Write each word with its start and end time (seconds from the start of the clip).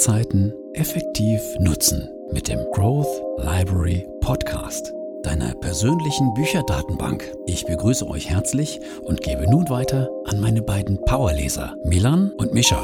Zeiten 0.00 0.54
effektiv 0.72 1.42
nutzen 1.58 2.08
mit 2.32 2.48
dem 2.48 2.58
Growth 2.72 3.22
Library 3.36 4.08
Podcast, 4.22 4.94
deiner 5.22 5.54
persönlichen 5.56 6.32
Bücherdatenbank. 6.32 7.30
Ich 7.44 7.66
begrüße 7.66 8.08
euch 8.08 8.30
herzlich 8.30 8.80
und 9.02 9.20
gebe 9.20 9.42
nun 9.50 9.68
weiter 9.68 10.08
an 10.24 10.40
meine 10.40 10.62
beiden 10.62 10.98
Powerleser, 11.04 11.76
Milan 11.84 12.32
und 12.38 12.54
Mischa. 12.54 12.82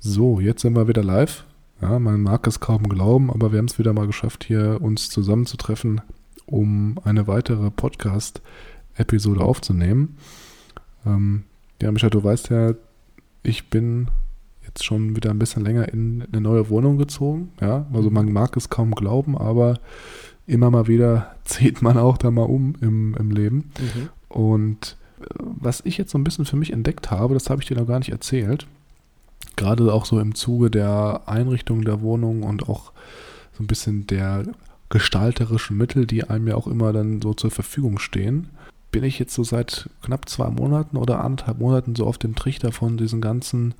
So, 0.00 0.40
jetzt 0.40 0.62
sind 0.62 0.74
wir 0.74 0.88
wieder 0.88 1.04
live. 1.04 1.44
Ja, 1.80 1.98
man 1.98 2.22
mag 2.22 2.46
es 2.46 2.60
kaum 2.60 2.88
glauben, 2.88 3.30
aber 3.30 3.52
wir 3.52 3.58
haben 3.58 3.66
es 3.66 3.78
wieder 3.78 3.92
mal 3.92 4.06
geschafft, 4.06 4.44
hier 4.44 4.78
uns 4.80 5.10
zusammenzutreffen, 5.10 6.00
um 6.46 6.98
eine 7.04 7.26
weitere 7.26 7.70
Podcast-Episode 7.70 9.40
aufzunehmen. 9.40 10.16
Ähm, 11.04 11.44
ja, 11.82 11.90
Micha, 11.92 12.10
du 12.10 12.22
weißt 12.22 12.50
ja, 12.50 12.74
ich 13.42 13.68
bin 13.68 14.08
jetzt 14.66 14.84
schon 14.84 15.16
wieder 15.16 15.30
ein 15.30 15.38
bisschen 15.38 15.64
länger 15.64 15.92
in 15.92 16.24
eine 16.32 16.40
neue 16.40 16.70
Wohnung 16.70 16.96
gezogen. 16.98 17.52
Ja, 17.60 17.86
also 17.92 18.10
man 18.10 18.32
mag 18.32 18.56
es 18.56 18.70
kaum 18.70 18.94
glauben, 18.94 19.36
aber 19.36 19.78
immer 20.46 20.70
mal 20.70 20.86
wieder 20.86 21.34
zieht 21.44 21.82
man 21.82 21.98
auch 21.98 22.18
da 22.18 22.30
mal 22.30 22.42
um 22.42 22.74
im, 22.80 23.14
im 23.18 23.30
Leben. 23.30 23.70
Mhm. 23.78 24.08
Und 24.28 24.96
äh, 25.20 25.24
was 25.38 25.82
ich 25.84 25.98
jetzt 25.98 26.10
so 26.10 26.18
ein 26.18 26.24
bisschen 26.24 26.44
für 26.44 26.56
mich 26.56 26.72
entdeckt 26.72 27.10
habe, 27.10 27.34
das 27.34 27.50
habe 27.50 27.62
ich 27.62 27.68
dir 27.68 27.76
noch 27.76 27.86
gar 27.86 27.98
nicht 27.98 28.10
erzählt, 28.10 28.66
gerade 29.56 29.92
auch 29.92 30.04
so 30.04 30.18
im 30.20 30.34
Zuge 30.34 30.70
der 30.70 31.22
Einrichtung 31.26 31.84
der 31.84 32.00
Wohnung 32.00 32.42
und 32.42 32.68
auch 32.68 32.92
so 33.56 33.62
ein 33.62 33.66
bisschen 33.66 34.06
der 34.06 34.44
gestalterischen 34.88 35.76
Mittel, 35.76 36.06
die 36.06 36.24
einem 36.24 36.48
ja 36.48 36.54
auch 36.54 36.66
immer 36.66 36.92
dann 36.92 37.20
so 37.20 37.34
zur 37.34 37.50
Verfügung 37.50 37.98
stehen, 37.98 38.48
bin 38.90 39.02
ich 39.02 39.18
jetzt 39.18 39.34
so 39.34 39.42
seit 39.42 39.90
knapp 40.02 40.28
zwei 40.28 40.48
Monaten 40.50 40.96
oder 40.96 41.24
anderthalb 41.24 41.58
Monaten 41.58 41.96
so 41.96 42.06
auf 42.06 42.18
dem 42.18 42.36
Trichter 42.36 42.70
von 42.70 42.96
diesen 42.96 43.20
ganzen, 43.20 43.74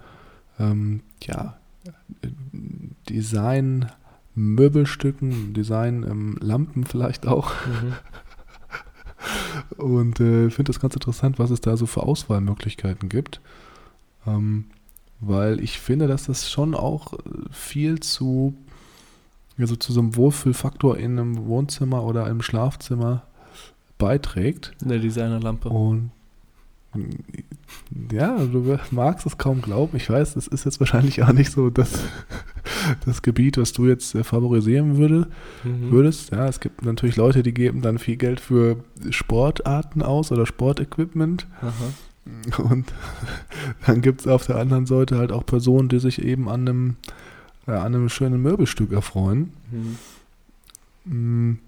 ähm, 0.58 1.02
ja, 1.22 1.56
Design, 3.08 3.91
Möbelstücken, 4.34 5.55
Design, 5.55 6.05
ähm, 6.08 6.36
Lampen 6.41 6.84
vielleicht 6.84 7.27
auch. 7.27 7.52
Mhm. 7.67 7.92
Und 9.77 10.20
äh, 10.20 10.50
finde 10.50 10.72
das 10.72 10.80
ganz 10.80 10.94
interessant, 10.94 11.39
was 11.39 11.50
es 11.50 11.61
da 11.61 11.77
so 11.77 11.86
für 11.86 12.02
Auswahlmöglichkeiten 12.02 13.08
gibt. 13.08 13.41
Ähm, 14.27 14.64
weil 15.27 15.61
ich 15.61 15.78
finde, 15.78 16.06
dass 16.06 16.27
das 16.27 16.50
schon 16.50 16.75
auch 16.75 17.14
viel 17.50 18.00
zu, 18.00 18.55
also 19.58 19.77
zu 19.77 19.92
so 19.92 20.00
einem 20.00 20.17
Wohlfühlfaktor 20.17 20.97
in 20.97 21.19
einem 21.19 21.47
Wohnzimmer 21.47 22.05
oder 22.05 22.28
im 22.28 22.42
Schlafzimmer 22.42 23.22
beiträgt. 23.98 24.72
Eine 24.84 25.00
Designerlampe. 25.00 25.69
Und 25.69 26.11
ja, 28.12 28.36
du 28.39 28.78
magst 28.91 29.27
es 29.27 29.39
kaum 29.39 29.62
glauben. 29.62 29.97
Ich 29.97 30.08
weiß, 30.08 30.34
das 30.34 30.47
ist 30.47 30.64
jetzt 30.64 30.80
wahrscheinlich 30.80 31.22
auch 31.22 31.33
nicht 31.33 31.50
so 31.50 31.70
das, 31.70 32.05
das 33.06 33.22
Gebiet, 33.22 33.58
was 33.58 33.72
du 33.72 33.86
jetzt 33.86 34.14
äh, 34.14 34.25
favorisieren 34.25 34.97
würde, 34.97 35.28
mhm. 35.64 35.91
würdest. 35.91 36.30
Ja, 36.30 36.47
es 36.47 36.61
gibt 36.61 36.84
natürlich 36.84 37.17
Leute, 37.17 37.42
die 37.42 37.55
geben 37.55 37.83
dann 37.83 37.98
viel 37.98 38.17
Geld 38.17 38.41
für 38.41 38.84
Sportarten 39.11 40.02
aus 40.02 40.30
oder 40.30 40.47
Sportequipment. 40.47 41.47
Aha. 41.61 41.72
Und 42.58 42.86
dann 43.86 44.00
gibt 44.00 44.20
es 44.20 44.27
auf 44.27 44.47
der 44.47 44.56
anderen 44.56 44.86
Seite 44.86 45.19
halt 45.19 45.33
auch 45.33 45.44
Personen, 45.44 45.89
die 45.89 45.98
sich 45.98 46.22
eben 46.22 46.48
an 46.48 46.69
einem, 46.69 46.97
ja, 47.67 47.83
an 47.83 47.94
einem 47.94 48.08
schönen 48.08 48.41
Möbelstück 48.41 48.92
erfreuen. 48.92 49.53
Mhm. 51.05 51.58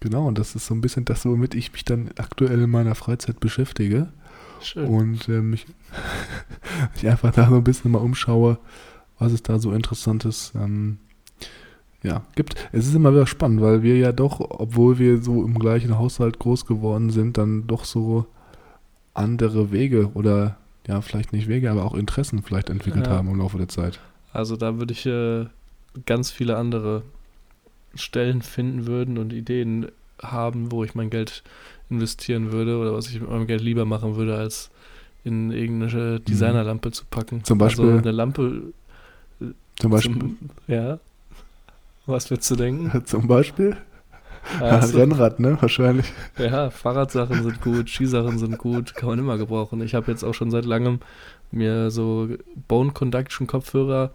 Genau, 0.00 0.26
und 0.26 0.38
das 0.38 0.54
ist 0.54 0.66
so 0.66 0.74
ein 0.74 0.80
bisschen 0.80 1.04
das, 1.04 1.26
womit 1.26 1.54
ich 1.54 1.72
mich 1.72 1.84
dann 1.84 2.10
aktuell 2.16 2.62
in 2.62 2.70
meiner 2.70 2.94
Freizeit 2.94 3.38
beschäftige. 3.38 4.08
Schön. 4.62 4.86
Und 4.86 5.28
äh, 5.28 5.42
mich, 5.42 5.66
ich 6.96 7.06
einfach 7.06 7.32
da 7.32 7.48
so 7.48 7.56
ein 7.56 7.64
bisschen 7.64 7.90
mal 7.90 7.98
umschaue, 7.98 8.58
was 9.18 9.32
es 9.32 9.42
da 9.42 9.58
so 9.58 9.72
Interessantes 9.72 10.52
ähm, 10.54 10.96
ja, 12.02 12.22
gibt. 12.34 12.54
Es 12.72 12.86
ist 12.86 12.94
immer 12.94 13.12
wieder 13.12 13.26
spannend, 13.26 13.60
weil 13.60 13.82
wir 13.82 13.98
ja 13.98 14.12
doch, 14.12 14.40
obwohl 14.40 14.98
wir 14.98 15.22
so 15.22 15.44
im 15.44 15.58
gleichen 15.58 15.98
Haushalt 15.98 16.38
groß 16.38 16.64
geworden 16.64 17.10
sind, 17.10 17.36
dann 17.36 17.66
doch 17.66 17.84
so 17.84 18.26
andere 19.14 19.72
Wege 19.72 20.10
oder 20.14 20.56
ja, 20.86 21.00
vielleicht 21.00 21.32
nicht 21.32 21.48
Wege, 21.48 21.70
aber 21.70 21.84
auch 21.84 21.94
Interessen 21.94 22.42
vielleicht 22.42 22.70
entwickelt 22.70 23.06
ja. 23.06 23.12
haben 23.12 23.28
im 23.28 23.38
Laufe 23.38 23.58
der 23.58 23.68
Zeit. 23.68 24.00
Also 24.32 24.56
da 24.56 24.78
würde 24.78 24.92
ich 24.92 25.06
äh, 25.06 25.46
ganz 26.06 26.30
viele 26.30 26.56
andere 26.56 27.02
Stellen 27.94 28.42
finden 28.42 28.86
würden 28.86 29.18
und 29.18 29.32
Ideen 29.32 29.88
haben, 30.22 30.70
wo 30.70 30.84
ich 30.84 30.94
mein 30.94 31.10
Geld 31.10 31.42
investieren 31.90 32.52
würde 32.52 32.78
oder 32.78 32.94
was 32.94 33.08
ich 33.08 33.20
mit 33.20 33.28
meinem 33.28 33.46
Geld 33.46 33.60
lieber 33.60 33.84
machen 33.84 34.16
würde, 34.16 34.36
als 34.36 34.70
in 35.24 35.50
irgendeine 35.50 36.18
mhm. 36.18 36.24
Designerlampe 36.24 36.92
zu 36.92 37.04
packen. 37.10 37.44
Zum 37.44 37.58
Beispiel. 37.58 37.84
Also 37.86 37.98
eine 37.98 38.12
Lampe. 38.12 38.62
Zum 39.78 39.90
Beispiel. 39.90 40.18
Zum, 40.18 40.38
ja. 40.66 40.98
Was 42.06 42.30
würdest 42.30 42.50
du 42.50 42.56
denken? 42.56 43.02
Zum 43.04 43.26
Beispiel? 43.26 43.76
Also, 44.60 44.98
Rennrad, 44.98 45.38
ne? 45.38 45.56
Wahrscheinlich. 45.60 46.12
Ja, 46.38 46.70
Fahrradsachen 46.70 47.42
sind 47.42 47.60
gut, 47.60 47.88
Skisachen 47.88 48.38
sind 48.38 48.58
gut, 48.58 48.94
kann 48.94 49.08
man 49.10 49.18
immer 49.18 49.38
gebrauchen. 49.38 49.80
Ich 49.82 49.94
habe 49.94 50.10
jetzt 50.10 50.24
auch 50.24 50.34
schon 50.34 50.50
seit 50.50 50.64
langem 50.64 51.00
mir 51.50 51.90
so 51.90 52.28
Bone 52.68 52.92
Conduction 52.92 53.46
Kopfhörer 53.46 54.12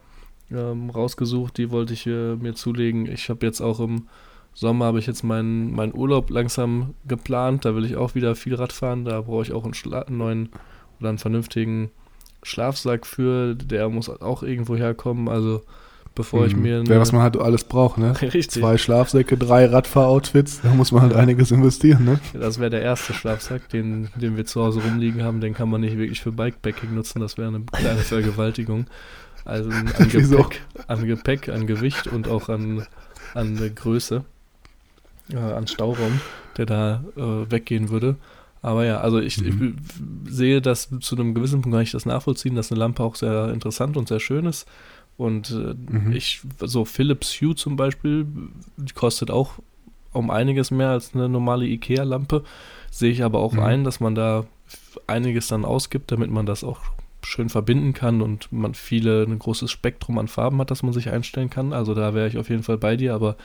ähm, 0.52 0.90
rausgesucht, 0.90 1.58
die 1.58 1.72
wollte 1.72 1.94
ich 1.94 2.06
äh, 2.08 2.36
mir 2.36 2.54
zulegen. 2.54 3.06
Ich 3.08 3.30
habe 3.30 3.46
jetzt 3.46 3.62
auch 3.62 3.80
im 3.80 4.08
Sommer 4.54 4.86
habe 4.86 5.00
ich 5.00 5.06
jetzt 5.06 5.24
meinen 5.24 5.74
mein 5.74 5.94
Urlaub 5.94 6.30
langsam 6.30 6.94
geplant. 7.06 7.66
Da 7.66 7.76
will 7.76 7.84
ich 7.84 7.98
auch 7.98 8.16
wieder 8.16 8.36
viel 8.36 8.56
Rad 8.56 8.72
fahren. 8.72 9.04
Da 9.04 9.22
brauche 9.22 9.44
ich 9.44 9.52
auch 9.52 9.66
einen, 9.66 9.94
einen 9.94 10.18
neuen 10.18 10.50
oder 11.00 11.10
einen 11.10 11.18
vernünftigen 11.18 11.92
Schlafsack 12.42 13.06
für. 13.06 13.54
Der 13.56 13.90
muss 13.90 14.10
auch 14.10 14.44
irgendwo 14.44 14.78
herkommen. 14.78 15.28
Also 15.28 15.62
bevor 16.16 16.42
mhm. 16.42 16.48
ich 16.48 16.56
mir. 16.56 16.84
Ja, 16.84 17.00
was 17.00 17.12
man 17.12 17.22
halt 17.22 17.38
alles 17.38 17.64
braucht, 17.66 17.98
ne? 17.98 18.20
Richtig. 18.22 18.50
Zwei 18.50 18.78
Schlafsäcke, 18.78 19.38
drei 19.38 19.66
Radfahroutfits, 19.66 20.62
da 20.62 20.74
muss 20.74 20.92
man 20.92 21.04
halt 21.04 21.14
einiges 21.14 21.52
investieren, 21.52 22.06
ne? 22.06 22.20
Das 22.34 22.60
wäre 22.60 22.70
der 22.70 22.82
erste 22.82 23.14
Schlafsack, 23.14 23.70
den, 23.70 24.10
den 24.16 24.38
wir 24.38 24.46
zu 24.46 24.64
Hause 24.64 24.82
rumliegen 24.82 25.24
haben. 25.24 25.42
Den 25.42 25.54
kann 25.54 25.70
man 25.70 25.82
nicht 25.82 25.98
wirklich 25.98 26.22
für 26.22 26.32
Bikepacking 26.32 26.96
nutzen, 26.96 27.20
das 27.20 27.38
wäre 27.38 27.50
eine 27.50 27.62
kleine 27.72 28.00
Vergewaltigung. 28.00 28.88
Also 29.44 29.70
an 29.70 29.86
Gepäck, 30.10 30.62
an 30.88 31.06
Gepäck, 31.06 31.50
an 31.50 31.68
Gewicht 31.68 32.08
und 32.08 32.28
auch 32.28 32.50
an, 32.50 32.88
an 33.36 33.76
Größe, 33.76 34.24
äh, 35.32 35.38
an 35.38 35.68
Stauraum, 35.68 36.20
der 36.58 36.66
da 36.66 37.04
äh, 37.16 37.52
weggehen 37.52 37.90
würde. 37.90 38.16
Aber 38.64 38.84
ja, 38.84 39.02
also 39.02 39.20
ich, 39.20 39.40
mhm. 39.40 39.78
ich, 40.26 40.34
sehe 40.34 40.60
das 40.60 40.90
zu 41.00 41.16
einem 41.16 41.36
gewissen 41.36 41.62
Punkt 41.62 41.76
kann 41.76 41.84
ich 41.84 41.92
das 41.92 42.08
nachvollziehen, 42.08 42.56
dass 42.56 42.72
eine 42.72 42.80
Lampe 42.80 43.04
auch 43.04 43.14
sehr 43.14 43.50
interessant 43.50 43.96
und 43.96 44.08
sehr 44.08 44.20
schön 44.20 44.48
ist. 44.48 44.68
Und 45.18 45.52
äh, 45.52 45.74
mhm. 45.74 46.12
ich, 46.12 46.42
so 46.60 46.86
Philips 46.86 47.40
Hue 47.42 47.56
zum 47.56 47.76
Beispiel, 47.76 48.28
die 48.78 48.94
kostet 48.94 49.32
auch 49.32 49.54
um 50.12 50.30
einiges 50.30 50.72
mehr 50.72 50.90
als 50.90 51.14
eine 51.14 51.30
normale 51.30 51.66
IKEA-Lampe. 51.66 52.44
Sehe 52.92 53.12
ich 53.12 53.24
aber 53.24 53.40
auch 53.40 53.54
mhm. 53.54 53.60
ein, 53.60 53.84
dass 53.84 54.00
man 54.00 54.16
da 54.16 54.46
einiges 55.08 55.48
dann 55.48 55.66
ausgibt, 55.66 56.12
damit 56.12 56.32
man 56.32 56.46
das 56.46 56.64
auch 56.64 56.80
schön 57.22 57.50
verbinden 57.50 57.94
kann 57.94 58.22
und 58.22 58.52
man 58.52 58.74
viele, 58.74 59.24
ein 59.24 59.40
großes 59.40 59.72
Spektrum 59.72 60.18
an 60.18 60.28
Farben 60.28 60.60
hat, 60.60 60.72
das 60.72 60.84
man 60.84 60.94
sich 60.94 61.10
einstellen 61.10 61.50
kann. 61.50 61.74
Also 61.74 61.94
da 61.94 62.14
wäre 62.14 62.28
ich 62.28 62.38
auf 62.38 62.50
jeden 62.50 62.64
Fall 62.64 62.78
bei 62.78 62.96
dir, 62.96 63.14
aber 63.16 63.36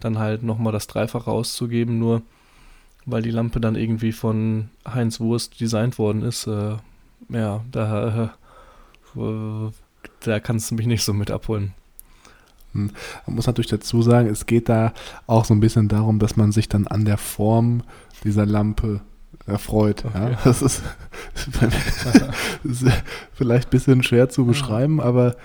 dann 0.00 0.18
halt 0.18 0.42
nochmal 0.42 0.72
das 0.72 0.86
Dreifache 0.86 1.30
auszugeben, 1.30 1.98
nur 1.98 2.22
weil 3.06 3.22
die 3.22 3.30
Lampe 3.30 3.60
dann 3.60 3.76
irgendwie 3.76 4.12
von 4.12 4.70
Heinz 4.86 5.20
Wurst 5.20 5.60
designt 5.60 5.98
worden 5.98 6.22
ist. 6.22 6.46
Äh, 6.46 6.76
ja, 7.28 7.64
da 7.70 8.32
äh, 9.16 9.70
da 10.26 10.40
kannst 10.40 10.70
du 10.70 10.74
mich 10.74 10.86
nicht 10.86 11.02
so 11.02 11.12
mit 11.12 11.30
abholen. 11.30 11.74
Hm. 12.72 12.90
Man 13.26 13.36
muss 13.36 13.46
natürlich 13.46 13.70
dazu 13.70 14.02
sagen, 14.02 14.28
es 14.28 14.46
geht 14.46 14.68
da 14.68 14.92
auch 15.26 15.44
so 15.44 15.54
ein 15.54 15.60
bisschen 15.60 15.88
darum, 15.88 16.18
dass 16.18 16.36
man 16.36 16.52
sich 16.52 16.68
dann 16.68 16.86
an 16.86 17.04
der 17.04 17.18
Form 17.18 17.82
dieser 18.24 18.46
Lampe 18.46 19.00
erfreut. 19.46 20.04
Okay. 20.04 20.32
Ja? 20.32 20.38
Das, 20.44 20.62
ist, 20.62 20.82
vielleicht 23.32 23.68
ein 23.68 23.70
bisschen 23.70 24.02
schwer 24.02 24.28
zu 24.28 24.44
beschreiben, 24.44 25.00
aber 25.00 25.36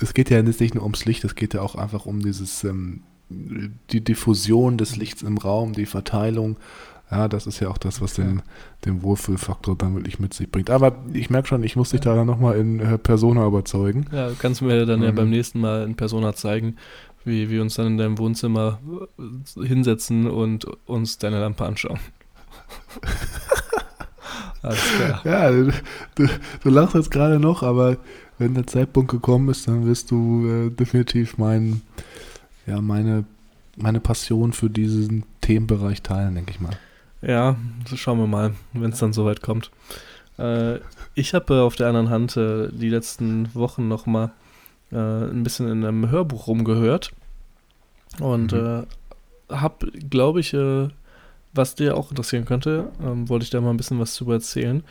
es 0.00 0.14
geht 0.14 0.30
ja 0.30 0.42
nicht 0.42 0.74
nur 0.74 0.84
ums 0.84 1.04
Licht, 1.04 1.24
es 1.24 1.34
geht 1.34 1.54
ja 1.54 1.62
auch 1.62 1.74
einfach 1.74 2.06
um 2.06 2.20
dieses, 2.20 2.64
ähm, 2.64 3.02
die 3.28 4.02
Diffusion 4.02 4.78
des 4.78 4.96
Lichts 4.96 5.22
im 5.22 5.38
Raum, 5.38 5.72
die 5.72 5.86
Verteilung 5.86 6.56
ja, 7.10 7.28
das 7.28 7.46
ist 7.46 7.60
ja 7.60 7.68
auch 7.68 7.78
das, 7.78 8.00
was 8.00 8.14
den, 8.14 8.42
den 8.84 9.02
Wohlfühlfaktor 9.02 9.76
dann 9.76 9.94
wirklich 9.96 10.18
mit 10.18 10.32
sich 10.34 10.50
bringt. 10.50 10.70
Aber 10.70 10.96
ich 11.12 11.30
merke 11.30 11.48
schon, 11.48 11.64
ich 11.64 11.76
muss 11.76 11.90
dich 11.90 12.00
da 12.00 12.14
dann 12.14 12.26
nochmal 12.26 12.56
in 12.56 12.80
äh, 12.80 12.98
Persona 12.98 13.46
überzeugen. 13.46 14.06
Ja, 14.12 14.30
kannst 14.38 14.60
du 14.60 14.66
mir 14.66 14.86
dann 14.86 15.00
ähm, 15.00 15.06
ja 15.06 15.12
beim 15.12 15.30
nächsten 15.30 15.60
Mal 15.60 15.84
in 15.84 15.96
Persona 15.96 16.34
zeigen, 16.34 16.76
wie 17.24 17.50
wir 17.50 17.62
uns 17.62 17.74
dann 17.74 17.88
in 17.88 17.98
deinem 17.98 18.18
Wohnzimmer 18.18 18.78
äh, 19.18 19.66
hinsetzen 19.66 20.28
und 20.30 20.66
uns 20.86 21.18
deine 21.18 21.40
Lampe 21.40 21.64
anschauen. 21.64 21.98
Alles 24.62 24.80
klar. 24.96 25.20
Ja, 25.24 25.50
du, 25.50 25.72
du, 26.62 26.68
lachst 26.68 26.94
jetzt 26.94 27.10
gerade 27.10 27.40
noch, 27.40 27.62
aber 27.62 27.96
wenn 28.38 28.54
der 28.54 28.66
Zeitpunkt 28.66 29.10
gekommen 29.10 29.48
ist, 29.48 29.66
dann 29.66 29.86
wirst 29.86 30.10
du 30.10 30.46
äh, 30.46 30.70
definitiv 30.70 31.38
meinen 31.38 31.82
ja, 32.66 32.80
meine, 32.80 33.24
meine 33.76 34.00
Passion 34.00 34.52
für 34.52 34.70
diesen 34.70 35.24
Themenbereich 35.40 36.02
teilen, 36.02 36.34
denke 36.34 36.52
ich 36.52 36.60
mal. 36.60 36.76
Ja, 37.22 37.56
schauen 37.94 38.18
wir 38.18 38.26
mal, 38.26 38.54
wenn 38.72 38.92
es 38.92 38.98
dann 38.98 39.12
soweit 39.12 39.42
kommt. 39.42 39.70
Äh, 40.38 40.78
ich 41.14 41.34
habe 41.34 41.54
äh, 41.54 41.60
auf 41.60 41.76
der 41.76 41.88
anderen 41.88 42.10
Hand 42.10 42.36
äh, 42.36 42.68
die 42.72 42.88
letzten 42.88 43.54
Wochen 43.54 43.88
nochmal 43.88 44.32
äh, 44.90 44.96
ein 44.96 45.42
bisschen 45.42 45.68
in 45.68 45.84
einem 45.84 46.10
Hörbuch 46.10 46.46
rumgehört 46.46 47.12
und 48.20 48.52
mhm. 48.52 48.86
äh, 49.50 49.54
habe, 49.54 49.90
glaube 49.90 50.40
ich, 50.40 50.54
äh, 50.54 50.88
was 51.52 51.74
dir 51.74 51.96
auch 51.96 52.10
interessieren 52.10 52.44
könnte, 52.44 52.90
ähm, 53.02 53.28
wollte 53.28 53.44
ich 53.44 53.50
da 53.50 53.60
mal 53.60 53.70
ein 53.70 53.76
bisschen 53.76 53.98
was 53.98 54.14
zu 54.14 54.30
erzählen. 54.30 54.82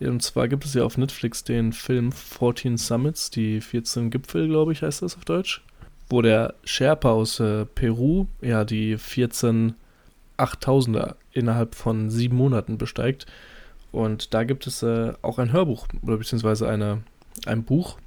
Und 0.00 0.22
zwar 0.22 0.48
gibt 0.48 0.64
es 0.64 0.74
ja 0.74 0.82
auf 0.82 0.98
Netflix 0.98 1.44
den 1.44 1.72
Film 1.72 2.12
14 2.12 2.76
Summits, 2.76 3.30
die 3.30 3.60
14 3.60 4.10
Gipfel, 4.10 4.48
glaube 4.48 4.72
ich, 4.72 4.82
heißt 4.82 5.02
das 5.02 5.16
auf 5.16 5.24
Deutsch, 5.24 5.62
wo 6.10 6.20
der 6.20 6.54
Sherpa 6.64 7.10
aus 7.10 7.42
Peru 7.74 8.26
ja 8.42 8.64
die 8.64 8.98
14 8.98 9.74
8000er 10.38 11.14
innerhalb 11.32 11.74
von 11.74 12.10
sieben 12.10 12.36
Monaten 12.36 12.78
besteigt. 12.78 13.26
Und 13.92 14.34
da 14.34 14.44
gibt 14.44 14.66
es 14.66 14.82
äh, 14.82 15.12
auch 15.22 15.38
ein 15.38 15.52
Hörbuch 15.52 15.86
oder 16.02 16.18
beziehungsweise 16.18 16.68
eine, 16.68 17.02
ein 17.46 17.64
Buch 17.64 17.98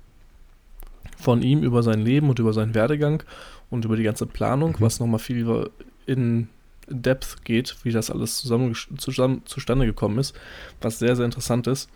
von 1.18 1.42
ihm 1.42 1.64
über 1.64 1.84
sein 1.84 2.00
Leben 2.00 2.30
und 2.30 2.40
über 2.40 2.54
seinen 2.54 2.76
Werdegang 2.76 3.24
und 3.70 3.86
über 3.86 3.96
die 3.96 4.04
ganze 4.04 4.26
Planung, 4.26 4.72
mhm. 4.72 4.82
was 4.82 5.00
nochmal 5.00 5.20
viel 5.20 5.70
in 6.06 6.48
Depth 6.88 7.44
geht, 7.44 7.78
wie 7.84 7.92
das 7.92 8.10
alles 8.10 8.38
zusammen, 8.38 8.76
zusammen 8.98 9.44
zustande 9.46 9.86
gekommen 9.86 10.18
ist, 10.18 10.36
was 10.82 11.00
sehr, 11.00 11.16
sehr 11.16 11.26
interessant 11.26 11.68
ist, 11.68 11.90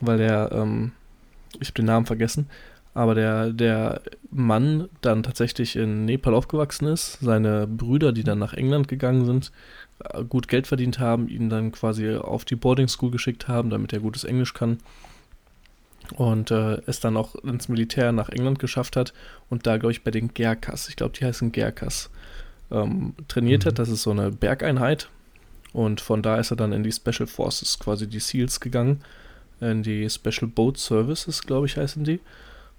weil 0.00 0.18
der, 0.18 0.50
ähm, 0.52 0.92
ich 1.60 1.68
habe 1.68 1.76
den 1.76 1.86
Namen 1.86 2.06
vergessen, 2.06 2.48
aber 2.98 3.14
der, 3.14 3.52
der 3.52 4.02
Mann 4.32 4.88
dann 5.02 5.22
tatsächlich 5.22 5.76
in 5.76 6.04
Nepal 6.04 6.34
aufgewachsen 6.34 6.88
ist, 6.88 7.18
seine 7.20 7.68
Brüder, 7.68 8.10
die 8.10 8.24
dann 8.24 8.40
nach 8.40 8.54
England 8.54 8.88
gegangen 8.88 9.24
sind, 9.24 9.52
äh, 10.00 10.24
gut 10.24 10.48
Geld 10.48 10.66
verdient 10.66 10.98
haben, 10.98 11.28
ihn 11.28 11.48
dann 11.48 11.70
quasi 11.70 12.16
auf 12.16 12.44
die 12.44 12.56
Boarding 12.56 12.88
School 12.88 13.12
geschickt 13.12 13.46
haben, 13.46 13.70
damit 13.70 13.92
er 13.92 14.00
gutes 14.00 14.24
Englisch 14.24 14.52
kann. 14.52 14.78
Und 16.16 16.50
äh, 16.50 16.82
es 16.86 16.98
dann 16.98 17.16
auch 17.16 17.36
ins 17.36 17.68
Militär 17.68 18.10
nach 18.10 18.30
England 18.30 18.58
geschafft 18.58 18.96
hat 18.96 19.12
und 19.48 19.64
da, 19.68 19.76
glaube 19.76 19.92
ich, 19.92 20.02
bei 20.02 20.10
den 20.10 20.34
Gerkas, 20.34 20.88
ich 20.88 20.96
glaube, 20.96 21.14
die 21.16 21.24
heißen 21.24 21.52
Gerkas, 21.52 22.10
ähm, 22.72 23.14
trainiert 23.28 23.64
mhm. 23.64 23.68
hat. 23.68 23.78
Das 23.78 23.90
ist 23.90 24.02
so 24.02 24.10
eine 24.10 24.32
Bergeinheit. 24.32 25.08
Und 25.72 26.00
von 26.00 26.20
da 26.20 26.38
ist 26.38 26.50
er 26.50 26.56
dann 26.56 26.72
in 26.72 26.82
die 26.82 26.90
Special 26.90 27.28
Forces, 27.28 27.78
quasi 27.78 28.08
die 28.08 28.18
SEALs 28.18 28.58
gegangen. 28.58 29.04
In 29.60 29.84
die 29.84 30.10
Special 30.10 30.48
Boat 30.48 30.78
Services, 30.78 31.42
glaube 31.42 31.66
ich, 31.66 31.76
heißen 31.76 32.02
die. 32.02 32.18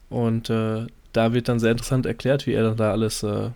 Und 0.10 0.50
äh, 0.50 0.88
da 1.14 1.34
wird 1.34 1.48
dann 1.48 1.60
sehr 1.60 1.72
interessant 1.72 2.06
erklärt, 2.06 2.48
wie 2.48 2.54
er 2.54 2.64
dann 2.64 2.78
da 2.78 2.92
alles, 2.92 3.24
äh, 3.24 3.50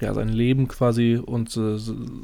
ja, 0.00 0.12
sein 0.12 0.28
Leben 0.28 0.66
quasi 0.66 1.20
und 1.24 1.56
äh, 1.56 1.78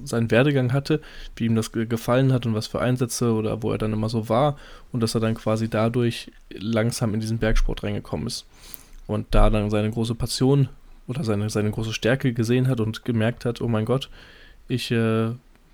seinen 0.04 0.30
Werdegang 0.30 0.72
hatte, 0.72 1.00
wie 1.36 1.46
ihm 1.46 1.54
das 1.54 1.70
gefallen 1.72 2.32
hat 2.32 2.46
und 2.46 2.54
was 2.54 2.66
für 2.66 2.80
Einsätze 2.80 3.32
oder 3.32 3.62
wo 3.62 3.70
er 3.70 3.78
dann 3.78 3.92
immer 3.92 4.08
so 4.08 4.28
war 4.28 4.56
und 4.92 5.02
dass 5.02 5.14
er 5.14 5.20
dann 5.20 5.34
quasi 5.34 5.68
dadurch 5.68 6.32
langsam 6.52 7.14
in 7.14 7.20
diesen 7.20 7.38
Bergsport 7.38 7.84
reingekommen 7.84 8.26
ist. 8.26 8.46
Und 9.06 9.26
da 9.30 9.50
dann 9.50 9.70
seine 9.70 9.90
große 9.90 10.14
Passion 10.14 10.68
oder 11.06 11.24
seine, 11.24 11.50
seine 11.50 11.70
große 11.70 11.92
Stärke 11.92 12.32
gesehen 12.32 12.68
hat 12.68 12.80
und 12.80 13.04
gemerkt 13.04 13.44
hat, 13.44 13.60
oh 13.60 13.68
mein 13.68 13.84
Gott, 13.84 14.08
ich 14.68 14.90
äh, 14.90 15.30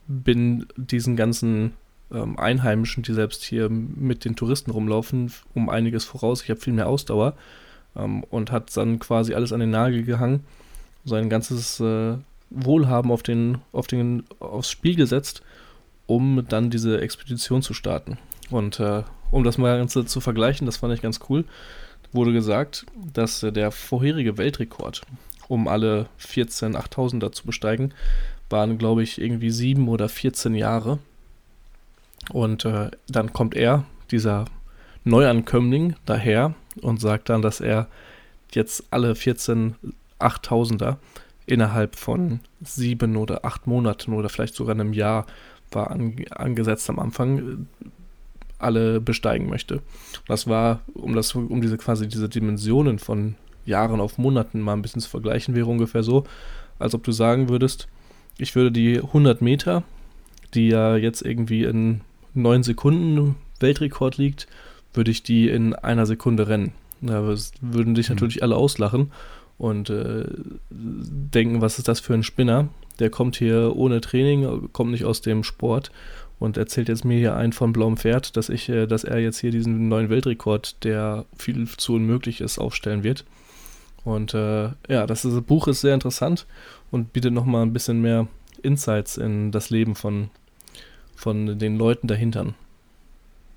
bin 0.06 0.66
diesen 0.76 1.16
ganzen 1.16 1.72
ähm, 2.12 2.38
Einheimischen, 2.38 3.02
die 3.02 3.12
selbst 3.12 3.42
hier 3.42 3.68
mit 3.68 4.24
den 4.24 4.36
Touristen 4.36 4.70
rumlaufen, 4.70 5.32
um 5.54 5.68
einiges 5.68 6.04
voraus. 6.04 6.42
Ich 6.42 6.50
habe 6.50 6.60
viel 6.60 6.72
mehr 6.72 6.88
Ausdauer 6.88 7.34
ähm, 7.96 8.24
und 8.30 8.52
hat 8.52 8.76
dann 8.76 8.98
quasi 8.98 9.34
alles 9.34 9.52
an 9.52 9.60
den 9.60 9.70
Nagel 9.70 10.02
gehangen, 10.04 10.44
sein 11.04 11.28
ganzes 11.28 11.80
äh, 11.80 12.16
Wohlhaben 12.50 13.10
auf 13.10 13.22
den, 13.22 13.58
auf 13.72 13.86
den, 13.86 14.24
aufs 14.38 14.70
Spiel 14.70 14.96
gesetzt, 14.96 15.42
um 16.06 16.46
dann 16.48 16.70
diese 16.70 17.00
Expedition 17.00 17.62
zu 17.62 17.74
starten. 17.74 18.18
Und 18.50 18.78
äh, 18.80 19.02
um 19.30 19.42
das 19.42 19.58
mal 19.58 19.76
ganz 19.76 19.92
zu 19.92 20.20
vergleichen, 20.20 20.66
das 20.66 20.76
fand 20.76 20.94
ich 20.94 21.02
ganz 21.02 21.20
cool 21.28 21.44
wurde 22.16 22.32
gesagt, 22.32 22.86
dass 23.12 23.40
der 23.40 23.70
vorherige 23.70 24.38
Weltrekord, 24.38 25.02
um 25.48 25.68
alle 25.68 26.06
14 26.16 26.76
8000er 26.76 27.30
zu 27.30 27.46
besteigen, 27.46 27.94
waren, 28.50 28.78
glaube 28.78 29.02
ich, 29.02 29.20
irgendwie 29.20 29.50
sieben 29.50 29.88
oder 29.88 30.08
14 30.08 30.54
Jahre. 30.54 30.98
Und 32.32 32.64
äh, 32.64 32.90
dann 33.08 33.32
kommt 33.32 33.54
er, 33.54 33.84
dieser 34.10 34.46
Neuankömmling, 35.04 35.94
daher 36.06 36.54
und 36.82 37.00
sagt 37.00 37.28
dann, 37.28 37.42
dass 37.42 37.60
er 37.60 37.88
jetzt 38.52 38.84
alle 38.90 39.14
14 39.14 39.74
8000er 40.20 40.96
innerhalb 41.46 41.96
von 41.96 42.40
sieben 42.62 43.16
oder 43.16 43.44
acht 43.44 43.66
Monaten 43.66 44.12
oder 44.12 44.28
vielleicht 44.28 44.54
sogar 44.54 44.74
einem 44.74 44.92
Jahr 44.92 45.26
war 45.70 45.90
an, 45.90 46.16
angesetzt 46.30 46.88
am 46.90 46.98
Anfang 46.98 47.66
alle 48.58 49.00
besteigen 49.00 49.48
möchte. 49.48 49.82
Das 50.26 50.46
war, 50.46 50.80
um 50.94 51.14
das, 51.14 51.34
um 51.34 51.60
diese 51.60 51.76
quasi 51.76 52.08
diese 52.08 52.28
Dimensionen 52.28 52.98
von 52.98 53.34
Jahren 53.64 54.00
auf 54.00 54.18
Monaten 54.18 54.60
mal 54.60 54.72
ein 54.72 54.82
bisschen 54.82 55.02
zu 55.02 55.10
vergleichen, 55.10 55.54
wäre 55.54 55.66
ungefähr 55.66 56.02
so, 56.02 56.24
als 56.78 56.94
ob 56.94 57.04
du 57.04 57.12
sagen 57.12 57.48
würdest, 57.48 57.88
ich 58.38 58.54
würde 58.54 58.72
die 58.72 58.98
100 58.98 59.42
Meter, 59.42 59.82
die 60.54 60.68
ja 60.68 60.96
jetzt 60.96 61.22
irgendwie 61.22 61.64
in 61.64 62.00
9 62.34 62.62
Sekunden 62.62 63.36
Weltrekord 63.60 64.18
liegt, 64.18 64.46
würde 64.96 65.10
ich 65.10 65.22
die 65.22 65.48
in 65.48 65.74
einer 65.74 66.06
Sekunde 66.06 66.48
rennen. 66.48 66.72
Da 67.00 67.22
würden 67.60 67.94
dich 67.94 68.08
mhm. 68.08 68.14
natürlich 68.14 68.42
alle 68.42 68.56
auslachen 68.56 69.12
und 69.58 69.90
äh, 69.90 70.24
denken, 70.70 71.60
was 71.60 71.78
ist 71.78 71.88
das 71.88 72.00
für 72.00 72.14
ein 72.14 72.22
Spinner? 72.22 72.68
Der 72.98 73.10
kommt 73.10 73.36
hier 73.36 73.76
ohne 73.76 74.00
Training, 74.00 74.70
kommt 74.72 74.90
nicht 74.90 75.04
aus 75.04 75.20
dem 75.20 75.44
Sport 75.44 75.90
und 76.38 76.56
erzählt 76.56 76.88
jetzt 76.88 77.04
mir 77.04 77.18
hier 77.18 77.36
ein 77.36 77.52
von 77.52 77.72
blauem 77.72 77.96
Pferd, 77.96 78.36
dass 78.36 78.48
ich, 78.48 78.68
äh, 78.68 78.86
dass 78.86 79.04
er 79.04 79.18
jetzt 79.18 79.38
hier 79.38 79.50
diesen 79.50 79.88
neuen 79.88 80.10
Weltrekord, 80.10 80.84
der 80.84 81.24
viel 81.36 81.66
zu 81.68 81.94
unmöglich 81.94 82.40
ist, 82.40 82.58
aufstellen 82.58 83.02
wird. 83.02 83.24
Und 84.04 84.34
äh, 84.34 84.70
ja, 84.88 85.06
das, 85.06 85.24
ist, 85.24 85.34
das 85.34 85.42
Buch 85.42 85.66
ist 85.68 85.80
sehr 85.80 85.94
interessant 85.94 86.46
und 86.90 87.12
bietet 87.12 87.32
nochmal 87.32 87.62
ein 87.62 87.72
bisschen 87.72 88.00
mehr 88.00 88.28
Insights 88.62 89.16
in 89.16 89.50
das 89.50 89.70
Leben 89.70 89.94
von, 89.94 90.30
von 91.14 91.58
den 91.58 91.76
Leuten 91.76 92.06
dahinter. 92.06 92.54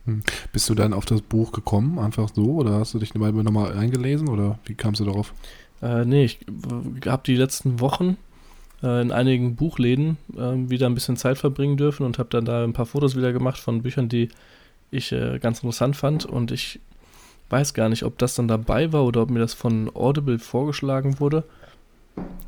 Hm. 0.09 0.23
Bist 0.51 0.67
du 0.69 0.75
dann 0.75 0.93
auf 0.93 1.05
das 1.05 1.21
Buch 1.21 1.51
gekommen, 1.51 1.99
einfach 1.99 2.29
so, 2.33 2.55
oder 2.55 2.79
hast 2.79 2.93
du 2.93 2.99
dich 2.99 3.13
nochmal 3.13 3.77
eingelesen 3.77 4.27
oder 4.27 4.59
wie 4.65 4.73
kamst 4.73 4.99
du 4.99 5.05
darauf? 5.05 5.33
Äh, 5.81 6.05
nee, 6.05 6.25
ich 6.25 6.39
habe 7.05 7.23
die 7.25 7.35
letzten 7.35 7.79
Wochen 7.79 8.17
äh, 8.81 9.01
in 9.01 9.11
einigen 9.11 9.55
Buchläden 9.55 10.17
äh, 10.35 10.69
wieder 10.69 10.87
ein 10.87 10.95
bisschen 10.95 11.15
Zeit 11.15 11.37
verbringen 11.37 11.77
dürfen 11.77 12.05
und 12.05 12.17
habe 12.17 12.29
dann 12.29 12.45
da 12.45 12.63
ein 12.63 12.73
paar 12.73 12.85
Fotos 12.87 13.15
wieder 13.15 13.31
gemacht 13.31 13.59
von 13.59 13.83
Büchern, 13.83 14.09
die 14.09 14.29
ich 14.91 15.11
äh, 15.11 15.39
ganz 15.39 15.59
interessant 15.59 15.95
fand. 15.95 16.25
Und 16.25 16.51
ich 16.51 16.79
weiß 17.49 17.73
gar 17.73 17.89
nicht, 17.89 18.03
ob 18.03 18.17
das 18.17 18.35
dann 18.35 18.47
dabei 18.47 18.91
war 18.91 19.05
oder 19.05 19.21
ob 19.21 19.29
mir 19.29 19.39
das 19.39 19.53
von 19.53 19.91
Audible 19.93 20.39
vorgeschlagen 20.39 21.19
wurde. 21.19 21.43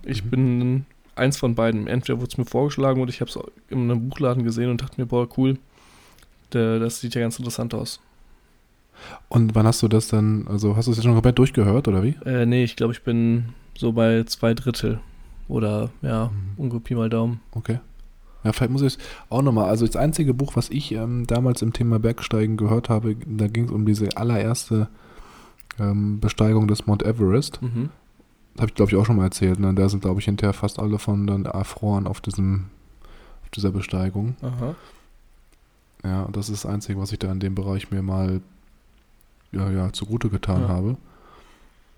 Ich 0.04 0.26
mhm. 0.26 0.30
bin 0.30 0.86
eins 1.16 1.38
von 1.38 1.56
beiden. 1.56 1.88
Entweder 1.88 2.20
wurde 2.20 2.32
es 2.32 2.38
mir 2.38 2.46
vorgeschlagen 2.46 3.02
oder 3.02 3.10
ich 3.10 3.22
habe 3.22 3.30
es 3.30 3.40
in 3.70 3.80
einem 3.80 4.10
Buchladen 4.10 4.44
gesehen 4.44 4.72
und 4.72 4.82
dachte 4.82 5.00
mir, 5.00 5.08
boah, 5.08 5.28
cool, 5.38 5.58
das 6.56 7.00
sieht 7.00 7.16
ja 7.16 7.22
ganz 7.22 7.38
interessant 7.40 7.74
aus. 7.74 8.00
Und 9.30 9.56
wann 9.56 9.66
hast 9.66 9.82
du 9.82 9.88
das 9.88 10.08
dann, 10.08 10.48
also 10.48 10.76
hast 10.76 10.88
du 10.88 10.92
es 10.92 10.98
jetzt 10.98 11.06
schon 11.06 11.14
komplett 11.14 11.40
durchgehört 11.40 11.88
oder 11.88 12.04
wie? 12.04 12.16
Äh, 12.26 12.46
nee, 12.46 12.64
ich 12.64 12.76
glaube, 12.76 12.94
ich 12.94 13.02
bin 13.02 13.50
so 13.78 13.94
bei 13.94 14.24
zwei 14.24 14.54
Drittel. 14.54 15.00
Oder 15.48 15.90
ja, 16.02 16.28
mhm. 16.28 16.64
ungefähr 16.64 16.80
Pi 16.82 16.96
mal 16.96 17.10
Daumen. 17.10 17.42
Okay. 17.52 17.80
Ja, 18.44 18.54
vielleicht 18.54 18.72
muss 18.72 18.82
ich 18.82 18.96
es 18.96 19.00
auch 19.30 19.42
nochmal. 19.42 19.70
Also 19.70 19.86
das 19.86 19.96
einzige 19.96 20.34
Buch, 20.34 20.56
was 20.56 20.70
ich 20.70 20.94
ähm, 20.94 21.28
damals 21.28 21.62
im 21.62 21.74
Thema 21.74 22.00
Bergsteigen 22.00 22.58
gehört 22.58 22.90
habe, 22.90 23.16
da 23.26 23.48
ging 23.48 23.66
es 23.66 23.72
um 23.72 23.86
diese 23.86 24.18
allererste 24.18 24.88
ähm, 25.80 26.20
Besteigung 26.20 26.68
des 26.68 26.88
Mount 26.88 27.04
Everest. 27.04 27.62
Mhm. 27.62 27.90
Habe 28.58 28.70
ich, 28.70 28.76
glaube 28.76 28.92
ich, 28.92 28.98
auch 28.98 29.06
schon 29.06 29.18
mal 29.18 29.26
erzählt. 29.26 29.60
Ne? 29.60 29.74
Da 29.74 29.90
sind, 29.90 30.02
glaube 30.02 30.20
ich, 30.20 30.26
hinterher 30.26 30.54
fast 30.54 30.80
alle 30.80 31.00
von 31.00 31.28
dann 31.28 31.46
erfroren 31.46 32.08
auf 32.08 32.22
diesem, 32.22 32.66
auf 33.44 33.50
dieser 33.50 33.72
Besteigung. 33.72 34.36
Aha. 34.42 34.76
Ja, 36.04 36.28
das 36.32 36.50
ist 36.50 36.64
das 36.64 36.72
Einzige, 36.72 37.00
was 37.00 37.12
ich 37.12 37.20
da 37.20 37.32
in 37.32 37.40
dem 37.40 37.56
Bereich 37.56 37.92
mir 37.92 38.02
mal 38.02 38.42
ja, 39.52 39.70
ja, 39.70 39.94
zugute 39.94 40.30
getan 40.30 40.62
ja. 40.62 40.68
habe. 40.70 40.98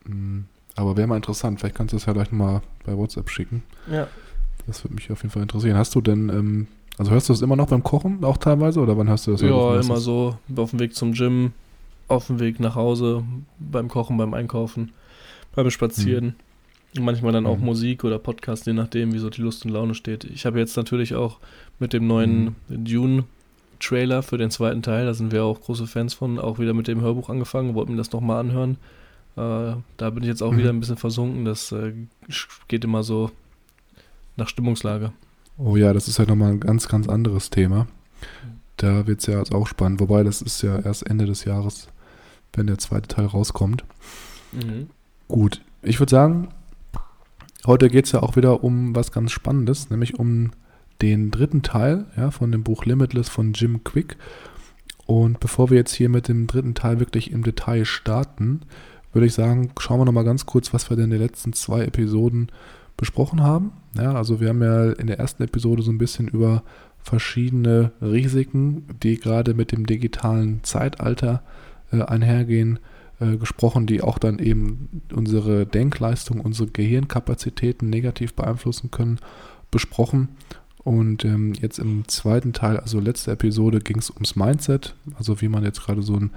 Mhm. 0.05 0.45
Aber 0.75 0.97
wäre 0.97 1.07
mal 1.07 1.15
interessant. 1.15 1.59
Vielleicht 1.59 1.75
kannst 1.75 1.93
du 1.93 1.97
das 1.97 2.05
ja 2.05 2.13
gleich 2.13 2.31
mal 2.31 2.61
bei 2.85 2.97
WhatsApp 2.97 3.29
schicken. 3.29 3.63
Ja. 3.89 4.07
Das 4.65 4.83
würde 4.83 4.95
mich 4.95 5.11
auf 5.11 5.21
jeden 5.21 5.31
Fall 5.31 5.43
interessieren. 5.43 5.77
Hast 5.77 5.93
du 5.95 6.01
denn, 6.01 6.29
ähm, 6.29 6.67
also 6.97 7.11
hörst 7.11 7.29
du 7.29 7.33
das 7.33 7.41
immer 7.41 7.55
noch 7.55 7.67
beim 7.67 7.83
Kochen 7.83 8.23
auch 8.23 8.37
teilweise 8.37 8.79
oder 8.79 8.97
wann 8.97 9.09
hast 9.09 9.27
du 9.27 9.31
das? 9.31 9.41
Ja, 9.41 9.79
immer 9.79 9.97
so 9.97 10.37
auf 10.55 10.71
dem 10.71 10.79
Weg 10.79 10.95
zum 10.95 11.13
Gym, 11.13 11.51
auf 12.07 12.27
dem 12.27 12.39
Weg 12.39 12.59
nach 12.59 12.75
Hause, 12.75 13.23
beim 13.59 13.87
Kochen, 13.87 14.17
beim 14.17 14.33
Einkaufen, 14.33 14.91
beim 15.55 15.69
Spazieren. 15.69 16.35
Mhm. 16.95 17.03
Manchmal 17.05 17.33
dann 17.33 17.45
auch 17.45 17.57
mhm. 17.57 17.65
Musik 17.65 18.03
oder 18.03 18.19
Podcast, 18.19 18.67
je 18.67 18.73
nachdem, 18.73 19.13
wie 19.13 19.19
so 19.19 19.29
die 19.29 19.41
Lust 19.41 19.65
und 19.65 19.71
Laune 19.71 19.95
steht. 19.95 20.23
Ich 20.25 20.45
habe 20.45 20.59
jetzt 20.59 20.77
natürlich 20.77 21.15
auch 21.15 21.39
mit 21.79 21.93
dem 21.93 22.07
neuen 22.07 22.55
mhm. 22.67 22.85
Dune-Trailer 23.79 24.23
für 24.23 24.37
den 24.37 24.51
zweiten 24.51 24.81
Teil, 24.81 25.05
da 25.05 25.13
sind 25.13 25.31
wir 25.31 25.43
auch 25.43 25.61
große 25.61 25.87
Fans 25.87 26.13
von, 26.13 26.39
auch 26.39 26.59
wieder 26.59 26.73
mit 26.73 26.87
dem 26.87 27.01
Hörbuch 27.01 27.29
angefangen, 27.29 27.75
wollten 27.75 27.91
mir 27.91 27.97
das 27.97 28.11
nochmal 28.11 28.39
anhören. 28.39 28.77
Äh, 29.35 29.75
da 29.97 30.09
bin 30.09 30.23
ich 30.23 30.29
jetzt 30.29 30.43
auch 30.43 30.51
mhm. 30.51 30.57
wieder 30.57 30.69
ein 30.69 30.79
bisschen 30.79 30.97
versunken. 30.97 31.45
Das 31.45 31.71
äh, 31.71 31.93
geht 32.67 32.83
immer 32.83 33.03
so 33.03 33.31
nach 34.35 34.47
Stimmungslage. 34.47 35.11
Oh 35.57 35.75
ja, 35.75 35.93
das 35.93 36.07
ist 36.07 36.17
ja 36.19 36.25
nochmal 36.25 36.51
ein 36.51 36.59
ganz, 36.59 36.87
ganz 36.87 37.07
anderes 37.07 37.49
Thema. 37.49 37.87
Da 38.77 39.05
wird 39.07 39.19
es 39.19 39.27
ja 39.27 39.43
auch 39.55 39.67
spannend. 39.67 39.99
Wobei, 39.99 40.23
das 40.23 40.41
ist 40.41 40.61
ja 40.61 40.79
erst 40.79 41.07
Ende 41.07 41.25
des 41.25 41.45
Jahres, 41.45 41.87
wenn 42.53 42.67
der 42.67 42.79
zweite 42.79 43.07
Teil 43.07 43.25
rauskommt. 43.25 43.83
Mhm. 44.51 44.89
Gut, 45.27 45.61
ich 45.81 45.99
würde 45.99 46.11
sagen, 46.11 46.49
heute 47.65 47.89
geht 47.89 48.05
es 48.05 48.11
ja 48.11 48.21
auch 48.21 48.35
wieder 48.35 48.63
um 48.63 48.95
was 48.95 49.11
ganz 49.11 49.31
Spannendes, 49.31 49.89
nämlich 49.89 50.19
um 50.19 50.51
den 51.01 51.31
dritten 51.31 51.61
Teil 51.61 52.05
ja, 52.15 52.31
von 52.31 52.51
dem 52.51 52.63
Buch 52.63 52.85
Limitless 52.85 53.29
von 53.29 53.53
Jim 53.53 53.83
Quick. 53.83 54.17
Und 55.05 55.39
bevor 55.39 55.69
wir 55.69 55.77
jetzt 55.77 55.93
hier 55.93 56.09
mit 56.09 56.27
dem 56.27 56.47
dritten 56.47 56.75
Teil 56.75 56.99
wirklich 56.99 57.31
im 57.31 57.43
Detail 57.43 57.85
starten, 57.85 58.61
würde 59.11 59.27
ich 59.27 59.33
sagen, 59.33 59.71
schauen 59.79 59.99
wir 59.99 60.05
nochmal 60.05 60.23
ganz 60.23 60.45
kurz, 60.45 60.73
was 60.73 60.89
wir 60.89 60.97
denn 60.97 61.05
in 61.05 61.11
den 61.11 61.21
letzten 61.21 61.53
zwei 61.53 61.83
Episoden 61.83 62.51
besprochen 62.97 63.41
haben. 63.41 63.71
Ja, 63.95 64.13
also 64.13 64.39
wir 64.39 64.49
haben 64.49 64.61
ja 64.61 64.91
in 64.91 65.07
der 65.07 65.19
ersten 65.19 65.43
Episode 65.43 65.83
so 65.83 65.91
ein 65.91 65.97
bisschen 65.97 66.27
über 66.27 66.63
verschiedene 66.99 67.91
Risiken, 68.01 68.85
die 69.03 69.19
gerade 69.19 69.53
mit 69.53 69.71
dem 69.71 69.85
digitalen 69.85 70.63
Zeitalter 70.63 71.43
äh, 71.91 72.01
einhergehen, 72.01 72.79
äh, 73.19 73.37
gesprochen, 73.37 73.85
die 73.85 74.01
auch 74.01 74.17
dann 74.17 74.39
eben 74.39 75.01
unsere 75.13 75.65
Denkleistung, 75.65 76.39
unsere 76.39 76.69
Gehirnkapazitäten 76.69 77.89
negativ 77.89 78.33
beeinflussen 78.33 78.89
können, 78.89 79.19
besprochen. 79.69 80.29
Und 80.83 81.23
ähm, 81.23 81.53
jetzt 81.53 81.79
im 81.79 82.07
zweiten 82.07 82.51
Teil, 82.51 82.77
also 82.77 82.99
letzte 82.99 83.31
Episode, 83.31 83.79
ging 83.79 83.99
es 83.99 84.09
ums 84.09 84.35
Mindset, 84.35 84.95
also 85.17 85.41
wie 85.41 85.47
man 85.47 85.63
jetzt 85.63 85.81
gerade 85.81 86.01
so 86.01 86.15
ein 86.15 86.31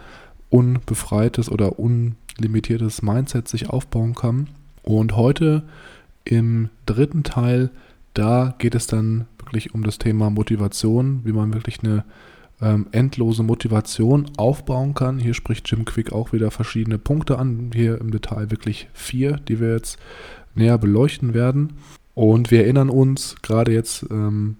unbefreites 0.50 1.50
oder 1.50 1.78
unlimitiertes 1.78 3.02
Mindset 3.02 3.48
sich 3.48 3.68
aufbauen 3.68 4.14
kann. 4.14 4.48
Und 4.82 5.16
heute 5.16 5.64
im 6.24 6.70
dritten 6.86 7.24
Teil, 7.24 7.70
da 8.14 8.54
geht 8.58 8.76
es 8.76 8.86
dann 8.86 9.26
wirklich 9.38 9.74
um 9.74 9.82
das 9.82 9.98
Thema 9.98 10.30
Motivation, 10.30 11.22
wie 11.24 11.32
man 11.32 11.52
wirklich 11.52 11.82
eine 11.82 12.04
ähm, 12.60 12.86
endlose 12.92 13.42
Motivation 13.42 14.30
aufbauen 14.36 14.94
kann. 14.94 15.18
Hier 15.18 15.34
spricht 15.34 15.70
Jim 15.70 15.84
Quick 15.84 16.12
auch 16.12 16.32
wieder 16.32 16.50
verschiedene 16.50 16.98
Punkte 16.98 17.38
an. 17.38 17.70
Hier 17.74 18.00
im 18.00 18.10
Detail 18.10 18.50
wirklich 18.50 18.88
vier, 18.92 19.36
die 19.48 19.60
wir 19.60 19.72
jetzt 19.72 19.98
näher 20.54 20.78
beleuchten 20.78 21.34
werden. 21.34 21.74
Und 22.16 22.50
wir 22.50 22.62
erinnern 22.62 22.88
uns 22.88 23.36
gerade 23.42 23.72
jetzt 23.72 24.06
ähm, 24.10 24.56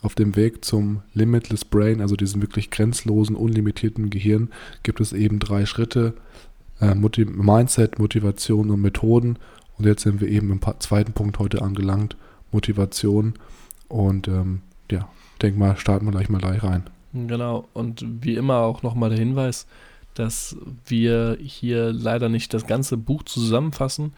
auf 0.00 0.14
dem 0.14 0.36
Weg 0.36 0.64
zum 0.64 1.02
Limitless 1.12 1.66
Brain, 1.66 2.00
also 2.00 2.16
diesem 2.16 2.40
wirklich 2.40 2.70
grenzlosen, 2.70 3.36
unlimitierten 3.36 4.08
Gehirn, 4.08 4.48
gibt 4.84 5.02
es 5.02 5.12
eben 5.12 5.38
drei 5.38 5.66
Schritte. 5.66 6.14
Äh, 6.80 6.94
Motiv 6.94 7.28
Mindset, 7.28 7.98
Motivation 7.98 8.70
und 8.70 8.80
Methoden. 8.80 9.38
Und 9.76 9.84
jetzt 9.84 10.02
sind 10.02 10.22
wir 10.22 10.28
eben 10.28 10.50
im 10.50 10.60
zweiten 10.78 11.12
Punkt 11.12 11.38
heute 11.38 11.60
angelangt, 11.60 12.16
Motivation. 12.52 13.34
Und 13.88 14.26
ähm, 14.26 14.62
ja, 14.90 15.06
denk 15.42 15.58
mal, 15.58 15.76
starten 15.76 16.06
wir 16.06 16.12
gleich 16.12 16.30
mal 16.30 16.38
gleich 16.38 16.62
rein. 16.62 16.84
Genau, 17.12 17.68
und 17.74 18.02
wie 18.22 18.36
immer 18.36 18.60
auch 18.60 18.82
nochmal 18.82 19.10
der 19.10 19.18
Hinweis, 19.18 19.66
dass 20.14 20.56
wir 20.86 21.36
hier 21.38 21.92
leider 21.92 22.30
nicht 22.30 22.54
das 22.54 22.66
ganze 22.66 22.96
Buch 22.96 23.24
zusammenfassen. 23.24 24.14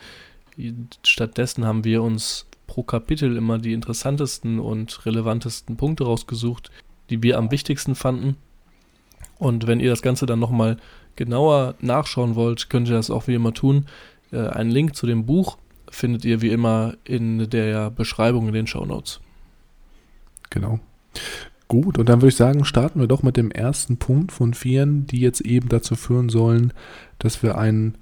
Stattdessen 1.03 1.65
haben 1.65 1.83
wir 1.83 2.05
uns 2.05 2.47
pro 2.67 2.83
Kapitel 2.83 3.37
immer 3.37 3.59
die 3.59 3.73
interessantesten 3.73 4.59
und 4.59 5.07
relevantesten 5.07 5.77
Punkte 5.77 6.05
rausgesucht, 6.05 6.71
die 7.11 7.23
wir 7.23 7.39
am 7.39 7.51
wichtigsten 7.51 7.95
fanden. 7.95 8.37
Und 9.39 9.67
wenn 9.67 9.81
ihr 9.81 9.91
das 9.91 10.03
Ganze 10.03 10.27
dann 10.27 10.39
nochmal 10.39 10.79
genauer 11.15 11.75
nachschauen 11.81 12.35
wollt, 12.35 12.71
könnt 12.71 12.89
ihr 12.89 12.95
das 12.95 13.11
auch 13.11 13.27
wie 13.27 13.35
immer 13.35 13.55
tun. 13.55 13.87
Äh, 14.33 14.49
einen 14.49 14.71
Link 14.71 14.97
zu 14.97 15.07
dem 15.07 15.27
Buch 15.27 15.59
findet 15.91 16.25
ihr 16.25 16.43
wie 16.43 16.51
immer 16.51 16.95
in 17.05 17.49
der 17.51 17.91
Beschreibung 17.91 18.49
in 18.49 18.55
den 18.55 18.67
Show 18.67 18.85
Notes. 18.85 19.21
Genau. 20.51 20.81
Gut, 21.69 21.99
und 21.99 22.09
dann 22.09 22.21
würde 22.21 22.29
ich 22.29 22.37
sagen, 22.37 22.65
starten 22.65 23.01
wir 23.01 23.09
doch 23.09 23.23
mit 23.23 23.37
dem 23.37 23.51
ersten 23.51 23.97
Punkt 23.97 24.31
von 24.31 24.55
vieren, 24.55 25.07
die 25.07 25.21
jetzt 25.21 25.41
eben 25.41 25.69
dazu 25.69 25.97
führen 25.97 26.29
sollen, 26.29 26.73
dass 27.19 27.43
wir 27.43 27.59
eine 27.59 27.95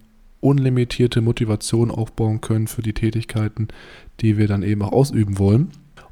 unlimitierte 0.44 1.22
Motivation 1.22 1.90
aufbauen 1.90 2.40
können 2.40 2.66
für 2.66 2.82
die 2.82 2.92
Tätigkeiten, 2.92 3.68
die 4.20 4.36
wir 4.36 4.46
dann 4.46 4.62
eben 4.62 4.82
auch 4.82 4.92
ausüben 4.92 5.38
wollen. 5.38 5.70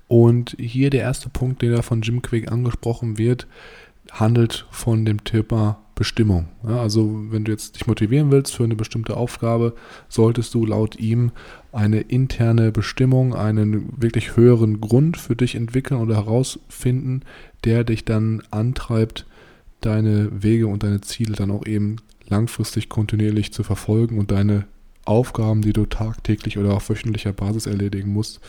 Und 0.08 0.56
hier 0.58 0.90
der 0.90 1.02
erste 1.02 1.28
Punkt, 1.28 1.62
der 1.62 1.76
da 1.76 1.82
von 1.82 2.02
Jim 2.02 2.22
Quick 2.22 2.50
angesprochen 2.50 3.18
wird, 3.18 3.46
handelt 4.10 4.66
von 4.70 5.04
dem 5.04 5.24
Thema 5.24 5.78
Bestimmung. 5.94 6.48
Ja, 6.66 6.80
also 6.80 7.26
wenn 7.30 7.44
du 7.44 7.52
jetzt 7.52 7.76
dich 7.76 7.86
motivieren 7.86 8.30
willst 8.30 8.54
für 8.54 8.64
eine 8.64 8.74
bestimmte 8.74 9.16
Aufgabe, 9.16 9.74
solltest 10.08 10.54
du 10.54 10.64
laut 10.64 10.98
ihm 10.98 11.30
eine 11.70 12.00
interne 12.00 12.72
Bestimmung, 12.72 13.34
einen 13.34 14.02
wirklich 14.02 14.36
höheren 14.36 14.80
Grund 14.80 15.18
für 15.18 15.36
dich 15.36 15.54
entwickeln 15.54 16.00
oder 16.00 16.16
herausfinden, 16.16 17.20
der 17.64 17.84
dich 17.84 18.04
dann 18.04 18.42
antreibt, 18.50 19.26
deine 19.80 20.42
Wege 20.42 20.66
und 20.68 20.82
deine 20.82 21.00
Ziele 21.02 21.34
dann 21.34 21.50
auch 21.50 21.66
eben 21.66 21.96
langfristig 22.32 22.88
kontinuierlich 22.88 23.52
zu 23.52 23.62
verfolgen 23.62 24.18
und 24.18 24.30
deine 24.30 24.66
Aufgaben, 25.04 25.62
die 25.62 25.72
du 25.72 25.86
tagtäglich 25.86 26.58
oder 26.58 26.74
auf 26.74 26.88
wöchentlicher 26.88 27.32
Basis 27.32 27.66
erledigen 27.66 28.12
musst, 28.12 28.40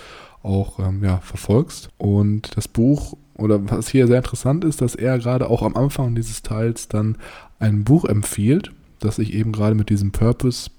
auch 0.43 0.79
ähm, 0.79 1.03
ja, 1.03 1.17
verfolgst. 1.19 1.89
Und 1.97 2.55
das 2.55 2.67
Buch 2.67 3.17
oder 3.35 3.69
was 3.69 3.89
hier 3.89 4.07
sehr 4.07 4.17
interessant 4.17 4.63
ist, 4.63 4.81
dass 4.81 4.95
er 4.95 5.17
gerade 5.17 5.49
auch 5.49 5.63
am 5.63 5.75
Anfang 5.75 6.15
dieses 6.15 6.43
Teils 6.43 6.87
dann 6.87 7.17
ein 7.59 7.83
Buch 7.83 8.05
empfiehlt, 8.05 8.71
das 8.99 9.15
sich 9.17 9.33
eben 9.33 9.51
gerade 9.51 9.75
mit 9.75 9.89
diesem 9.89 10.11
Purpose 10.11 10.69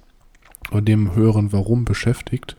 und 0.70 0.86
dem 0.86 1.14
höheren 1.14 1.52
Warum 1.52 1.84
beschäftigt. 1.84 2.56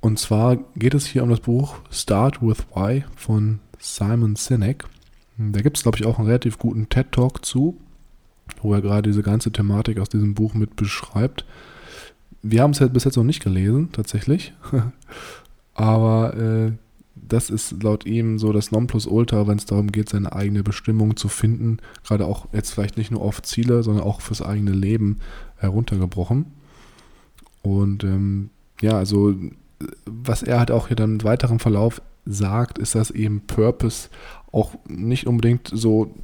Und 0.00 0.18
zwar 0.18 0.58
geht 0.76 0.94
es 0.94 1.06
hier 1.06 1.22
um 1.24 1.30
das 1.30 1.40
Buch 1.40 1.76
Start 1.90 2.40
with 2.40 2.66
Why 2.74 3.04
von 3.16 3.58
Simon 3.78 4.36
Sinek. 4.36 4.84
Da 5.38 5.60
gibt 5.60 5.76
es, 5.76 5.82
glaube 5.82 5.98
ich, 5.98 6.06
auch 6.06 6.18
einen 6.18 6.28
relativ 6.28 6.58
guten 6.58 6.88
TED-Talk 6.88 7.44
zu, 7.44 7.76
wo 8.62 8.74
er 8.74 8.82
gerade 8.82 9.08
diese 9.08 9.22
ganze 9.22 9.52
Thematik 9.52 9.98
aus 9.98 10.08
diesem 10.08 10.34
Buch 10.34 10.54
mit 10.54 10.76
beschreibt. 10.76 11.44
Wir 12.42 12.62
haben 12.62 12.70
es 12.72 12.80
halt 12.80 12.92
bis 12.92 13.04
jetzt 13.04 13.16
noch 13.16 13.24
nicht 13.24 13.42
gelesen, 13.42 13.90
tatsächlich. 13.92 14.54
Aber 15.74 16.36
äh, 16.36 16.72
das 17.14 17.50
ist 17.50 17.82
laut 17.82 18.06
ihm 18.06 18.38
so 18.38 18.52
das 18.52 18.70
Nonplusultra, 18.70 19.46
wenn 19.46 19.58
es 19.58 19.66
darum 19.66 19.90
geht, 19.90 20.08
seine 20.08 20.32
eigene 20.32 20.62
Bestimmung 20.62 21.16
zu 21.16 21.28
finden. 21.28 21.78
Gerade 22.04 22.26
auch 22.26 22.46
jetzt 22.52 22.72
vielleicht 22.72 22.96
nicht 22.96 23.10
nur 23.10 23.22
auf 23.22 23.42
Ziele, 23.42 23.82
sondern 23.82 24.04
auch 24.04 24.20
fürs 24.20 24.42
eigene 24.42 24.72
Leben 24.72 25.18
heruntergebrochen. 25.56 26.46
Und 27.62 28.04
ähm, 28.04 28.50
ja, 28.80 28.92
also 28.92 29.34
was 30.06 30.42
er 30.42 30.58
halt 30.58 30.70
auch 30.70 30.88
hier 30.88 30.96
dann 30.96 31.14
im 31.14 31.24
weiteren 31.24 31.58
Verlauf 31.58 32.00
sagt, 32.24 32.78
ist, 32.78 32.94
dass 32.94 33.10
eben 33.10 33.42
Purpose 33.46 34.08
auch 34.52 34.74
nicht 34.88 35.26
unbedingt 35.26 35.70
so 35.72 36.14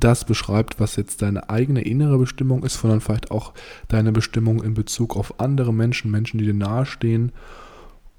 das 0.00 0.24
beschreibt, 0.24 0.80
was 0.80 0.96
jetzt 0.96 1.22
deine 1.22 1.48
eigene 1.50 1.82
innere 1.82 2.18
Bestimmung 2.18 2.64
ist, 2.64 2.80
sondern 2.80 3.00
vielleicht 3.00 3.30
auch 3.30 3.52
deine 3.88 4.12
Bestimmung 4.12 4.62
in 4.62 4.74
Bezug 4.74 5.16
auf 5.16 5.40
andere 5.40 5.72
Menschen, 5.72 6.10
Menschen, 6.10 6.38
die 6.38 6.46
dir 6.46 6.54
nahestehen 6.54 7.32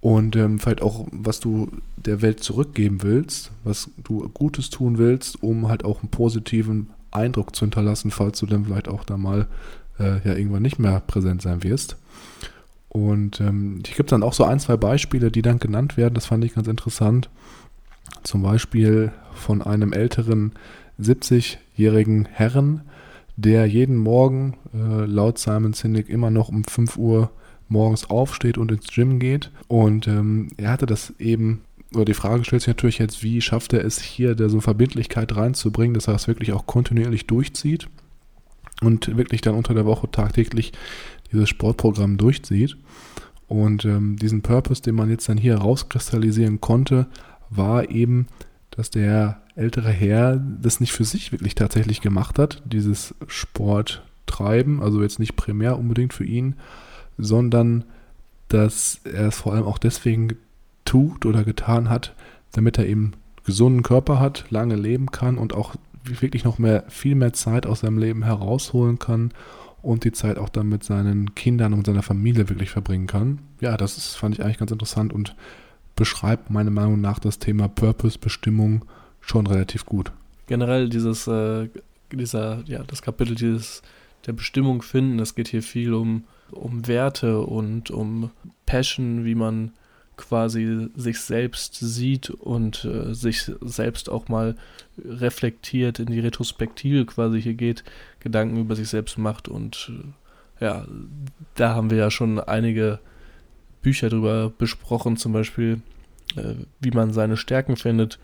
und 0.05 0.35
ähm, 0.35 0.59
vielleicht 0.59 0.83
auch, 0.83 1.07
was 1.11 1.39
du 1.39 1.71
der 1.97 2.21
Welt 2.21 2.43
zurückgeben 2.43 3.01
willst, 3.01 3.51
was 3.63 3.89
du 4.03 4.29
Gutes 4.29 4.69
tun 4.69 4.99
willst, 4.99 5.41
um 5.41 5.67
halt 5.67 5.83
auch 5.83 6.01
einen 6.01 6.11
positiven 6.11 6.91
Eindruck 7.09 7.55
zu 7.55 7.65
hinterlassen, 7.65 8.11
falls 8.11 8.37
du 8.39 8.45
dann 8.45 8.65
vielleicht 8.65 8.87
auch 8.87 9.03
da 9.03 9.17
mal 9.17 9.47
äh, 9.97 10.19
ja 10.23 10.35
irgendwann 10.35 10.61
nicht 10.61 10.77
mehr 10.77 10.99
präsent 10.99 11.41
sein 11.41 11.63
wirst. 11.63 11.97
Und 12.89 13.41
ähm, 13.41 13.81
ich 13.83 13.95
gibt 13.95 14.11
dann 14.11 14.21
auch 14.21 14.33
so 14.33 14.43
ein, 14.43 14.59
zwei 14.59 14.77
Beispiele, 14.77 15.31
die 15.31 15.41
dann 15.41 15.57
genannt 15.57 15.97
werden, 15.97 16.13
das 16.13 16.27
fand 16.27 16.45
ich 16.45 16.53
ganz 16.53 16.67
interessant. 16.67 17.31
Zum 18.21 18.43
Beispiel 18.43 19.11
von 19.33 19.63
einem 19.63 19.91
älteren 19.91 20.51
70-jährigen 20.99 22.25
Herren, 22.25 22.81
der 23.35 23.65
jeden 23.65 23.97
Morgen 23.97 24.57
äh, 24.73 25.05
laut 25.05 25.37
Simon 25.37 25.73
Sinek 25.73 26.09
immer 26.09 26.31
noch 26.31 26.49
um 26.49 26.63
5 26.63 26.97
Uhr 26.97 27.31
morgens 27.67 28.09
aufsteht 28.09 28.57
und 28.57 28.71
ins 28.71 28.87
Gym 28.87 29.19
geht. 29.19 29.51
Und 29.67 30.07
ähm, 30.07 30.49
er 30.57 30.71
hatte 30.71 30.85
das 30.85 31.13
eben, 31.19 31.61
oder 31.93 32.05
die 32.05 32.13
Frage 32.13 32.43
stellt 32.45 32.61
sich 32.61 32.67
natürlich 32.67 32.99
jetzt, 32.99 33.23
wie 33.23 33.41
schafft 33.41 33.73
er 33.73 33.83
es 33.83 33.99
hier, 33.99 34.35
da 34.35 34.49
so 34.49 34.61
Verbindlichkeit 34.61 35.35
reinzubringen, 35.35 35.93
dass 35.93 36.07
er 36.07 36.15
es 36.15 36.27
wirklich 36.27 36.53
auch 36.53 36.65
kontinuierlich 36.65 37.27
durchzieht 37.27 37.87
und 38.81 39.17
wirklich 39.17 39.41
dann 39.41 39.55
unter 39.55 39.73
der 39.73 39.85
Woche 39.85 40.09
tagtäglich 40.09 40.73
dieses 41.31 41.49
Sportprogramm 41.49 42.17
durchzieht. 42.17 42.77
Und 43.47 43.85
ähm, 43.85 44.15
diesen 44.17 44.41
Purpose, 44.41 44.81
den 44.81 44.95
man 44.95 45.09
jetzt 45.09 45.29
dann 45.29 45.37
hier 45.37 45.57
rauskristallisieren 45.57 46.61
konnte, 46.61 47.07
war 47.49 47.89
eben, 47.89 48.27
dass 48.71 48.89
der 48.89 49.41
ältere 49.55 49.89
Herr 49.89 50.37
das 50.61 50.79
nicht 50.79 50.91
für 50.91 51.05
sich 51.05 51.31
wirklich 51.31 51.55
tatsächlich 51.55 52.01
gemacht 52.01 52.39
hat, 52.39 52.61
dieses 52.65 53.15
Sport 53.27 54.03
treiben, 54.25 54.81
also 54.81 55.01
jetzt 55.01 55.19
nicht 55.19 55.35
primär 55.35 55.77
unbedingt 55.77 56.13
für 56.13 56.25
ihn, 56.25 56.55
sondern 57.17 57.85
dass 58.47 58.99
er 59.03 59.27
es 59.27 59.37
vor 59.37 59.53
allem 59.53 59.65
auch 59.65 59.77
deswegen 59.77 60.35
tut 60.83 61.25
oder 61.25 61.43
getan 61.43 61.89
hat, 61.89 62.13
damit 62.51 62.77
er 62.77 62.85
eben 62.85 63.13
gesunden 63.45 63.83
Körper 63.83 64.19
hat, 64.19 64.45
lange 64.49 64.75
leben 64.75 65.11
kann 65.11 65.37
und 65.37 65.53
auch 65.53 65.75
wirklich 66.03 66.43
noch 66.43 66.59
mehr, 66.59 66.83
viel 66.89 67.15
mehr 67.15 67.33
Zeit 67.33 67.65
aus 67.65 67.79
seinem 67.81 67.97
Leben 67.97 68.23
herausholen 68.23 68.99
kann 68.99 69.31
und 69.81 70.03
die 70.03 70.11
Zeit 70.11 70.37
auch 70.37 70.49
dann 70.49 70.67
mit 70.67 70.83
seinen 70.83 71.35
Kindern 71.35 71.73
und 71.73 71.85
seiner 71.85 72.03
Familie 72.03 72.49
wirklich 72.49 72.71
verbringen 72.71 73.07
kann. 73.07 73.39
Ja, 73.61 73.77
das 73.77 73.97
ist, 73.97 74.15
fand 74.15 74.35
ich 74.35 74.43
eigentlich 74.43 74.57
ganz 74.57 74.71
interessant 74.71 75.13
und 75.13 75.35
beschreibt 75.95 76.49
meiner 76.49 76.71
Meinung 76.71 77.01
nach 77.01 77.19
das 77.19 77.39
Thema 77.39 77.67
Purpose, 77.67 78.19
Bestimmung 78.19 78.85
schon 79.25 79.47
relativ 79.47 79.85
gut. 79.85 80.11
Generell 80.47 80.89
dieses, 80.89 81.27
äh, 81.27 81.69
dieser, 82.11 82.63
ja, 82.65 82.83
das 82.83 83.01
Kapitel 83.01 83.35
dieses 83.35 83.81
der 84.25 84.33
Bestimmung 84.33 84.81
finden, 84.81 85.19
es 85.19 85.35
geht 85.35 85.47
hier 85.47 85.63
viel 85.63 85.93
um, 85.93 86.23
um 86.51 86.87
Werte 86.87 87.39
und 87.41 87.91
um 87.91 88.31
Passion, 88.65 89.25
wie 89.25 89.35
man 89.35 89.73
quasi 90.17 90.87
sich 90.95 91.19
selbst 91.19 91.75
sieht 91.75 92.29
und 92.29 92.85
äh, 92.85 93.13
sich 93.13 93.51
selbst 93.61 94.09
auch 94.09 94.29
mal 94.29 94.55
reflektiert 95.03 95.99
in 95.99 96.07
die 96.07 96.21
Retrospektive 96.21 97.05
quasi 97.05 97.41
hier 97.41 97.53
geht, 97.53 97.83
Gedanken 98.19 98.57
über 98.57 98.75
sich 98.75 98.87
selbst 98.87 99.17
macht 99.17 99.47
und 99.47 99.91
äh, 99.91 100.63
ja, 100.63 100.85
da 101.55 101.75
haben 101.75 101.89
wir 101.89 101.97
ja 101.97 102.09
schon 102.09 102.39
einige 102.39 102.99
Bücher 103.81 104.09
drüber 104.09 104.51
besprochen, 104.57 105.17
zum 105.17 105.33
Beispiel 105.33 105.81
äh, 106.37 106.55
wie 106.79 106.91
man 106.91 107.11
seine 107.11 107.35
Stärken 107.37 107.75
findet, 107.75 108.19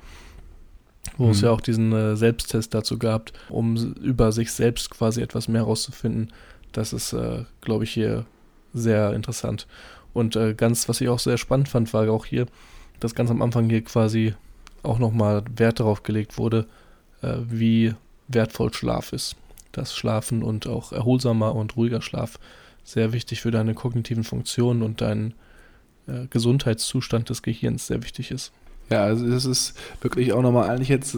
wo 1.17 1.25
mhm. 1.25 1.31
es 1.31 1.41
ja 1.41 1.51
auch 1.51 1.61
diesen 1.61 1.91
äh, 1.93 2.15
Selbsttest 2.15 2.73
dazu 2.73 2.97
gab, 2.97 3.31
um 3.49 3.95
über 3.95 4.31
sich 4.31 4.51
selbst 4.51 4.89
quasi 4.91 5.21
etwas 5.21 5.47
mehr 5.47 5.61
herauszufinden. 5.61 6.31
Das 6.71 6.93
ist, 6.93 7.13
äh, 7.13 7.43
glaube 7.61 7.83
ich, 7.83 7.91
hier 7.91 8.25
sehr 8.73 9.13
interessant. 9.13 9.67
Und 10.13 10.35
äh, 10.35 10.53
ganz, 10.53 10.89
was 10.89 11.01
ich 11.01 11.09
auch 11.09 11.19
sehr 11.19 11.37
spannend 11.37 11.69
fand, 11.69 11.93
war 11.93 12.09
auch 12.09 12.25
hier, 12.25 12.45
dass 12.99 13.15
ganz 13.15 13.29
am 13.31 13.41
Anfang 13.41 13.69
hier 13.69 13.83
quasi 13.83 14.33
auch 14.83 14.99
nochmal 14.99 15.43
Wert 15.55 15.79
darauf 15.79 16.03
gelegt 16.03 16.37
wurde, 16.37 16.67
äh, 17.21 17.37
wie 17.43 17.93
wertvoll 18.27 18.73
Schlaf 18.73 19.13
ist. 19.13 19.35
Dass 19.71 19.95
Schlafen 19.95 20.43
und 20.43 20.67
auch 20.67 20.91
erholsamer 20.91 21.55
und 21.55 21.77
ruhiger 21.77 22.01
Schlaf 22.01 22.39
sehr 22.83 23.13
wichtig 23.13 23.41
für 23.41 23.51
deine 23.51 23.73
kognitiven 23.73 24.23
Funktionen 24.23 24.81
und 24.81 25.01
deinen 25.01 25.33
äh, 26.07 26.27
Gesundheitszustand 26.29 27.29
des 27.29 27.41
Gehirns 27.41 27.87
sehr 27.87 28.03
wichtig 28.03 28.31
ist. 28.31 28.51
Ja, 28.91 29.05
also 29.05 29.25
es 29.25 29.45
ist 29.45 29.73
wirklich 30.01 30.33
auch 30.33 30.41
nochmal 30.41 30.69
eigentlich 30.69 30.89
jetzt, 30.89 31.17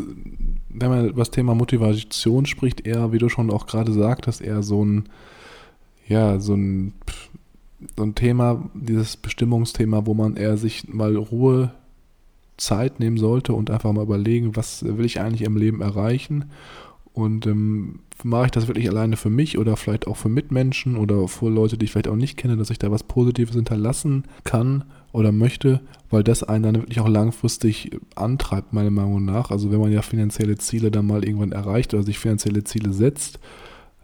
wenn 0.69 0.89
man 0.89 1.09
über 1.09 1.21
das 1.21 1.31
Thema 1.31 1.55
Motivation 1.55 2.45
spricht, 2.45 2.85
eher, 2.85 3.11
wie 3.11 3.17
du 3.17 3.29
schon 3.29 3.49
auch 3.49 3.65
gerade 3.65 3.91
sagtest, 3.91 4.41
eher 4.41 4.61
so 4.61 4.85
ein, 4.85 5.05
ja, 6.07 6.39
so 6.39 6.53
ein, 6.53 6.93
so 7.97 8.03
ein 8.03 8.13
Thema, 8.13 8.69
dieses 8.75 9.17
Bestimmungsthema, 9.17 10.05
wo 10.05 10.13
man 10.13 10.35
eher 10.35 10.55
sich 10.55 10.87
mal 10.87 11.15
Ruhe 11.15 11.71
Zeit 12.57 12.99
nehmen 12.99 13.17
sollte 13.17 13.53
und 13.53 13.71
einfach 13.71 13.91
mal 13.91 14.03
überlegen, 14.03 14.55
was 14.55 14.85
will 14.85 15.05
ich 15.05 15.19
eigentlich 15.19 15.41
im 15.41 15.57
Leben 15.57 15.81
erreichen? 15.81 16.51
Und 17.11 17.47
ähm, 17.47 17.99
mache 18.23 18.45
ich 18.45 18.51
das 18.51 18.67
wirklich 18.67 18.87
alleine 18.87 19.17
für 19.17 19.31
mich 19.31 19.57
oder 19.57 19.77
vielleicht 19.77 20.05
auch 20.05 20.17
für 20.17 20.29
Mitmenschen 20.29 20.95
oder 20.95 21.27
für 21.27 21.49
Leute, 21.49 21.79
die 21.79 21.85
ich 21.85 21.91
vielleicht 21.91 22.07
auch 22.07 22.15
nicht 22.15 22.37
kenne, 22.37 22.55
dass 22.55 22.69
ich 22.69 22.77
da 22.77 22.91
was 22.91 23.03
Positives 23.03 23.55
hinterlassen 23.55 24.25
kann 24.43 24.83
oder 25.13 25.32
möchte, 25.32 25.79
weil 26.10 26.24
das 26.24 26.43
einen 26.43 26.63
dann 26.63 26.75
wirklich 26.75 27.00
auch 27.00 27.08
langfristig 27.08 27.91
antreibt, 28.15 28.74
meiner 28.74 28.91
Meinung 28.91 29.24
nach. 29.24 29.51
Also 29.51 29.72
wenn 29.72 29.79
man 29.79 29.91
ja 29.91 30.01
finanzielle 30.01 30.58
Ziele 30.58 30.91
dann 30.91 31.08
mal 31.08 31.24
irgendwann 31.24 31.53
erreicht 31.53 31.93
oder 31.93 32.03
sich 32.03 32.20
finanzielle 32.20 32.63
Ziele 32.65 32.91
setzt, 32.91 33.39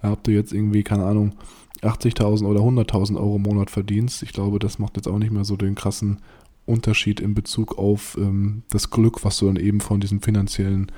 ob 0.01 0.23
du 0.23 0.31
jetzt 0.31 0.53
irgendwie, 0.53 0.83
keine 0.83 1.05
Ahnung, 1.05 1.33
80.000 1.81 2.45
oder 2.45 2.61
100.000 2.61 3.17
Euro 3.17 3.35
im 3.37 3.41
Monat 3.41 3.69
verdienst, 3.69 4.23
ich 4.23 4.33
glaube, 4.33 4.59
das 4.59 4.79
macht 4.79 4.95
jetzt 4.95 5.07
auch 5.07 5.17
nicht 5.17 5.31
mehr 5.31 5.43
so 5.45 5.57
den 5.57 5.75
krassen 5.75 6.19
Unterschied 6.65 7.19
in 7.19 7.33
Bezug 7.33 7.77
auf 7.77 8.15
ähm, 8.19 8.61
das 8.69 8.91
Glück, 8.91 9.25
was 9.25 9.37
du 9.39 9.47
dann 9.47 9.55
eben 9.55 9.81
von 9.81 9.99
diesem 9.99 10.21
finanziellen 10.21 10.91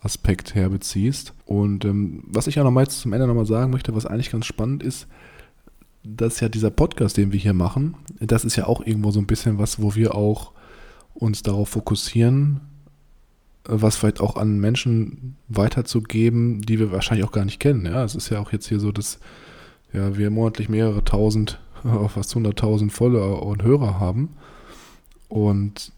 Aspekt 0.00 0.54
her 0.54 0.70
beziehst. 0.70 1.34
Und 1.44 1.84
ähm, 1.84 2.24
was 2.26 2.46
ich 2.46 2.54
ja 2.54 2.64
nochmal 2.64 2.84
jetzt 2.84 3.00
zum 3.00 3.12
Ende 3.12 3.26
nochmal 3.26 3.46
sagen 3.46 3.70
möchte, 3.70 3.94
was 3.94 4.06
eigentlich 4.06 4.30
ganz 4.30 4.46
spannend 4.46 4.82
ist, 4.82 5.06
dass 6.04 6.40
ja 6.40 6.48
dieser 6.48 6.70
Podcast, 6.70 7.16
den 7.16 7.32
wir 7.32 7.38
hier 7.38 7.54
machen, 7.54 7.94
das 8.18 8.44
ist 8.44 8.56
ja 8.56 8.66
auch 8.66 8.84
irgendwo 8.84 9.10
so 9.10 9.20
ein 9.20 9.26
bisschen 9.26 9.58
was, 9.58 9.80
wo 9.80 9.94
wir 9.94 10.14
auch 10.14 10.52
uns 11.14 11.42
darauf 11.42 11.68
fokussieren, 11.68 12.60
was 13.64 13.96
vielleicht 13.96 14.20
auch 14.20 14.36
an 14.36 14.58
Menschen 14.58 15.36
weiterzugeben, 15.48 16.62
die 16.62 16.78
wir 16.78 16.90
wahrscheinlich 16.90 17.26
auch 17.26 17.32
gar 17.32 17.44
nicht 17.44 17.60
kennen. 17.60 17.86
Ja, 17.86 18.02
es 18.04 18.14
ist 18.14 18.30
ja 18.30 18.40
auch 18.40 18.52
jetzt 18.52 18.68
hier 18.68 18.80
so, 18.80 18.90
dass 18.90 19.18
ja, 19.92 20.16
wir 20.16 20.30
monatlich 20.30 20.68
mehrere 20.68 21.04
tausend, 21.04 21.60
fast 22.08 22.34
hunderttausend 22.34 22.92
Follower 22.92 23.46
und 23.46 23.62
Hörer 23.62 24.00
haben. 24.00 24.30
Und 25.28 25.92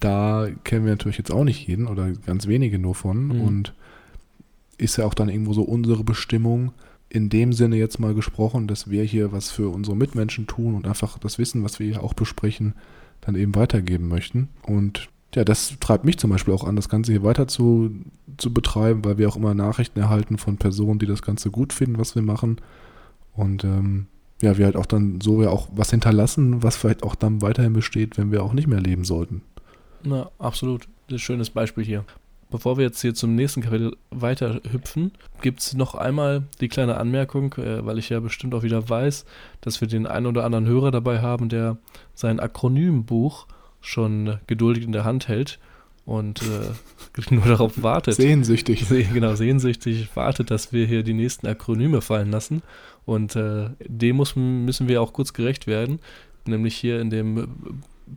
da 0.00 0.48
kennen 0.64 0.84
wir 0.84 0.92
natürlich 0.92 1.18
jetzt 1.18 1.32
auch 1.32 1.44
nicht 1.44 1.66
jeden 1.66 1.86
oder 1.86 2.12
ganz 2.12 2.46
wenige 2.46 2.78
nur 2.78 2.94
von. 2.94 3.28
Mhm. 3.28 3.40
Und 3.40 3.74
ist 4.78 4.98
ja 4.98 5.06
auch 5.06 5.14
dann 5.14 5.28
irgendwo 5.28 5.54
so 5.54 5.62
unsere 5.62 6.04
Bestimmung, 6.04 6.72
in 7.08 7.28
dem 7.28 7.52
Sinne 7.52 7.76
jetzt 7.76 8.00
mal 8.00 8.14
gesprochen, 8.14 8.66
dass 8.66 8.90
wir 8.90 9.02
hier 9.04 9.32
was 9.32 9.50
für 9.50 9.68
unsere 9.68 9.96
Mitmenschen 9.96 10.46
tun 10.46 10.74
und 10.74 10.86
einfach 10.86 11.18
das 11.18 11.38
Wissen, 11.38 11.62
was 11.64 11.78
wir 11.78 11.86
hier 11.86 12.02
auch 12.02 12.14
besprechen, 12.14 12.74
dann 13.20 13.36
eben 13.36 13.54
weitergeben 13.54 14.08
möchten. 14.08 14.48
Und 14.62 15.08
ja, 15.34 15.44
das 15.44 15.76
treibt 15.80 16.04
mich 16.04 16.18
zum 16.18 16.30
Beispiel 16.30 16.54
auch 16.54 16.64
an, 16.64 16.76
das 16.76 16.88
Ganze 16.88 17.12
hier 17.12 17.22
weiter 17.22 17.46
zu, 17.46 17.90
zu 18.36 18.52
betreiben, 18.52 19.04
weil 19.04 19.18
wir 19.18 19.28
auch 19.28 19.36
immer 19.36 19.54
Nachrichten 19.54 20.00
erhalten 20.00 20.38
von 20.38 20.56
Personen, 20.56 20.98
die 20.98 21.06
das 21.06 21.22
Ganze 21.22 21.50
gut 21.50 21.72
finden, 21.72 21.98
was 21.98 22.14
wir 22.14 22.22
machen. 22.22 22.60
Und 23.34 23.64
ähm, 23.64 24.06
ja, 24.42 24.58
wir 24.58 24.64
halt 24.64 24.76
auch 24.76 24.86
dann 24.86 25.20
so 25.20 25.42
ja 25.42 25.50
auch 25.50 25.68
was 25.74 25.90
hinterlassen, 25.90 26.62
was 26.62 26.76
vielleicht 26.76 27.02
auch 27.02 27.14
dann 27.14 27.42
weiterhin 27.42 27.72
besteht, 27.72 28.18
wenn 28.18 28.32
wir 28.32 28.42
auch 28.42 28.52
nicht 28.52 28.66
mehr 28.66 28.80
leben 28.80 29.04
sollten. 29.04 29.42
Na, 30.04 30.30
absolut. 30.38 30.82
Das 30.82 30.88
ist 30.88 31.12
ein 31.12 31.18
schönes 31.18 31.50
Beispiel 31.50 31.84
hier. 31.84 32.04
Bevor 32.50 32.76
wir 32.76 32.84
jetzt 32.84 33.00
hier 33.00 33.14
zum 33.14 33.34
nächsten 33.34 33.60
Kapitel 33.60 33.96
weiter 34.10 34.60
hüpfen, 34.70 35.12
gibt 35.42 35.60
es 35.60 35.74
noch 35.74 35.94
einmal 35.94 36.44
die 36.60 36.68
kleine 36.68 36.96
Anmerkung, 36.96 37.54
äh, 37.54 37.84
weil 37.84 37.98
ich 37.98 38.08
ja 38.08 38.20
bestimmt 38.20 38.54
auch 38.54 38.62
wieder 38.62 38.88
weiß, 38.88 39.24
dass 39.60 39.80
wir 39.80 39.88
den 39.88 40.06
einen 40.06 40.26
oder 40.26 40.44
anderen 40.44 40.66
Hörer 40.66 40.92
dabei 40.92 41.20
haben, 41.20 41.48
der 41.48 41.76
sein 42.14 42.38
Akronymbuch 42.38 43.46
schon 43.80 44.38
geduldig 44.46 44.84
in 44.84 44.92
der 44.92 45.04
Hand 45.04 45.28
hält 45.28 45.58
und 46.06 46.40
äh, 46.42 47.30
nur 47.34 47.44
darauf 47.44 47.82
wartet. 47.82 48.14
Sehnsüchtig. 48.14 48.86
Se 48.86 49.02
genau, 49.02 49.34
sehnsüchtig 49.34 50.08
wartet, 50.14 50.50
dass 50.50 50.72
wir 50.72 50.86
hier 50.86 51.02
die 51.02 51.14
nächsten 51.14 51.46
Akronyme 51.46 52.00
fallen 52.00 52.30
lassen. 52.30 52.62
Und 53.04 53.36
äh, 53.36 53.70
dem 53.80 54.16
muss, 54.16 54.36
müssen 54.36 54.88
wir 54.88 55.02
auch 55.02 55.12
kurz 55.12 55.32
gerecht 55.32 55.66
werden, 55.66 56.00
nämlich 56.46 56.76
hier 56.76 57.00
in 57.00 57.10
dem 57.10 57.48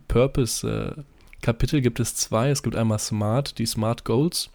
Purpose 0.08 0.96
äh, 0.96 1.02
Kapitel 1.42 1.80
gibt 1.80 2.00
es 2.00 2.14
zwei. 2.14 2.50
Es 2.50 2.62
gibt 2.62 2.76
einmal 2.76 2.98
Smart, 2.98 3.58
die 3.58 3.66
Smart 3.66 4.04
Goals, 4.04 4.50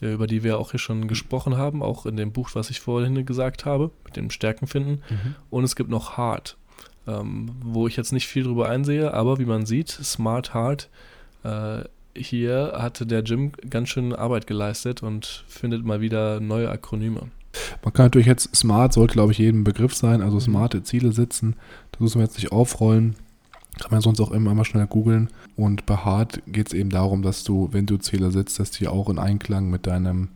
über 0.00 0.26
die 0.26 0.42
wir 0.42 0.58
auch 0.58 0.72
hier 0.72 0.80
schon 0.80 1.06
gesprochen 1.08 1.56
haben, 1.56 1.82
auch 1.82 2.06
in 2.06 2.16
dem 2.16 2.32
Buch, 2.32 2.50
was 2.54 2.70
ich 2.70 2.80
vorhin 2.80 3.24
gesagt 3.24 3.64
habe, 3.64 3.90
mit 4.04 4.16
dem 4.16 4.30
Stärken 4.30 4.66
finden. 4.66 5.02
Mhm. 5.08 5.34
Und 5.50 5.64
es 5.64 5.76
gibt 5.76 5.90
noch 5.90 6.16
Hard, 6.16 6.56
ähm, 7.06 7.50
wo 7.62 7.86
ich 7.86 7.96
jetzt 7.96 8.12
nicht 8.12 8.26
viel 8.26 8.44
drüber 8.44 8.68
einsehe, 8.68 9.14
aber 9.14 9.38
wie 9.38 9.44
man 9.44 9.66
sieht, 9.66 9.90
Smart 9.90 10.54
Hard, 10.54 10.88
äh, 11.44 11.84
hier 12.14 12.74
hat 12.76 13.10
der 13.10 13.22
Jim 13.22 13.52
ganz 13.68 13.88
schön 13.88 14.14
Arbeit 14.14 14.46
geleistet 14.46 15.02
und 15.02 15.44
findet 15.48 15.84
mal 15.84 16.00
wieder 16.00 16.40
neue 16.40 16.70
Akronyme. 16.70 17.28
Man 17.82 17.92
kann 17.92 18.06
natürlich 18.06 18.26
jetzt 18.26 18.54
Smart, 18.54 18.92
sollte 18.92 19.14
glaube 19.14 19.32
ich 19.32 19.38
jedem 19.38 19.64
Begriff 19.64 19.94
sein, 19.94 20.20
also 20.22 20.36
mhm. 20.36 20.40
smarte 20.40 20.82
Ziele 20.82 21.12
setzen. 21.12 21.56
Das 21.92 22.00
müssen 22.00 22.18
wir 22.18 22.24
jetzt 22.24 22.36
nicht 22.36 22.52
aufrollen. 22.52 23.16
Kann 23.80 23.90
man 23.90 24.00
sonst 24.00 24.20
auch 24.20 24.30
immer 24.30 24.54
mal 24.54 24.64
schnell 24.64 24.86
googeln. 24.86 25.28
Und 25.56 25.86
bei 25.86 25.96
Hart 25.96 26.42
geht 26.46 26.68
es 26.68 26.72
eben 26.72 26.90
darum, 26.90 27.22
dass 27.22 27.44
du, 27.44 27.68
wenn 27.72 27.86
du 27.86 27.96
Ziele 27.96 28.30
setzt, 28.30 28.58
dass 28.58 28.70
die 28.70 28.88
auch 28.88 29.08
in 29.08 29.18
Einklang 29.18 29.70
mit 29.70 29.86
deinem 29.86 30.28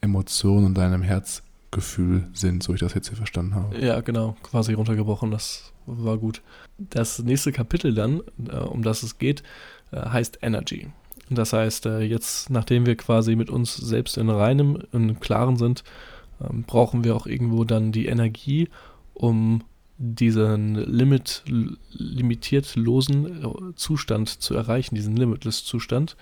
Emotion 0.00 0.64
und 0.64 0.74
deinem 0.74 1.02
Herzgefühl 1.02 2.28
sind, 2.34 2.62
so 2.62 2.74
ich 2.74 2.80
das 2.80 2.94
jetzt 2.94 3.08
hier 3.08 3.16
verstanden 3.16 3.54
habe. 3.54 3.78
Ja, 3.78 4.00
genau, 4.00 4.36
quasi 4.42 4.74
runtergebrochen, 4.74 5.30
das 5.30 5.72
war 5.86 6.18
gut. 6.18 6.42
Das 6.78 7.20
nächste 7.20 7.52
Kapitel 7.52 7.94
dann, 7.94 8.22
äh, 8.48 8.56
um 8.56 8.82
das 8.82 9.02
es 9.02 9.18
geht, 9.18 9.42
äh, 9.92 10.00
heißt 10.00 10.38
Energy. 10.42 10.88
Das 11.30 11.52
heißt, 11.52 11.86
äh, 11.86 12.00
jetzt, 12.00 12.50
nachdem 12.50 12.86
wir 12.86 12.96
quasi 12.96 13.34
mit 13.34 13.50
uns 13.50 13.76
selbst 13.76 14.18
in 14.18 14.28
reinem, 14.28 14.82
in 14.92 15.20
Klaren 15.20 15.56
sind, 15.56 15.84
ähm, 16.40 16.64
brauchen 16.64 17.04
wir 17.04 17.16
auch 17.16 17.26
irgendwo 17.26 17.64
dann 17.64 17.92
die 17.92 18.06
Energie, 18.06 18.68
um 19.14 19.62
diesen 19.96 20.74
Limit, 20.74 21.44
limitiert 21.92 22.76
äh, 22.76 23.74
Zustand 23.76 24.28
zu 24.28 24.54
erreichen, 24.54 24.94
diesen 24.94 25.16
Limitless-Zustand. 25.16 26.16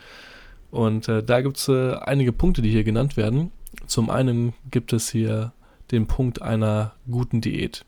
Und 0.70 1.08
äh, 1.08 1.22
da 1.22 1.40
gibt 1.40 1.58
es 1.58 1.68
äh, 1.68 1.94
einige 1.94 2.32
Punkte, 2.32 2.62
die 2.62 2.70
hier 2.70 2.84
genannt 2.84 3.16
werden. 3.16 3.50
Zum 3.86 4.10
einen 4.10 4.52
gibt 4.70 4.92
es 4.92 5.10
hier 5.10 5.52
den 5.90 6.06
Punkt 6.06 6.42
einer 6.42 6.92
guten 7.10 7.40
Diät. 7.40 7.84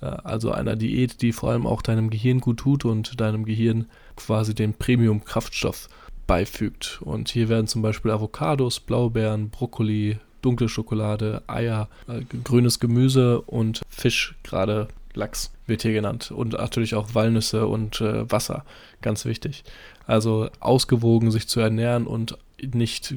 Äh, 0.00 0.06
also 0.06 0.52
einer 0.52 0.76
Diät, 0.76 1.22
die 1.22 1.32
vor 1.32 1.50
allem 1.50 1.66
auch 1.66 1.82
deinem 1.82 2.10
Gehirn 2.10 2.40
gut 2.40 2.58
tut 2.58 2.84
und 2.84 3.20
deinem 3.20 3.44
Gehirn 3.44 3.86
quasi 4.16 4.54
den 4.54 4.74
Premium-Kraftstoff 4.74 5.88
beifügt. 6.26 7.00
Und 7.02 7.28
hier 7.28 7.48
werden 7.48 7.66
zum 7.66 7.82
Beispiel 7.82 8.10
Avocados, 8.10 8.80
Blaubeeren, 8.80 9.50
Brokkoli, 9.50 10.18
dunkle 10.44 10.68
Schokolade, 10.68 11.42
Eier, 11.46 11.88
äh, 12.08 12.22
grünes 12.42 12.80
Gemüse 12.80 13.40
und 13.40 13.82
Fisch, 13.88 14.34
gerade 14.42 14.88
Lachs 15.14 15.52
wird 15.66 15.82
hier 15.82 15.92
genannt. 15.92 16.30
Und 16.30 16.52
natürlich 16.52 16.94
auch 16.94 17.14
Walnüsse 17.14 17.66
und 17.66 18.00
äh, 18.00 18.30
Wasser, 18.30 18.64
ganz 19.00 19.24
wichtig. 19.24 19.64
Also 20.06 20.48
ausgewogen 20.60 21.30
sich 21.30 21.48
zu 21.48 21.60
ernähren 21.60 22.06
und 22.06 22.36
nicht 22.72 23.14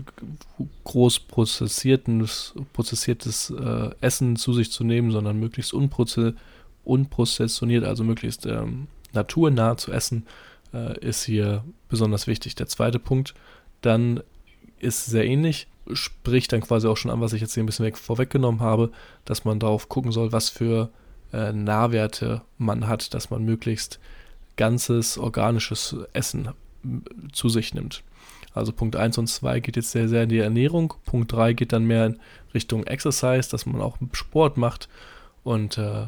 groß 0.83 1.19
prozessiertes, 1.21 2.53
prozessiertes 2.73 3.49
äh, 3.51 3.89
Essen 4.01 4.35
zu 4.35 4.53
sich 4.53 4.71
zu 4.71 4.83
nehmen, 4.83 5.11
sondern 5.11 5.39
möglichst 5.39 5.73
unproze 5.73 6.35
unprozessioniert, 6.83 7.83
also 7.83 8.05
möglichst 8.05 8.45
ähm, 8.45 8.87
naturnah 9.11 9.75
zu 9.75 9.91
essen, 9.91 10.25
äh, 10.73 10.97
ist 11.05 11.25
hier 11.25 11.65
besonders 11.89 12.27
wichtig. 12.27 12.55
Der 12.55 12.67
zweite 12.67 12.97
Punkt 12.97 13.33
dann 13.81 14.21
ist 14.79 15.05
sehr 15.05 15.25
ähnlich, 15.25 15.67
spricht 15.93 16.53
dann 16.53 16.61
quasi 16.61 16.87
auch 16.87 16.97
schon 16.97 17.11
an, 17.11 17.21
was 17.21 17.33
ich 17.33 17.41
jetzt 17.41 17.53
hier 17.53 17.63
ein 17.63 17.65
bisschen 17.65 17.85
weg, 17.85 17.97
vorweggenommen 17.97 18.61
habe, 18.61 18.91
dass 19.25 19.45
man 19.45 19.59
darauf 19.59 19.89
gucken 19.89 20.11
soll, 20.11 20.31
was 20.31 20.49
für 20.49 20.89
äh, 21.33 21.51
Nahwerte 21.51 22.41
man 22.57 22.87
hat, 22.87 23.13
dass 23.13 23.29
man 23.29 23.43
möglichst 23.43 23.99
ganzes 24.55 25.17
organisches 25.17 25.95
Essen 26.13 26.49
zu 27.31 27.49
sich 27.49 27.73
nimmt. 27.73 28.03
Also 28.53 28.71
Punkt 28.71 28.95
1 28.95 29.17
und 29.19 29.27
2 29.27 29.59
geht 29.59 29.75
jetzt 29.75 29.91
sehr, 29.91 30.09
sehr 30.09 30.23
in 30.23 30.29
die 30.29 30.39
Ernährung. 30.39 30.95
Punkt 31.05 31.31
3 31.31 31.53
geht 31.53 31.73
dann 31.73 31.85
mehr 31.85 32.07
in 32.07 32.19
Richtung 32.53 32.85
Exercise, 32.85 33.49
dass 33.49 33.65
man 33.65 33.81
auch 33.81 33.97
Sport 34.13 34.57
macht 34.57 34.89
und 35.43 35.77
äh, 35.77 36.07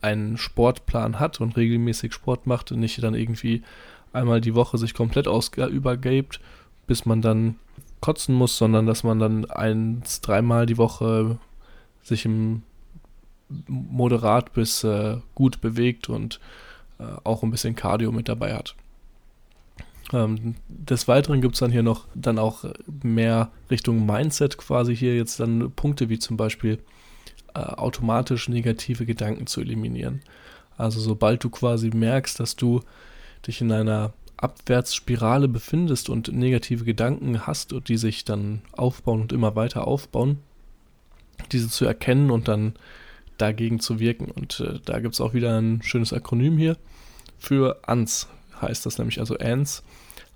einen 0.00 0.36
Sportplan 0.38 1.18
hat 1.18 1.40
und 1.40 1.56
regelmäßig 1.56 2.12
Sport 2.12 2.46
macht 2.46 2.70
und 2.70 2.78
nicht 2.78 3.02
dann 3.02 3.14
irgendwie 3.14 3.62
einmal 4.12 4.40
die 4.40 4.54
Woche 4.54 4.78
sich 4.78 4.94
komplett 4.94 5.26
übergibt, 5.26 6.40
bis 6.86 7.06
man 7.06 7.22
dann 7.22 7.56
kotzen 8.02 8.34
muss, 8.34 8.58
sondern 8.58 8.86
dass 8.86 9.04
man 9.04 9.18
dann 9.18 9.46
eins, 9.46 10.20
dreimal 10.20 10.66
die 10.66 10.76
Woche 10.76 11.38
sich 12.02 12.26
im 12.26 12.62
moderat 13.66 14.52
bis 14.52 14.84
äh, 14.84 15.18
gut 15.34 15.60
bewegt 15.60 16.08
und 16.08 16.40
äh, 16.98 17.04
auch 17.24 17.42
ein 17.42 17.50
bisschen 17.50 17.76
Cardio 17.76 18.12
mit 18.12 18.28
dabei 18.28 18.54
hat. 18.54 18.74
Ähm, 20.12 20.56
des 20.68 21.08
Weiteren 21.08 21.40
gibt 21.40 21.54
es 21.54 21.60
dann 21.60 21.70
hier 21.70 21.82
noch 21.82 22.06
dann 22.14 22.38
auch 22.38 22.64
mehr 23.02 23.50
Richtung 23.70 24.04
Mindset 24.04 24.58
quasi 24.58 24.96
hier 24.96 25.16
jetzt 25.16 25.40
dann 25.40 25.70
Punkte 25.72 26.08
wie 26.08 26.18
zum 26.18 26.36
Beispiel 26.36 26.78
äh, 27.54 27.60
automatisch 27.60 28.48
negative 28.48 29.06
Gedanken 29.06 29.46
zu 29.46 29.60
eliminieren. 29.60 30.22
Also 30.76 31.00
sobald 31.00 31.44
du 31.44 31.50
quasi 31.50 31.90
merkst, 31.90 32.40
dass 32.40 32.56
du 32.56 32.80
dich 33.46 33.60
in 33.60 33.70
einer 33.72 34.12
Abwärtsspirale 34.42 35.48
befindest 35.48 36.08
und 36.08 36.32
negative 36.32 36.84
Gedanken 36.84 37.46
hast 37.46 37.72
und 37.72 37.88
die 37.88 37.96
sich 37.96 38.24
dann 38.24 38.62
aufbauen 38.72 39.22
und 39.22 39.32
immer 39.32 39.56
weiter 39.56 39.86
aufbauen, 39.86 40.38
diese 41.52 41.68
zu 41.68 41.84
erkennen 41.84 42.30
und 42.30 42.48
dann 42.48 42.74
dagegen 43.38 43.80
zu 43.80 44.00
wirken. 44.00 44.26
Und 44.26 44.60
äh, 44.60 44.80
da 44.84 45.00
gibt 45.00 45.14
es 45.14 45.20
auch 45.20 45.34
wieder 45.34 45.58
ein 45.58 45.82
schönes 45.82 46.12
Akronym 46.12 46.58
hier 46.58 46.76
für 47.38 47.80
ANS, 47.88 48.28
heißt 48.60 48.84
das 48.86 48.98
nämlich, 48.98 49.20
also 49.20 49.36
ANS, 49.38 49.82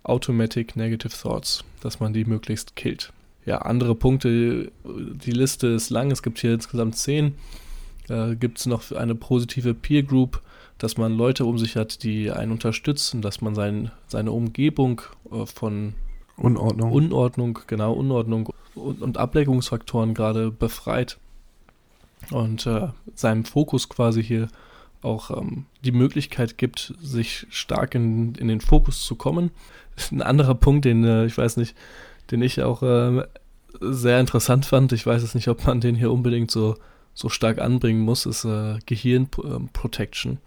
Automatic 0.02 0.76
Negative 0.76 1.12
Thoughts, 1.12 1.64
dass 1.80 2.00
man 2.00 2.12
die 2.12 2.24
möglichst 2.24 2.76
killt. 2.76 3.12
Ja, 3.44 3.58
andere 3.58 3.94
Punkte, 3.94 4.72
die 4.84 5.30
Liste 5.30 5.68
ist 5.68 5.90
lang, 5.90 6.10
es 6.10 6.22
gibt 6.22 6.38
hier 6.40 6.54
insgesamt 6.54 6.96
zehn. 6.96 7.34
Äh, 8.08 8.36
gibt 8.36 8.58
es 8.58 8.66
noch 8.66 8.92
eine 8.92 9.14
positive 9.14 9.74
Peer 9.74 10.02
Group, 10.02 10.42
dass 10.78 10.96
man 10.96 11.16
Leute 11.16 11.44
um 11.44 11.58
sich 11.58 11.76
hat, 11.76 12.02
die 12.02 12.30
einen 12.30 12.52
unterstützen, 12.52 13.22
dass 13.22 13.40
man 13.40 13.54
sein, 13.54 13.90
seine 14.06 14.32
Umgebung 14.32 15.02
äh, 15.32 15.46
von 15.46 15.94
Unordnung. 16.36 16.92
Unordnung, 16.92 17.58
genau, 17.66 17.92
Unordnung 17.94 18.50
und, 18.74 19.00
und 19.00 19.18
Ablenkungsfaktoren 19.18 20.14
gerade 20.14 20.50
befreit 20.50 21.18
und 22.30 22.66
äh, 22.66 22.88
seinem 23.14 23.44
Fokus 23.44 23.88
quasi 23.88 24.22
hier 24.22 24.48
auch 25.02 25.30
ähm, 25.30 25.66
die 25.84 25.92
Möglichkeit 25.92 26.58
gibt, 26.58 26.94
sich 27.00 27.46
stark 27.50 27.94
in, 27.94 28.34
in 28.34 28.48
den 28.48 28.60
Fokus 28.60 29.04
zu 29.04 29.14
kommen. 29.14 29.50
Ein 30.10 30.22
anderer 30.22 30.54
Punkt, 30.54 30.84
den 30.84 31.04
äh, 31.04 31.26
ich 31.26 31.38
weiß 31.38 31.56
nicht, 31.56 31.76
den 32.30 32.42
ich 32.42 32.62
auch 32.62 32.82
äh, 32.82 33.24
sehr 33.80 34.20
interessant 34.20 34.66
fand, 34.66 34.92
ich 34.92 35.06
weiß 35.06 35.22
es 35.22 35.34
nicht, 35.34 35.48
ob 35.48 35.66
man 35.66 35.80
den 35.80 35.94
hier 35.94 36.10
unbedingt 36.10 36.50
so, 36.50 36.76
so 37.16 37.28
stark 37.28 37.58
anbringen 37.58 38.02
muss, 38.02 38.26
ist 38.26 38.44
äh, 38.44 38.78
Gehirnprotection. 38.86 40.38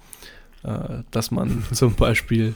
Äh, 0.63 1.03
dass 1.11 1.31
man 1.31 1.63
zum 1.73 1.95
Beispiel 1.95 2.55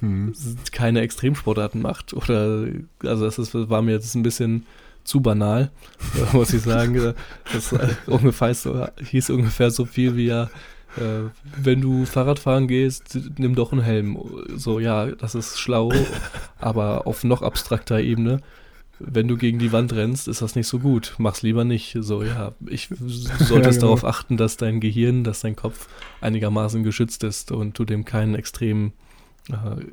hm. 0.00 0.34
keine 0.72 1.00
Extremsportarten 1.02 1.80
macht 1.80 2.12
oder 2.12 2.66
also 3.04 3.24
das 3.24 3.38
ist, 3.38 3.54
war 3.54 3.82
mir 3.82 3.92
jetzt 3.92 4.16
ein 4.16 4.24
bisschen 4.24 4.66
zu 5.04 5.20
banal, 5.20 5.70
muss 6.32 6.52
ich 6.52 6.62
sagen. 6.62 7.14
Das 7.52 7.72
ungefähr 8.06 8.52
so, 8.54 8.84
hieß 9.00 9.30
ungefähr 9.30 9.70
so 9.70 9.84
viel 9.84 10.16
wie 10.16 10.26
ja, 10.26 10.50
äh, 10.96 11.30
wenn 11.56 11.80
du 11.80 12.04
Fahrrad 12.04 12.40
fahren 12.40 12.66
gehst, 12.66 13.16
nimm 13.36 13.54
doch 13.54 13.70
einen 13.70 13.82
Helm. 13.82 14.18
So, 14.56 14.80
ja, 14.80 15.06
das 15.06 15.36
ist 15.36 15.60
schlau, 15.60 15.92
aber 16.58 17.06
auf 17.06 17.22
noch 17.22 17.42
abstrakter 17.42 18.00
Ebene. 18.00 18.40
Wenn 18.98 19.28
du 19.28 19.36
gegen 19.36 19.58
die 19.58 19.72
Wand 19.72 19.92
rennst, 19.92 20.28
ist 20.28 20.40
das 20.40 20.54
nicht 20.54 20.68
so 20.68 20.78
gut. 20.78 21.14
Mach's 21.18 21.42
lieber 21.42 21.64
nicht. 21.64 21.96
So, 22.00 22.22
ja, 22.22 22.52
ich 22.66 22.88
solltest 22.98 23.50
ja, 23.50 23.58
genau. 23.58 23.80
darauf 23.80 24.04
achten, 24.04 24.36
dass 24.36 24.56
dein 24.56 24.80
Gehirn, 24.80 25.24
dass 25.24 25.40
dein 25.40 25.56
Kopf 25.56 25.88
einigermaßen 26.20 26.84
geschützt 26.84 27.24
ist 27.24 27.52
und 27.52 27.78
du 27.78 27.84
dem 27.84 28.04
keinen 28.04 28.34
extremen 28.34 28.92
äh, 29.50 29.84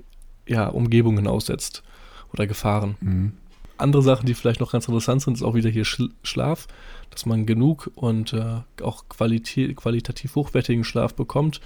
ja, 0.52 0.68
Umgebungen 0.68 1.28
aussetzt 1.28 1.84
oder 2.32 2.48
Gefahren. 2.48 2.96
Mhm 3.02 3.34
andere 3.82 4.02
Sachen, 4.02 4.26
die 4.26 4.34
vielleicht 4.34 4.60
noch 4.60 4.72
ganz 4.72 4.88
interessant 4.88 5.22
sind, 5.22 5.34
ist 5.34 5.44
auch 5.44 5.56
wieder 5.56 5.70
hier 5.70 5.86
Schlaf, 5.86 6.68
dass 7.10 7.26
man 7.26 7.46
genug 7.46 7.92
und 7.96 8.34
äh, 8.34 8.62
auch 8.82 9.10
qualitativ, 9.10 9.76
qualitativ 9.76 10.36
hochwertigen 10.36 10.84
Schlaf 10.84 11.14
bekommt, 11.14 11.60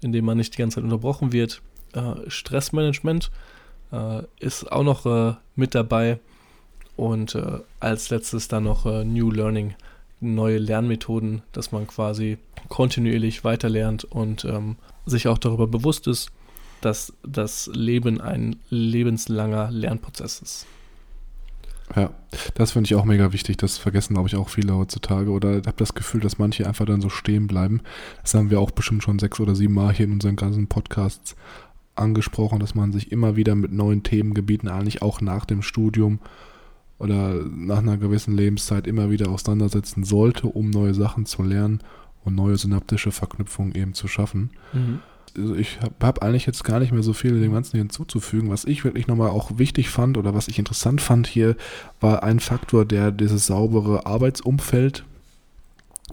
indem 0.00 0.24
man 0.24 0.38
nicht 0.38 0.54
die 0.54 0.58
ganze 0.58 0.76
Zeit 0.76 0.84
unterbrochen 0.84 1.32
wird. 1.32 1.62
Äh, 1.92 2.28
Stressmanagement 2.28 3.30
äh, 3.92 4.22
ist 4.40 4.72
auch 4.72 4.82
noch 4.82 5.06
äh, 5.06 5.34
mit 5.54 5.74
dabei 5.74 6.18
und 6.98 7.36
äh, 7.36 7.60
als 7.78 8.10
letztes 8.10 8.48
dann 8.48 8.64
noch 8.64 8.84
äh, 8.84 9.04
New 9.04 9.30
Learning, 9.30 9.74
neue 10.20 10.58
Lernmethoden, 10.58 11.42
dass 11.52 11.70
man 11.70 11.86
quasi 11.86 12.38
kontinuierlich 12.68 13.44
weiterlernt 13.44 14.02
und 14.04 14.44
ähm, 14.44 14.76
sich 15.06 15.28
auch 15.28 15.38
darüber 15.38 15.68
bewusst 15.68 16.08
ist, 16.08 16.32
dass 16.80 17.12
das 17.22 17.70
Leben 17.72 18.20
ein 18.20 18.56
lebenslanger 18.68 19.70
Lernprozess 19.70 20.40
ist. 20.40 20.66
Ja, 21.94 22.10
das 22.54 22.72
finde 22.72 22.88
ich 22.88 22.96
auch 22.96 23.04
mega 23.04 23.32
wichtig. 23.32 23.56
Das 23.58 23.78
vergessen, 23.78 24.14
glaube 24.14 24.28
ich, 24.28 24.34
auch 24.34 24.48
viele 24.48 24.74
heutzutage. 24.74 25.30
Oder 25.30 25.58
ich 25.58 25.66
habe 25.66 25.76
das 25.76 25.94
Gefühl, 25.94 26.20
dass 26.20 26.38
manche 26.38 26.66
einfach 26.66 26.84
dann 26.84 27.00
so 27.00 27.08
stehen 27.08 27.46
bleiben. 27.46 27.80
Das 28.22 28.34
haben 28.34 28.50
wir 28.50 28.60
auch 28.60 28.72
bestimmt 28.72 29.04
schon 29.04 29.20
sechs 29.20 29.38
oder 29.38 29.54
sieben 29.54 29.74
Mal 29.74 29.94
hier 29.94 30.06
in 30.06 30.12
unseren 30.12 30.36
ganzen 30.36 30.66
Podcasts 30.66 31.36
angesprochen, 31.94 32.58
dass 32.58 32.74
man 32.74 32.92
sich 32.92 33.12
immer 33.12 33.36
wieder 33.36 33.54
mit 33.54 33.72
neuen 33.72 34.02
Themengebieten, 34.02 34.68
eigentlich 34.68 35.00
auch 35.00 35.20
nach 35.20 35.46
dem 35.46 35.62
Studium 35.62 36.18
oder 36.98 37.34
nach 37.34 37.78
einer 37.78 37.96
gewissen 37.96 38.36
Lebenszeit 38.36 38.86
immer 38.86 39.10
wieder 39.10 39.30
auseinandersetzen 39.30 40.04
sollte, 40.04 40.46
um 40.48 40.70
neue 40.70 40.94
Sachen 40.94 41.26
zu 41.26 41.42
lernen 41.42 41.80
und 42.24 42.34
neue 42.34 42.56
synaptische 42.56 43.12
Verknüpfungen 43.12 43.74
eben 43.74 43.94
zu 43.94 44.08
schaffen. 44.08 44.50
Mhm 44.72 45.00
also 45.36 45.54
ich 45.54 45.80
habe 45.80 45.94
hab 46.00 46.22
eigentlich 46.22 46.46
jetzt 46.46 46.64
gar 46.64 46.80
nicht 46.80 46.92
mehr 46.92 47.02
so 47.02 47.12
viel 47.12 47.40
dem 47.40 47.52
Ganzen 47.52 47.78
hinzuzufügen. 47.78 48.50
Was 48.50 48.64
ich 48.64 48.84
wirklich 48.84 49.06
nochmal 49.06 49.30
auch 49.30 49.58
wichtig 49.58 49.88
fand 49.88 50.18
oder 50.18 50.34
was 50.34 50.48
ich 50.48 50.58
interessant 50.58 51.00
fand 51.00 51.26
hier, 51.26 51.56
war 52.00 52.22
ein 52.22 52.40
Faktor, 52.40 52.84
der 52.84 53.10
dieses 53.10 53.46
saubere 53.46 54.06
Arbeitsumfeld 54.06 55.04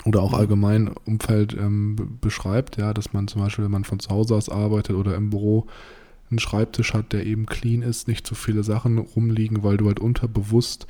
oder 0.06 0.21
auch 0.21 0.34
allgemein 0.34 0.89
Umfeld 1.06 1.54
ähm, 1.54 2.17
beschreibt, 2.21 2.78
ja, 2.78 2.93
dass 2.93 3.13
man 3.13 3.28
zum 3.28 3.41
Beispiel, 3.41 3.63
wenn 3.63 3.71
man 3.71 3.86
von 3.86 4.00
zu 4.00 4.10
Hause 4.10 4.36
aus 4.36 4.50
arbeitet 4.50 4.95
oder 4.95 5.15
im 5.15 5.30
Büro 5.30 5.67
einen 6.36 6.39
Schreibtisch 6.39 6.93
hat, 6.93 7.13
der 7.13 7.26
eben 7.26 7.45
clean 7.45 7.82
ist, 7.82 8.08
nicht 8.08 8.28
zu 8.28 8.36
viele 8.36 8.63
Sachen 8.63 8.98
rumliegen, 8.98 9.63
weil 9.63 9.78
du 9.78 9.88
halt 9.88 10.00
unterbewusst 10.00 10.88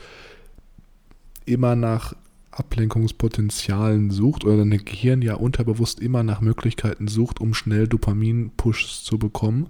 immer 1.45 1.75
nach 1.75 2.15
Ablenkungspotenzialen 2.51 4.12
sucht 4.12 4.45
oder 4.45 4.58
dein 4.58 4.69
Gehirn 4.86 5.21
ja 5.21 5.36
unterbewusst 5.36 5.99
immer 5.99 6.23
nach 6.23 6.41
Möglichkeiten 6.41 7.08
sucht, 7.08 7.41
um 7.41 7.53
schnell 7.53 7.88
Dopamin-Pushs 7.88 9.03
zu 9.03 9.19
bekommen. 9.19 9.67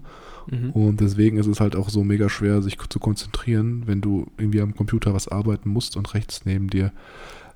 Mhm. 0.50 0.72
Und 0.72 1.02
deswegen 1.02 1.38
ist 1.38 1.48
es 1.48 1.60
halt 1.60 1.76
auch 1.76 1.90
so 1.90 2.04
mega 2.04 2.30
schwer, 2.30 2.62
sich 2.62 2.78
zu 2.90 3.00
konzentrieren, 3.00 3.84
wenn 3.88 4.02
du 4.02 4.28
irgendwie 4.38 4.62
am 4.62 4.76
Computer 4.76 5.14
was 5.14 5.28
arbeiten 5.28 5.70
musst 5.70 5.98
und 5.98 6.14
rechts 6.14 6.46
neben 6.46 6.70
dir 6.70 6.92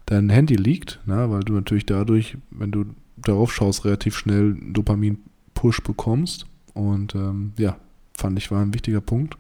dein 0.08 0.30
Handy 0.30 0.56
liegt, 0.56 1.00
na, 1.06 1.30
weil 1.30 1.42
du 1.42 1.54
natürlich 1.54 1.86
dadurch, 1.86 2.38
wenn 2.50 2.72
du 2.72 2.86
darauf 3.16 3.54
schaust, 3.54 3.86
relativ 3.86 4.18
schnell 4.18 4.56
Dopamin-Push 4.56 5.84
bekommst. 5.84 6.48
Und 6.74 7.14
ähm, 7.14 7.52
ja, 7.58 7.78
fand 8.20 8.38
ich 8.38 8.52
war 8.52 8.62
ein 8.62 8.74
wichtiger 8.74 9.02
Punkt. 9.02 9.38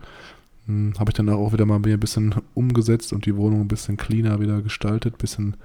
Hm, 0.65 0.93
Habe 0.99 1.11
ich 1.11 1.15
dann 1.15 1.29
auch 1.29 1.53
wieder 1.53 1.65
mal 1.65 1.75
ein 1.75 1.99
bisschen 1.99 2.35
umgesetzt 2.53 3.13
und 3.13 3.25
die 3.25 3.35
Wohnung 3.35 3.61
ein 3.61 3.67
bisschen 3.67 3.97
cleaner 3.97 4.39
wieder 4.39 4.61
gestaltet, 4.61 5.15
ein 5.15 5.17
bisschen 5.21 5.57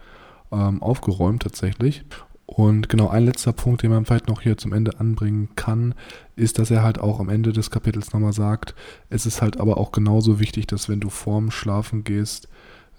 ähm, 0.53 0.83
aufgeräumt 0.83 1.43
tatsächlich. 1.43 2.05
Und 2.47 2.91
genau 2.91 3.09
ein 3.09 3.25
letzter 3.25 3.53
Punkt, 3.53 3.83
den 3.83 3.91
man 3.91 4.05
vielleicht 4.05 4.29
noch 4.29 4.43
hier 4.43 4.59
zum 4.59 4.75
Ende 4.75 5.01
anbringen 5.01 5.49
kann, 5.57 5.95
ist, 6.37 6.59
dass 6.59 6.71
er 6.71 6.83
halt 6.83 7.01
auch 7.01 7.19
am 7.19 7.31
Ende 7.31 7.53
des 7.53 7.71
Kapitels 7.71 8.13
nochmal 8.13 8.35
sagt, 8.35 8.75
es 9.09 9.25
ist 9.25 9.41
halt 9.41 9.59
aber 9.59 9.79
auch 9.79 9.93
genauso 9.93 10.41
wichtig, 10.41 10.67
dass 10.67 10.89
wenn 10.89 11.01
du 11.01 11.09
vorm 11.09 11.51
Schlafen 11.51 12.05
gehst 12.05 12.49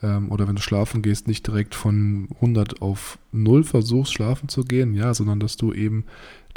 ähm, 0.03 0.31
oder 0.31 0.47
wenn 0.47 0.55
du 0.55 0.62
schlafen 0.62 1.01
gehst, 1.01 1.27
nicht 1.27 1.47
direkt 1.47 1.75
von 1.75 2.27
100 2.36 2.81
auf 2.81 3.17
0 3.31 3.63
versuchst 3.63 4.13
schlafen 4.13 4.49
zu 4.49 4.63
gehen, 4.63 4.93
ja, 4.93 5.13
sondern 5.13 5.39
dass 5.39 5.58
du 5.58 5.73
eben 5.73 6.05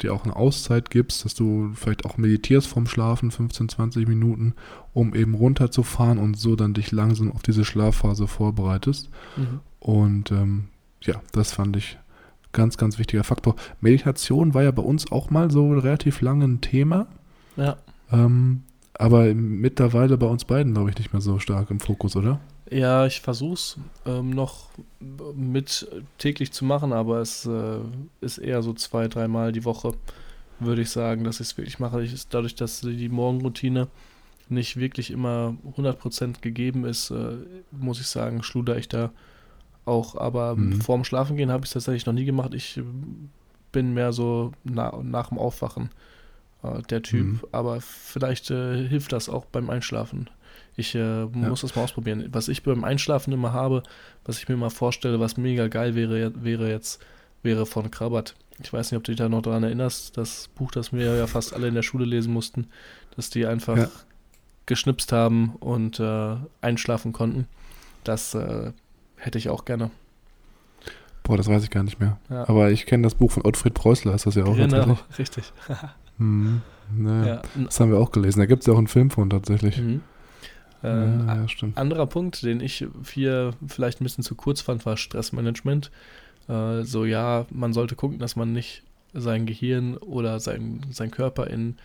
dir 0.01 0.13
auch 0.13 0.23
eine 0.23 0.35
Auszeit 0.35 0.89
gibst, 0.89 1.25
dass 1.25 1.33
du 1.33 1.71
vielleicht 1.73 2.05
auch 2.05 2.17
meditierst 2.17 2.67
vorm 2.67 2.87
Schlafen 2.87 3.31
15, 3.31 3.69
20 3.69 4.07
Minuten, 4.07 4.53
um 4.93 5.13
eben 5.13 5.33
runterzufahren 5.33 6.17
und 6.17 6.37
so 6.37 6.55
dann 6.55 6.73
dich 6.73 6.91
langsam 6.91 7.31
auf 7.31 7.41
diese 7.41 7.65
Schlafphase 7.65 8.27
vorbereitest. 8.27 9.09
Mhm. 9.35 9.59
Und 9.79 10.31
ähm, 10.31 10.65
ja, 11.01 11.21
das 11.31 11.51
fand 11.51 11.75
ich 11.75 11.97
ganz, 12.51 12.77
ganz 12.77 12.97
wichtiger 12.97 13.23
Faktor. 13.23 13.55
Meditation 13.79 14.53
war 14.53 14.63
ja 14.63 14.71
bei 14.71 14.81
uns 14.81 15.11
auch 15.11 15.29
mal 15.29 15.51
so 15.51 15.71
relativ 15.71 16.21
lange 16.21 16.45
ein 16.45 16.61
Thema. 16.61 17.07
Ja. 17.55 17.77
Ähm, 18.11 18.63
aber 18.93 19.33
mittlerweile 19.33 20.17
bei 20.17 20.27
uns 20.27 20.45
beiden, 20.45 20.73
glaube 20.73 20.89
ich, 20.89 20.97
nicht 20.97 21.13
mehr 21.13 21.21
so 21.21 21.39
stark 21.39 21.71
im 21.71 21.79
Fokus, 21.79 22.15
oder? 22.15 22.39
Ja, 22.71 23.05
ich 23.05 23.21
versuche 23.21 23.53
es 23.53 23.77
ähm, 24.05 24.29
noch 24.29 24.69
mit 25.33 25.87
täglich 26.17 26.51
zu 26.51 26.65
machen, 26.65 26.93
aber 26.93 27.19
es 27.19 27.45
äh, 27.45 27.79
ist 28.21 28.37
eher 28.37 28.61
so 28.61 28.73
zwei, 28.73 29.07
dreimal 29.07 29.51
die 29.51 29.65
Woche, 29.65 29.93
würde 30.59 30.81
ich 30.81 30.89
sagen, 30.89 31.23
dass 31.23 31.39
ich 31.39 31.47
es 31.47 31.57
wirklich 31.57 31.79
mache. 31.79 32.03
Ich, 32.03 32.27
dadurch, 32.27 32.55
dass 32.55 32.81
die 32.81 33.09
Morgenroutine 33.09 33.87
nicht 34.49 34.77
wirklich 34.77 35.11
immer 35.11 35.55
100% 35.77 36.41
gegeben 36.41 36.85
ist, 36.85 37.11
äh, 37.11 37.37
muss 37.71 38.01
ich 38.01 38.07
sagen, 38.07 38.43
schluder 38.43 38.77
ich 38.77 38.87
da 38.87 39.11
auch. 39.85 40.15
Aber 40.15 40.55
mhm. 40.55 40.81
vorm 40.81 41.03
Schlafengehen 41.03 41.51
habe 41.51 41.65
ich 41.65 41.69
es 41.69 41.73
tatsächlich 41.73 42.05
noch 42.05 42.13
nie 42.13 42.25
gemacht. 42.25 42.53
Ich 42.53 42.81
bin 43.71 43.93
mehr 43.93 44.11
so 44.11 44.51
na, 44.63 44.99
nach 45.03 45.29
dem 45.29 45.37
Aufwachen 45.37 45.89
äh, 46.63 46.81
der 46.83 47.01
Typ. 47.01 47.25
Mhm. 47.25 47.39
Aber 47.51 47.81
vielleicht 47.81 48.51
äh, 48.51 48.87
hilft 48.87 49.11
das 49.11 49.29
auch 49.29 49.45
beim 49.45 49.69
Einschlafen. 49.69 50.29
Ich 50.79 50.95
äh, 50.95 51.25
muss 51.25 51.61
ja. 51.61 51.67
das 51.67 51.75
mal 51.75 51.83
ausprobieren. 51.83 52.29
Was 52.31 52.47
ich 52.47 52.63
beim 52.63 52.85
Einschlafen 52.85 53.33
immer 53.33 53.51
habe, 53.51 53.83
was 54.23 54.37
ich 54.37 54.47
mir 54.47 54.55
mal 54.55 54.69
vorstelle, 54.69 55.19
was 55.19 55.35
mega 55.35 55.67
geil 55.67 55.93
wäre, 55.93 56.31
wäre 56.41 56.69
jetzt, 56.69 57.01
wäre 57.43 57.65
von 57.65 57.91
Krabbert. 57.91 58.35
Ich 58.63 58.71
weiß 58.71 58.89
nicht, 58.91 58.97
ob 58.97 59.03
du 59.03 59.11
dich 59.11 59.17
da 59.17 59.27
noch 59.27 59.41
daran 59.41 59.63
erinnerst, 59.63 60.15
das 60.15 60.47
Buch, 60.55 60.71
das 60.71 60.93
wir 60.93 61.17
ja 61.17 61.27
fast 61.27 61.53
alle 61.53 61.67
in 61.67 61.75
der 61.75 61.81
Schule 61.81 62.05
lesen 62.05 62.31
mussten, 62.31 62.67
dass 63.17 63.29
die 63.29 63.45
einfach 63.45 63.77
ja. 63.77 63.89
geschnipst 64.67 65.11
haben 65.11 65.55
und 65.59 65.99
äh, 65.99 66.37
einschlafen 66.61 67.11
konnten. 67.11 67.47
Das 68.05 68.33
äh, 68.33 68.71
hätte 69.17 69.37
ich 69.37 69.49
auch 69.49 69.65
gerne. 69.65 69.91
Boah, 71.23 71.35
das 71.35 71.49
weiß 71.49 71.61
ich 71.63 71.71
gar 71.71 71.83
nicht 71.83 71.99
mehr. 71.99 72.19
Ja. 72.29 72.47
Aber 72.47 72.71
ich 72.71 72.85
kenne 72.85 73.03
das 73.03 73.15
Buch 73.15 73.31
von 73.31 73.43
Ottfried 73.45 73.73
Preußler, 73.73 74.15
ist 74.15 74.25
das 74.25 74.35
ja 74.35 74.45
auch. 74.45 74.55
Genau, 74.55 74.97
richtig. 75.19 75.51
hm, 76.17 76.61
naja, 76.95 77.27
ja. 77.27 77.41
Das 77.65 77.81
haben 77.81 77.91
wir 77.91 77.99
auch 77.99 78.11
gelesen. 78.11 78.39
Da 78.39 78.45
gibt 78.45 78.61
es 78.61 78.67
ja 78.67 78.73
auch 78.73 78.77
einen 78.77 78.87
Film 78.87 79.09
von 79.09 79.29
tatsächlich. 79.29 79.77
Mhm. 79.81 80.01
Äh, 80.83 81.25
ja, 81.25 81.47
stimmt. 81.47 81.77
Anderer 81.77 82.07
Punkt, 82.07 82.43
den 82.43 82.61
ich 82.61 82.85
hier 83.13 83.53
vielleicht 83.65 84.01
ein 84.01 84.05
bisschen 84.05 84.23
zu 84.23 84.35
kurz 84.35 84.61
fand, 84.61 84.85
war 84.85 84.97
Stressmanagement. 84.97 85.91
Äh, 86.47 86.83
so, 86.83 87.05
ja, 87.05 87.45
man 87.49 87.73
sollte 87.73 87.95
gucken, 87.95 88.19
dass 88.19 88.35
man 88.35 88.53
nicht 88.53 88.83
sein 89.13 89.45
Gehirn 89.45 89.97
oder 89.97 90.39
sein, 90.39 90.85
sein 90.91 91.11
Körper 91.11 91.47
in 91.47 91.75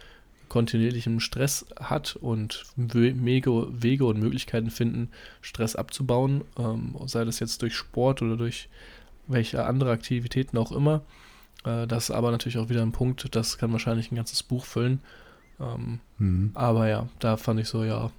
kontinuierlichem 0.48 1.20
Stress 1.20 1.66
hat 1.80 2.16
und 2.16 2.64
Wege, 2.76 3.68
Wege 3.70 4.04
und 4.04 4.20
Möglichkeiten 4.20 4.70
finden, 4.70 5.08
Stress 5.40 5.74
abzubauen, 5.74 6.44
ähm, 6.58 6.94
sei 7.06 7.24
das 7.24 7.40
jetzt 7.40 7.62
durch 7.62 7.74
Sport 7.74 8.22
oder 8.22 8.36
durch 8.36 8.68
welche 9.26 9.64
andere 9.64 9.90
Aktivitäten 9.90 10.58
auch 10.58 10.70
immer. 10.70 11.02
Äh, 11.64 11.86
das 11.86 12.10
ist 12.10 12.10
aber 12.14 12.30
natürlich 12.30 12.58
auch 12.58 12.68
wieder 12.68 12.82
ein 12.82 12.92
Punkt, 12.92 13.34
das 13.34 13.58
kann 13.58 13.72
wahrscheinlich 13.72 14.12
ein 14.12 14.16
ganzes 14.16 14.42
Buch 14.42 14.64
füllen. 14.64 15.00
Ähm, 15.58 16.00
mhm. 16.18 16.50
Aber 16.54 16.88
ja, 16.88 17.08
da 17.18 17.36
fand 17.36 17.60
ich 17.60 17.68
so, 17.68 17.82
ja, 17.82 18.10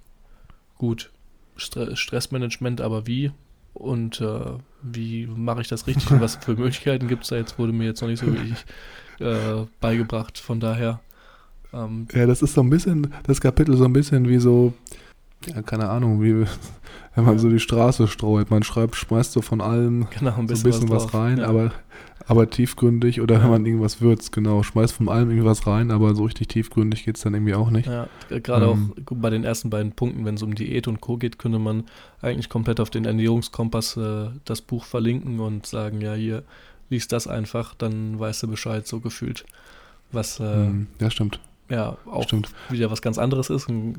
gut, 0.78 1.12
Stre 1.58 1.96
Stressmanagement, 1.96 2.82
aber 2.82 3.08
wie? 3.08 3.32
Und 3.74 4.22
äh, 4.22 4.58
wie 4.82 5.28
mache 5.28 5.62
ich 5.62 5.68
das 5.68 5.88
richtig 5.88 6.10
und 6.12 6.22
was 6.22 6.36
für 6.42 6.56
Möglichkeiten 6.56 7.08
gibt 7.08 7.24
es 7.24 7.30
da 7.30 7.36
jetzt, 7.36 7.60
wurde 7.60 7.74
mir 7.74 7.86
jetzt 7.86 8.02
noch 8.02 8.08
nicht 8.08 8.20
so 8.20 8.28
richtig 8.28 8.66
äh, 9.20 9.66
beigebracht. 9.82 10.38
Von 10.38 10.60
daher. 10.60 11.02
Ähm, 11.74 12.08
ja, 12.14 12.26
das 12.26 12.42
ist 12.42 12.54
so 12.54 12.62
ein 12.62 12.70
bisschen, 12.70 13.14
das 13.24 13.42
Kapitel 13.42 13.76
so 13.76 13.86
ein 13.86 13.94
bisschen 13.94 14.30
wie 14.30 14.38
so, 14.38 14.74
ja, 15.48 15.62
keine 15.62 15.90
Ahnung, 15.90 16.22
wie 16.22 16.46
wenn 17.16 17.26
man 17.26 17.40
so 17.40 17.50
die 17.50 17.60
Straße 17.60 18.08
streut. 18.08 18.50
Man 18.50 18.64
schreibt, 18.64 18.96
schmeißt 18.96 19.32
so 19.32 19.42
von 19.42 19.62
allem 19.62 20.08
genau, 20.18 20.36
ein 20.36 20.48
bisschen, 20.48 20.72
so 20.72 20.80
ein 20.80 20.88
bisschen 20.88 20.90
was, 20.90 21.06
was 21.06 21.14
rein, 21.14 21.38
ja. 21.40 21.48
aber 21.48 21.72
aber 22.28 22.50
tiefgründig 22.50 23.22
oder 23.22 23.36
ja. 23.36 23.44
wenn 23.44 23.50
man 23.50 23.66
irgendwas 23.66 24.02
würzt, 24.02 24.32
genau, 24.32 24.64
schmeißt 24.64 24.94
von 24.94 25.10
allem 25.10 25.30
irgendwas 25.30 25.68
rein, 25.68 25.92
aber 25.92 26.16
so 26.16 26.24
richtig 26.24 26.48
tiefgründig 26.48 27.06
geht 27.06 27.18
es 27.18 27.24
dann 27.24 27.34
irgendwie 27.34 27.54
auch 27.54 27.70
nicht. 27.70 27.88
Ja, 27.88 28.08
gerade 28.30 28.66
ähm, 28.66 28.94
auch 29.06 29.16
bei 29.16 29.30
den 29.30 29.44
ersten 29.44 29.70
beiden 29.70 29.92
Punkten, 29.92 30.26
wenn 30.26 30.36
es 30.36 30.44
um 30.44 30.56
Diät 30.56 30.88
und 30.88 31.02
Co. 31.02 31.18
geht, 31.18 31.38
könnte 31.38 31.60
man 31.60 31.84
eigentlich 32.22 32.50
komplett 32.50 32.80
auf 32.80 32.90
den 32.90 33.06
Ernährungskompass 33.06 33.98
äh, 33.98 34.30
das 34.46 34.62
Buch 34.62 34.86
verlinken 34.86 35.40
und 35.40 35.66
sagen, 35.66 36.02
ja, 36.02 36.14
hier, 36.14 36.44
liest 36.90 37.12
das 37.12 37.28
einfach, 37.28 37.74
dann 37.76 38.20
weißt 38.20 38.44
du 38.44 38.48
Bescheid, 38.48 38.88
so 38.88 39.00
gefühlt. 39.00 39.46
Was, 40.12 40.40
äh, 40.40 40.44
mhm, 40.44 40.88
ja, 41.00 41.10
stimmt. 41.10 41.40
Ja, 41.70 41.98
auch 42.06 42.24
stimmt. 42.24 42.52
wieder 42.70 42.92
was 42.92 43.02
ganz 43.02 43.18
anderes 43.18 43.50
ist, 43.50 43.68
ein 43.70 43.98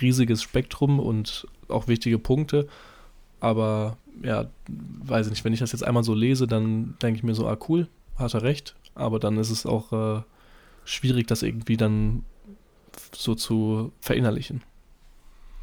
riesiges 0.00 0.42
Spektrum 0.42 1.00
und 1.00 1.48
auch 1.68 1.88
wichtige 1.88 2.18
Punkte. 2.18 2.68
Aber 3.40 3.96
ja, 4.22 4.46
weiß 4.66 5.26
ich 5.26 5.30
nicht, 5.30 5.44
wenn 5.44 5.52
ich 5.52 5.60
das 5.60 5.72
jetzt 5.72 5.84
einmal 5.84 6.04
so 6.04 6.14
lese, 6.14 6.46
dann 6.46 6.96
denke 7.02 7.18
ich 7.18 7.22
mir 7.22 7.34
so, 7.34 7.46
ah 7.46 7.56
cool, 7.68 7.88
hat 8.16 8.34
er 8.34 8.42
recht, 8.42 8.74
aber 8.94 9.18
dann 9.18 9.36
ist 9.36 9.50
es 9.50 9.64
auch 9.64 9.92
äh, 9.92 10.22
schwierig, 10.84 11.26
das 11.26 11.42
irgendwie 11.42 11.76
dann 11.76 12.24
so 13.14 13.34
zu 13.34 13.92
verinnerlichen. 14.00 14.62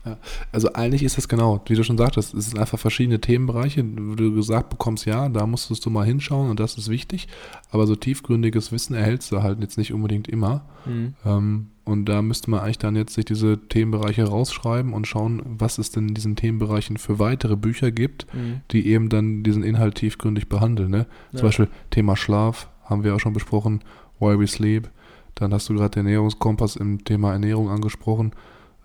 Ja, 0.06 0.18
also 0.52 0.72
eigentlich 0.74 1.02
ist 1.02 1.18
es 1.18 1.28
genau, 1.28 1.62
wie 1.66 1.74
du 1.74 1.84
schon 1.84 1.98
sagtest, 1.98 2.36
es 2.36 2.46
sind 2.46 2.60
einfach 2.60 2.78
verschiedene 2.78 3.20
Themenbereiche, 3.20 3.84
wo 3.84 4.14
du 4.14 4.34
gesagt 4.34 4.70
bekommst, 4.70 5.06
ja, 5.06 5.30
da 5.30 5.48
musstest 5.48 5.84
du 5.86 5.90
mal 5.90 6.06
hinschauen 6.06 6.52
und 6.52 6.60
das 6.60 6.78
ist 6.78 6.90
wichtig, 6.90 7.28
aber 7.72 7.88
so 7.88 7.96
tiefgründiges 7.96 8.72
Wissen 8.72 8.94
erhältst 8.94 9.32
du 9.32 9.42
halt 9.42 9.60
jetzt 9.62 9.78
nicht 9.80 9.94
unbedingt 9.94 10.28
immer. 10.28 10.64
Mhm. 10.86 11.16
Ähm, 11.26 11.68
und 11.86 12.06
da 12.06 12.24
müsste 12.24 12.50
man 12.50 12.62
eigentlich 12.62 12.80
dann 12.80 12.96
jetzt 12.96 13.14
sich 13.14 13.26
diese 13.26 13.60
Themenbereiche 13.70 14.26
rausschreiben 14.26 14.92
und 14.92 15.06
schauen, 15.06 15.42
was 15.46 15.78
es 15.78 15.92
denn 15.92 16.10
in 16.10 16.14
diesen 16.16 16.36
Themenbereichen 16.36 16.98
für 16.98 17.20
weitere 17.20 17.56
Bücher 17.56 17.92
gibt, 17.92 18.26
mhm. 18.34 18.62
die 18.72 18.88
eben 18.88 19.10
dann 19.10 19.44
diesen 19.44 19.64
Inhalt 19.64 19.96
tiefgründig 19.96 20.50
behandeln. 20.50 20.90
Ne? 20.90 21.06
Ja. 21.32 21.40
Zum 21.40 21.48
Beispiel 21.48 21.68
Thema 21.92 22.18
Schlaf 22.18 22.70
haben 22.84 23.04
wir 23.04 23.16
auch 23.16 23.20
schon 23.20 23.34
besprochen, 23.34 23.82
Why 24.20 24.40
We 24.40 24.48
Sleep. 24.48 24.90
Dann 25.36 25.54
hast 25.54 25.70
du 25.70 25.76
gerade 25.76 25.92
den 25.92 26.08
Ernährungskompass 26.08 26.76
im 26.76 27.04
Thema 27.04 27.34
Ernährung 27.34 27.70
angesprochen. 27.70 28.32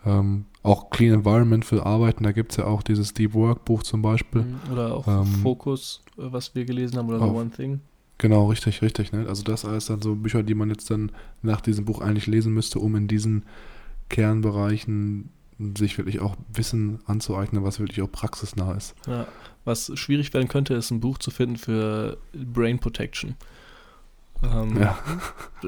Ähm, 0.05 0.45
auch 0.63 0.91
Clean 0.91 1.15
Environment 1.15 1.65
für 1.65 1.87
Arbeiten, 1.87 2.25
da 2.25 2.33
gibt 2.33 2.53
es 2.53 2.59
ja 2.59 2.67
auch 2.67 2.83
dieses 2.83 3.15
Deep 3.15 3.33
Work 3.35 3.65
Buch 3.65 3.83
zum 3.83 4.03
Beispiel. 4.03 4.43
Mhm, 4.43 4.73
oder 4.73 4.95
auch 4.95 5.09
ähm, 5.09 5.27
Focus, 5.27 6.03
äh, 6.19 6.23
was 6.31 6.55
wir 6.55 6.65
gelesen 6.67 6.99
haben, 6.99 7.09
oder 7.09 7.19
The 7.19 7.25
One 7.25 7.51
Thing. 7.51 7.81
Genau, 8.21 8.49
richtig, 8.49 8.83
richtig. 8.83 9.13
Ne? 9.13 9.25
Also 9.27 9.43
das 9.43 9.65
alles 9.65 9.87
dann 9.87 10.03
so 10.03 10.15
Bücher, 10.15 10.43
die 10.43 10.53
man 10.53 10.69
jetzt 10.69 10.91
dann 10.91 11.11
nach 11.41 11.63
diesem 11.63 11.87
Buch 11.87 12.03
eigentlich 12.03 12.27
lesen 12.27 12.53
müsste, 12.53 12.79
um 12.79 12.95
in 12.95 13.09
diesen 13.09 13.47
Kernbereichen 14.11 15.31
sich 15.79 15.97
wirklich 15.97 16.21
auch 16.21 16.37
Wissen 16.53 17.01
anzueignen, 17.07 17.65
was 17.65 17.81
wirklich 17.81 18.03
auch 18.03 18.13
praxisnah 18.13 18.75
ist. 18.75 18.95
Ja, 19.07 19.27
was 19.65 19.91
schwierig 19.99 20.35
werden 20.35 20.49
könnte, 20.49 20.75
ist 20.75 20.91
ein 20.91 21.01
Buch 21.01 21.17
zu 21.17 21.31
finden 21.31 21.57
für 21.57 22.19
Brain 22.35 22.79
Protection. 22.79 23.37
Ähm, 24.43 24.79
ja. 24.79 24.99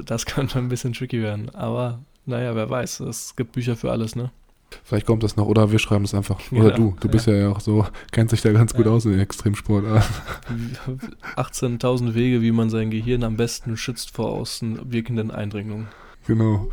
Das 0.05 0.25
könnte 0.27 0.59
ein 0.59 0.69
bisschen 0.69 0.93
tricky 0.93 1.23
werden, 1.23 1.49
aber 1.55 2.03
naja, 2.27 2.55
wer 2.55 2.69
weiß, 2.69 2.99
es 2.99 3.35
gibt 3.35 3.53
Bücher 3.53 3.75
für 3.75 3.91
alles, 3.91 4.15
ne? 4.15 4.31
Vielleicht 4.83 5.05
kommt 5.05 5.23
das 5.23 5.35
noch, 5.35 5.47
oder 5.47 5.71
wir 5.71 5.79
schreiben 5.79 6.05
es 6.05 6.13
einfach. 6.13 6.39
Oder 6.51 6.69
ja, 6.69 6.75
du, 6.75 6.95
du 6.99 7.07
bist 7.07 7.27
ja. 7.27 7.33
ja 7.33 7.49
auch 7.49 7.59
so, 7.59 7.85
kennst 8.11 8.33
dich 8.33 8.41
da 8.41 8.51
ganz 8.51 8.73
gut 8.73 8.85
ja. 8.85 8.91
aus 8.91 9.05
in 9.05 9.19
Extremsport. 9.19 9.85
18.000 11.35 12.13
Wege, 12.13 12.41
wie 12.41 12.51
man 12.51 12.69
sein 12.69 12.89
Gehirn 12.89 13.23
am 13.23 13.37
besten 13.37 13.77
schützt 13.77 14.11
vor 14.11 14.29
außen 14.31 14.91
wirkenden 14.91 15.31
Eindringlungen. 15.31 15.87
Genau. 16.27 16.69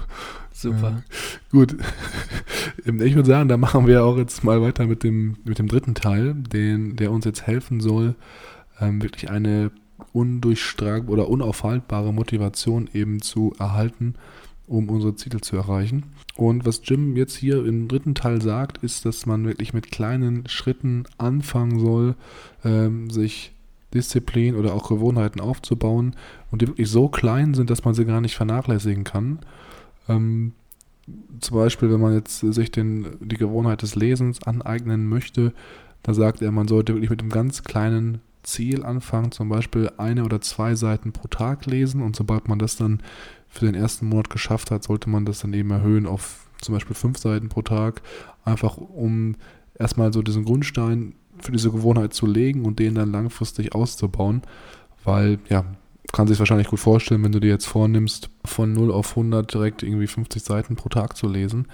Super. 0.52 1.02
gut. 1.50 1.76
Ich 2.84 3.14
würde 3.14 3.28
sagen, 3.28 3.48
da 3.48 3.56
machen 3.56 3.86
wir 3.86 4.04
auch 4.04 4.16
jetzt 4.16 4.42
mal 4.42 4.62
weiter 4.62 4.86
mit 4.86 5.02
dem, 5.02 5.36
mit 5.44 5.58
dem 5.58 5.68
dritten 5.68 5.94
Teil, 5.94 6.34
den, 6.34 6.96
der 6.96 7.10
uns 7.10 7.24
jetzt 7.24 7.46
helfen 7.46 7.80
soll, 7.80 8.14
ähm, 8.80 9.02
wirklich 9.02 9.30
eine 9.30 9.70
undurchstrag 10.12 11.08
oder 11.08 11.28
unaufhaltbare 11.28 12.12
Motivation 12.12 12.88
eben 12.92 13.20
zu 13.20 13.52
erhalten 13.58 14.14
um 14.70 14.88
unsere 14.88 15.16
Ziele 15.16 15.40
zu 15.40 15.56
erreichen. 15.56 16.04
Und 16.40 16.64
was 16.64 16.80
Jim 16.84 17.16
jetzt 17.16 17.36
hier 17.36 17.66
im 17.66 17.86
dritten 17.86 18.14
Teil 18.14 18.40
sagt, 18.40 18.78
ist, 18.78 19.04
dass 19.04 19.26
man 19.26 19.44
wirklich 19.44 19.74
mit 19.74 19.90
kleinen 19.90 20.48
Schritten 20.48 21.04
anfangen 21.18 21.78
soll, 21.78 22.14
ähm, 22.64 23.10
sich 23.10 23.52
Disziplin 23.92 24.54
oder 24.54 24.72
auch 24.72 24.88
Gewohnheiten 24.88 25.40
aufzubauen 25.40 26.16
und 26.50 26.62
die 26.62 26.68
wirklich 26.68 26.88
so 26.88 27.08
klein 27.08 27.52
sind, 27.52 27.68
dass 27.68 27.84
man 27.84 27.92
sie 27.92 28.06
gar 28.06 28.22
nicht 28.22 28.36
vernachlässigen 28.36 29.04
kann. 29.04 29.40
Ähm, 30.08 30.52
zum 31.40 31.58
Beispiel, 31.58 31.92
wenn 31.92 32.00
man 32.00 32.14
jetzt 32.14 32.40
sich 32.40 32.70
den, 32.70 33.18
die 33.20 33.36
Gewohnheit 33.36 33.82
des 33.82 33.94
Lesens 33.94 34.42
aneignen 34.42 35.06
möchte, 35.10 35.52
da 36.02 36.14
sagt 36.14 36.40
er, 36.40 36.52
man 36.52 36.68
sollte 36.68 36.94
wirklich 36.94 37.10
mit 37.10 37.20
einem 37.20 37.30
ganz 37.30 37.64
kleinen 37.64 38.22
Ziel 38.44 38.82
anfangen, 38.82 39.32
zum 39.32 39.50
Beispiel 39.50 39.90
eine 39.98 40.24
oder 40.24 40.40
zwei 40.40 40.74
Seiten 40.74 41.12
pro 41.12 41.28
Tag 41.28 41.66
lesen 41.66 42.00
und 42.00 42.16
sobald 42.16 42.48
man 42.48 42.58
das 42.58 42.76
dann 42.76 43.02
für 43.50 43.66
den 43.66 43.74
ersten 43.74 44.08
Monat 44.08 44.30
geschafft 44.30 44.70
hat, 44.70 44.84
sollte 44.84 45.10
man 45.10 45.26
das 45.26 45.40
dann 45.40 45.52
eben 45.52 45.70
erhöhen 45.70 46.06
auf 46.06 46.46
zum 46.60 46.74
Beispiel 46.74 46.94
fünf 46.94 47.18
Seiten 47.18 47.48
pro 47.48 47.62
Tag, 47.62 48.02
einfach 48.44 48.76
um 48.76 49.34
erstmal 49.78 50.12
so 50.12 50.22
diesen 50.22 50.44
Grundstein 50.44 51.14
für 51.38 51.52
diese 51.52 51.70
Gewohnheit 51.70 52.14
zu 52.14 52.26
legen 52.26 52.64
und 52.64 52.78
den 52.78 52.94
dann 52.94 53.12
langfristig 53.12 53.74
auszubauen, 53.74 54.42
weil 55.04 55.38
ja, 55.48 55.64
kann 56.12 56.28
sich 56.28 56.38
wahrscheinlich 56.38 56.68
gut 56.68 56.80
vorstellen, 56.80 57.22
wenn 57.24 57.32
du 57.32 57.40
dir 57.40 57.48
jetzt 57.48 57.66
vornimmst, 57.66 58.30
von 58.44 58.72
0 58.72 58.92
auf 58.92 59.10
100 59.10 59.52
direkt 59.52 59.82
irgendwie 59.82 60.06
50 60.06 60.42
Seiten 60.42 60.76
pro 60.76 60.88
Tag 60.88 61.16
zu 61.16 61.28
lesen, 61.28 61.66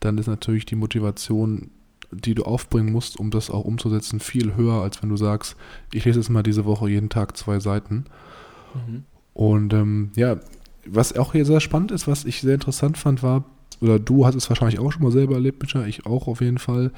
dann 0.00 0.18
ist 0.18 0.26
natürlich 0.26 0.66
die 0.66 0.76
Motivation, 0.76 1.70
die 2.10 2.34
du 2.34 2.42
aufbringen 2.42 2.92
musst, 2.92 3.18
um 3.18 3.30
das 3.30 3.50
auch 3.50 3.64
umzusetzen, 3.64 4.20
viel 4.20 4.54
höher, 4.56 4.82
als 4.82 5.02
wenn 5.02 5.08
du 5.08 5.16
sagst, 5.16 5.56
ich 5.92 6.04
lese 6.04 6.20
jetzt 6.20 6.28
mal 6.28 6.42
diese 6.42 6.64
Woche 6.64 6.88
jeden 6.88 7.08
Tag 7.08 7.36
zwei 7.36 7.60
Seiten. 7.60 8.04
Mhm. 8.74 9.04
Und 9.34 9.72
ähm, 9.72 10.10
ja, 10.16 10.36
was 10.86 11.16
auch 11.16 11.32
hier 11.32 11.44
sehr 11.44 11.60
spannend 11.60 11.92
ist, 11.92 12.06
was 12.06 12.24
ich 12.24 12.40
sehr 12.40 12.54
interessant 12.54 12.98
fand, 12.98 13.22
war, 13.22 13.44
oder 13.80 13.98
du 13.98 14.26
hast 14.26 14.34
es 14.34 14.48
wahrscheinlich 14.48 14.78
auch 14.78 14.92
schon 14.92 15.02
mal 15.02 15.12
selber 15.12 15.34
erlebt, 15.34 15.62
Micha, 15.62 15.84
ich 15.84 16.06
auch 16.06 16.28
auf 16.28 16.40
jeden 16.40 16.58
Fall, 16.58 16.92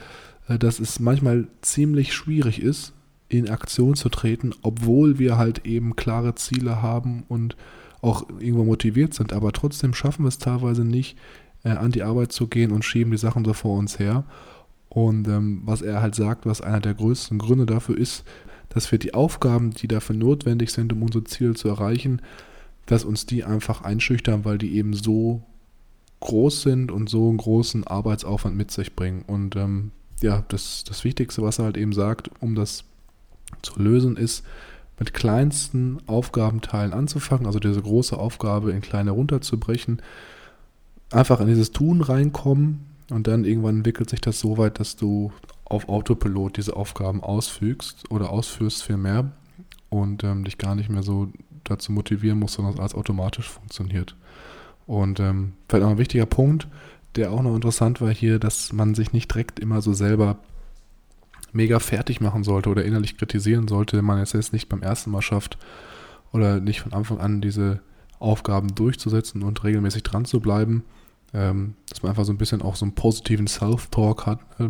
äh, 0.49 0.59
dass 0.59 0.81
es 0.81 1.01
manchmal 1.01 1.49
ziemlich 1.62 2.12
schwierig 2.12 2.62
ist, 2.62 2.92
in 3.29 3.49
Aktion 3.49 3.94
zu 3.94 4.09
treten, 4.11 4.53
obwohl 4.62 5.18
wir 5.18 5.38
halt 5.38 5.66
eben 5.66 5.97
klare 5.97 6.35
Ziele 6.35 6.83
haben 6.83 7.25
und 7.29 7.57
auch 8.03 8.27
irgendwo 8.38 8.64
motiviert 8.64 9.14
sind, 9.14 9.33
aber 9.33 9.53
trotzdem 9.53 9.94
schaffen 9.94 10.25
wir 10.25 10.29
es 10.29 10.38
teilweise 10.38 10.85
nicht, 10.85 11.16
äh, 11.64 11.70
an 11.70 11.90
die 11.90 12.03
Arbeit 12.03 12.33
zu 12.33 12.47
gehen 12.47 12.70
und 12.70 12.85
schieben 12.85 13.12
die 13.12 13.18
Sachen 13.18 13.44
so 13.44 13.55
vor 13.55 13.79
uns 13.79 13.99
her. 13.99 14.25
Und 14.90 15.27
ähm, 15.27 15.62
was 15.64 15.83
er 15.83 16.03
halt 16.03 16.14
sagt, 16.14 16.47
was 16.47 16.61
einer 16.61 16.81
der 16.81 16.94
größten 16.94 17.38
Gründe 17.38 17.66
dafür 17.66 17.97
ist, 17.97 18.25
dass 18.68 18.92
wir 18.92 18.99
die 18.99 19.14
Aufgaben, 19.14 19.70
die 19.70 19.88
dafür 19.88 20.14
notwendig 20.14 20.70
sind, 20.70 20.92
um 20.92 21.03
unsere 21.03 21.25
Ziele 21.25 21.55
zu 21.55 21.68
erreichen, 21.68 22.20
dass 22.87 23.05
uns 23.05 23.27
die 23.27 23.44
einfach 23.44 23.83
einschüchtern, 23.83 24.44
weil 24.44 24.59
die 24.59 24.77
eben 24.77 24.94
so 24.94 25.42
groß 26.20 26.62
sind 26.62 26.90
und 26.90 27.09
so 27.09 27.29
einen 27.29 27.38
großen 27.38 27.87
Arbeitsaufwand 27.87 28.57
mit 28.57 28.70
sich 28.70 28.94
bringen. 28.97 29.23
Und 29.27 29.57
ähm, 29.57 29.90
ja, 30.23 30.44
das, 30.49 30.85
das 30.85 31.05
Wichtigste, 31.05 31.42
was 31.42 31.59
er 31.59 31.66
halt 31.66 31.77
eben 31.77 31.92
sagt, 31.92 32.31
um 32.40 32.55
das 32.55 32.85
zu 33.62 33.79
lösen, 33.81 34.16
ist, 34.16 34.44
mit 34.99 35.12
kleinsten 35.12 35.99
Aufgabenteilen 36.07 36.92
anzufangen, 36.92 37.47
also 37.47 37.59
diese 37.59 37.83
große 37.83 38.16
Aufgabe 38.16 38.73
in 38.73 38.81
kleine 38.81 39.11
runterzubrechen, 39.11 40.01
einfach 41.11 41.40
in 41.40 41.49
dieses 41.49 41.73
Tun 41.73 42.01
reinkommen 42.01 42.87
und 43.11 43.27
dann 43.27 43.44
irgendwann 43.44 43.79
entwickelt 43.79 44.09
sich 44.09 44.20
das 44.20 44.38
so 44.38 44.57
weit, 44.57 44.79
dass 44.79 44.97
du 44.97 45.33
auf 45.64 45.88
Autopilot 45.88 46.57
diese 46.57 46.77
Aufgaben 46.77 47.23
ausfügst 47.23 48.11
oder 48.11 48.31
ausführst 48.31 48.85
viel 48.85 48.97
mehr 48.97 49.33
und 49.88 50.23
ähm, 50.25 50.44
dich 50.44 50.59
gar 50.59 50.75
nicht 50.75 50.90
mehr 50.90 51.03
so 51.03 51.29
dazu 51.64 51.92
motivieren 51.92 52.38
musst, 52.38 52.55
sondern 52.55 52.79
alles 52.79 52.94
automatisch 52.94 53.48
funktioniert. 53.48 54.16
Und 54.87 55.20
ähm, 55.20 55.55
vielleicht 55.68 55.85
noch 55.85 55.90
ein 55.90 55.98
wichtiger 55.98 56.27
Punkt, 56.27 56.68
der 57.16 57.33
auch 57.33 57.42
noch 57.42 57.55
interessant 57.55 58.00
war 58.00 58.11
hier, 58.11 58.38
dass 58.38 58.72
man 58.72 58.94
sich 58.94 59.12
nicht 59.12 59.33
direkt 59.33 59.61
immer 59.61 59.81
so 59.81 59.92
selber 59.92 60.38
mega 61.53 61.79
fertig 61.79 62.20
machen 62.20 62.44
sollte 62.44 62.68
oder 62.68 62.85
innerlich 62.85 63.16
kritisieren 63.16 63.68
sollte, 63.68 63.96
wenn 63.96 64.05
man 64.05 64.18
es 64.18 64.33
jetzt 64.33 64.53
nicht 64.53 64.68
beim 64.68 64.83
ersten 64.83 65.11
Mal 65.11 65.22
schafft 65.22 65.57
oder 66.33 66.61
nicht 66.61 66.81
von 66.81 66.92
Anfang 66.92 67.20
an 67.20 67.40
diese 67.40 67.81
Aufgaben 68.18 68.74
durchzusetzen 68.74 69.42
und 69.42 69.62
regelmäßig 69.62 70.03
dran 70.03 70.24
zu 70.24 70.40
bleiben. 70.40 70.85
Ähm, 71.33 71.74
dass 71.88 72.03
man 72.03 72.11
einfach 72.11 72.24
so 72.24 72.33
ein 72.33 72.38
bisschen 72.38 72.62
auch 72.62 72.77
so 72.77 72.85
einen 72.85 72.94
positiven 72.94 73.48
Self-Talk 73.48 74.27
hat 74.27 74.40
äh, 74.61 74.68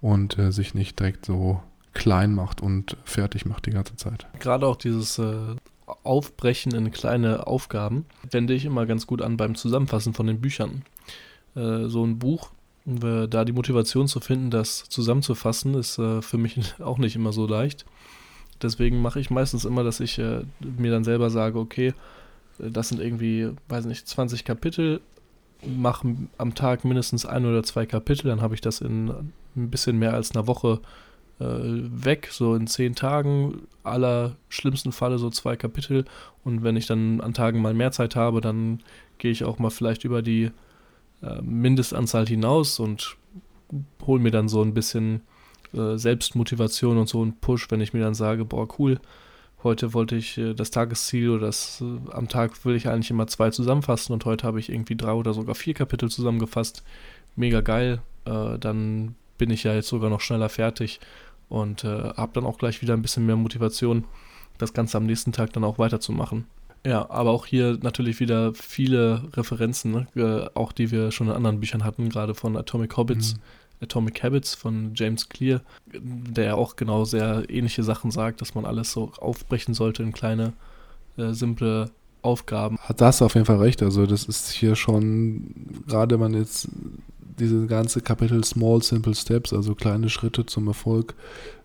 und 0.00 0.38
äh, 0.38 0.52
sich 0.52 0.74
nicht 0.74 0.98
direkt 0.98 1.26
so 1.26 1.60
klein 1.92 2.34
macht 2.34 2.62
und 2.62 2.96
fertig 3.04 3.46
macht 3.46 3.66
die 3.66 3.72
ganze 3.72 3.96
Zeit. 3.96 4.26
Gerade 4.38 4.66
auch 4.66 4.76
dieses 4.76 5.18
äh, 5.18 5.56
Aufbrechen 6.04 6.74
in 6.74 6.90
kleine 6.90 7.46
Aufgaben 7.46 8.06
wende 8.30 8.54
ich 8.54 8.64
immer 8.64 8.86
ganz 8.86 9.06
gut 9.06 9.22
an 9.22 9.36
beim 9.36 9.54
Zusammenfassen 9.54 10.14
von 10.14 10.26
den 10.26 10.40
Büchern. 10.40 10.82
Äh, 11.54 11.86
so 11.86 12.04
ein 12.04 12.18
Buch 12.18 12.50
da 12.88 13.44
die 13.44 13.52
Motivation 13.52 14.08
zu 14.08 14.20
finden, 14.20 14.50
das 14.50 14.88
zusammenzufassen, 14.88 15.74
ist 15.74 15.98
äh, 15.98 16.22
für 16.22 16.38
mich 16.38 16.58
auch 16.80 16.98
nicht 16.98 17.16
immer 17.16 17.32
so 17.32 17.46
leicht. 17.46 17.84
Deswegen 18.62 19.02
mache 19.02 19.20
ich 19.20 19.30
meistens 19.30 19.64
immer, 19.64 19.84
dass 19.84 20.00
ich 20.00 20.18
äh, 20.18 20.42
mir 20.60 20.90
dann 20.90 21.04
selber 21.04 21.30
sage, 21.30 21.58
okay, 21.58 21.92
äh, 22.58 22.70
das 22.70 22.88
sind 22.88 23.00
irgendwie, 23.00 23.50
weiß 23.68 23.84
nicht, 23.84 24.08
20 24.08 24.44
Kapitel, 24.44 25.00
mache 25.66 26.16
am 26.38 26.54
Tag 26.54 26.84
mindestens 26.84 27.26
ein 27.26 27.44
oder 27.44 27.62
zwei 27.62 27.84
Kapitel, 27.84 28.28
dann 28.28 28.40
habe 28.40 28.54
ich 28.54 28.60
das 28.60 28.80
in 28.80 29.10
ein 29.56 29.70
bisschen 29.70 29.98
mehr 29.98 30.14
als 30.14 30.30
einer 30.34 30.46
Woche 30.46 30.80
äh, 30.82 31.07
weg, 31.40 32.28
so 32.32 32.54
in 32.54 32.66
zehn 32.66 32.94
Tagen, 32.96 33.62
aller 33.84 34.36
schlimmsten 34.48 34.92
Falle 34.92 35.18
so 35.18 35.30
zwei 35.30 35.56
Kapitel. 35.56 36.04
Und 36.44 36.64
wenn 36.64 36.76
ich 36.76 36.86
dann 36.86 37.20
an 37.20 37.34
Tagen 37.34 37.62
mal 37.62 37.74
mehr 37.74 37.92
Zeit 37.92 38.16
habe, 38.16 38.40
dann 38.40 38.80
gehe 39.18 39.30
ich 39.30 39.44
auch 39.44 39.58
mal 39.58 39.70
vielleicht 39.70 40.04
über 40.04 40.22
die 40.22 40.50
äh, 41.22 41.42
Mindestanzahl 41.42 42.26
hinaus 42.26 42.78
und 42.80 43.16
hole 44.06 44.22
mir 44.22 44.30
dann 44.30 44.48
so 44.48 44.62
ein 44.62 44.74
bisschen 44.74 45.22
äh, 45.74 45.96
Selbstmotivation 45.96 46.96
und 46.96 47.08
so 47.08 47.22
einen 47.22 47.38
Push, 47.38 47.70
wenn 47.70 47.80
ich 47.80 47.92
mir 47.92 48.00
dann 48.00 48.14
sage, 48.14 48.44
boah, 48.44 48.68
cool, 48.78 49.00
heute 49.62 49.92
wollte 49.94 50.16
ich 50.16 50.38
äh, 50.38 50.54
das 50.54 50.70
Tagesziel 50.70 51.30
oder 51.30 51.46
das 51.46 51.82
äh, 51.82 52.12
am 52.12 52.28
Tag 52.28 52.64
will 52.64 52.76
ich 52.76 52.88
eigentlich 52.88 53.10
immer 53.10 53.26
zwei 53.26 53.50
zusammenfassen 53.50 54.12
und 54.12 54.24
heute 54.24 54.46
habe 54.46 54.60
ich 54.60 54.70
irgendwie 54.70 54.96
drei 54.96 55.12
oder 55.12 55.34
sogar 55.34 55.54
vier 55.54 55.74
Kapitel 55.74 56.08
zusammengefasst. 56.08 56.84
Mega 57.36 57.60
geil. 57.60 58.00
Äh, 58.24 58.58
dann 58.58 59.14
bin 59.36 59.50
ich 59.50 59.64
ja 59.64 59.74
jetzt 59.74 59.88
sogar 59.88 60.10
noch 60.10 60.20
schneller 60.20 60.48
fertig 60.48 61.00
und 61.48 61.84
äh, 61.84 62.10
habe 62.16 62.32
dann 62.34 62.44
auch 62.44 62.58
gleich 62.58 62.82
wieder 62.82 62.94
ein 62.94 63.02
bisschen 63.02 63.26
mehr 63.26 63.36
Motivation, 63.36 64.04
das 64.58 64.72
Ganze 64.72 64.96
am 64.96 65.06
nächsten 65.06 65.32
Tag 65.32 65.52
dann 65.52 65.64
auch 65.64 65.78
weiterzumachen. 65.78 66.46
Ja, 66.86 67.10
aber 67.10 67.30
auch 67.30 67.46
hier 67.46 67.78
natürlich 67.82 68.20
wieder 68.20 68.54
viele 68.54 69.22
Referenzen, 69.34 69.92
ne? 69.92 70.06
äh, 70.16 70.58
auch 70.58 70.72
die 70.72 70.90
wir 70.90 71.10
schon 71.10 71.28
in 71.28 71.34
anderen 71.34 71.60
Büchern 71.60 71.84
hatten, 71.84 72.08
gerade 72.08 72.34
von 72.34 72.56
Atomic 72.56 72.96
Habits, 72.96 73.34
mhm. 73.34 73.40
Atomic 73.82 74.22
Habits 74.22 74.54
von 74.54 74.92
James 74.94 75.28
Clear, 75.28 75.60
der 75.92 76.56
auch 76.56 76.76
genau 76.76 77.04
sehr 77.04 77.44
ähnliche 77.48 77.82
Sachen 77.82 78.10
sagt, 78.10 78.40
dass 78.40 78.54
man 78.54 78.64
alles 78.64 78.92
so 78.92 79.12
aufbrechen 79.18 79.74
sollte 79.74 80.02
in 80.02 80.12
kleine, 80.12 80.52
äh, 81.16 81.32
simple 81.32 81.90
Aufgaben. 82.22 82.78
Hat 82.78 83.00
das 83.00 83.22
auf 83.22 83.34
jeden 83.34 83.46
Fall 83.46 83.58
recht. 83.58 83.82
Also 83.82 84.06
das 84.06 84.24
ist 84.24 84.50
hier 84.50 84.74
schon, 84.74 85.82
gerade 85.86 86.14
wenn 86.14 86.32
man 86.32 86.34
jetzt 86.34 86.68
diese 87.38 87.66
ganze 87.66 88.00
Kapitel 88.00 88.44
Small 88.44 88.82
Simple 88.82 89.14
Steps, 89.14 89.52
also 89.52 89.74
kleine 89.74 90.08
Schritte 90.08 90.46
zum 90.46 90.68
Erfolg, 90.68 91.14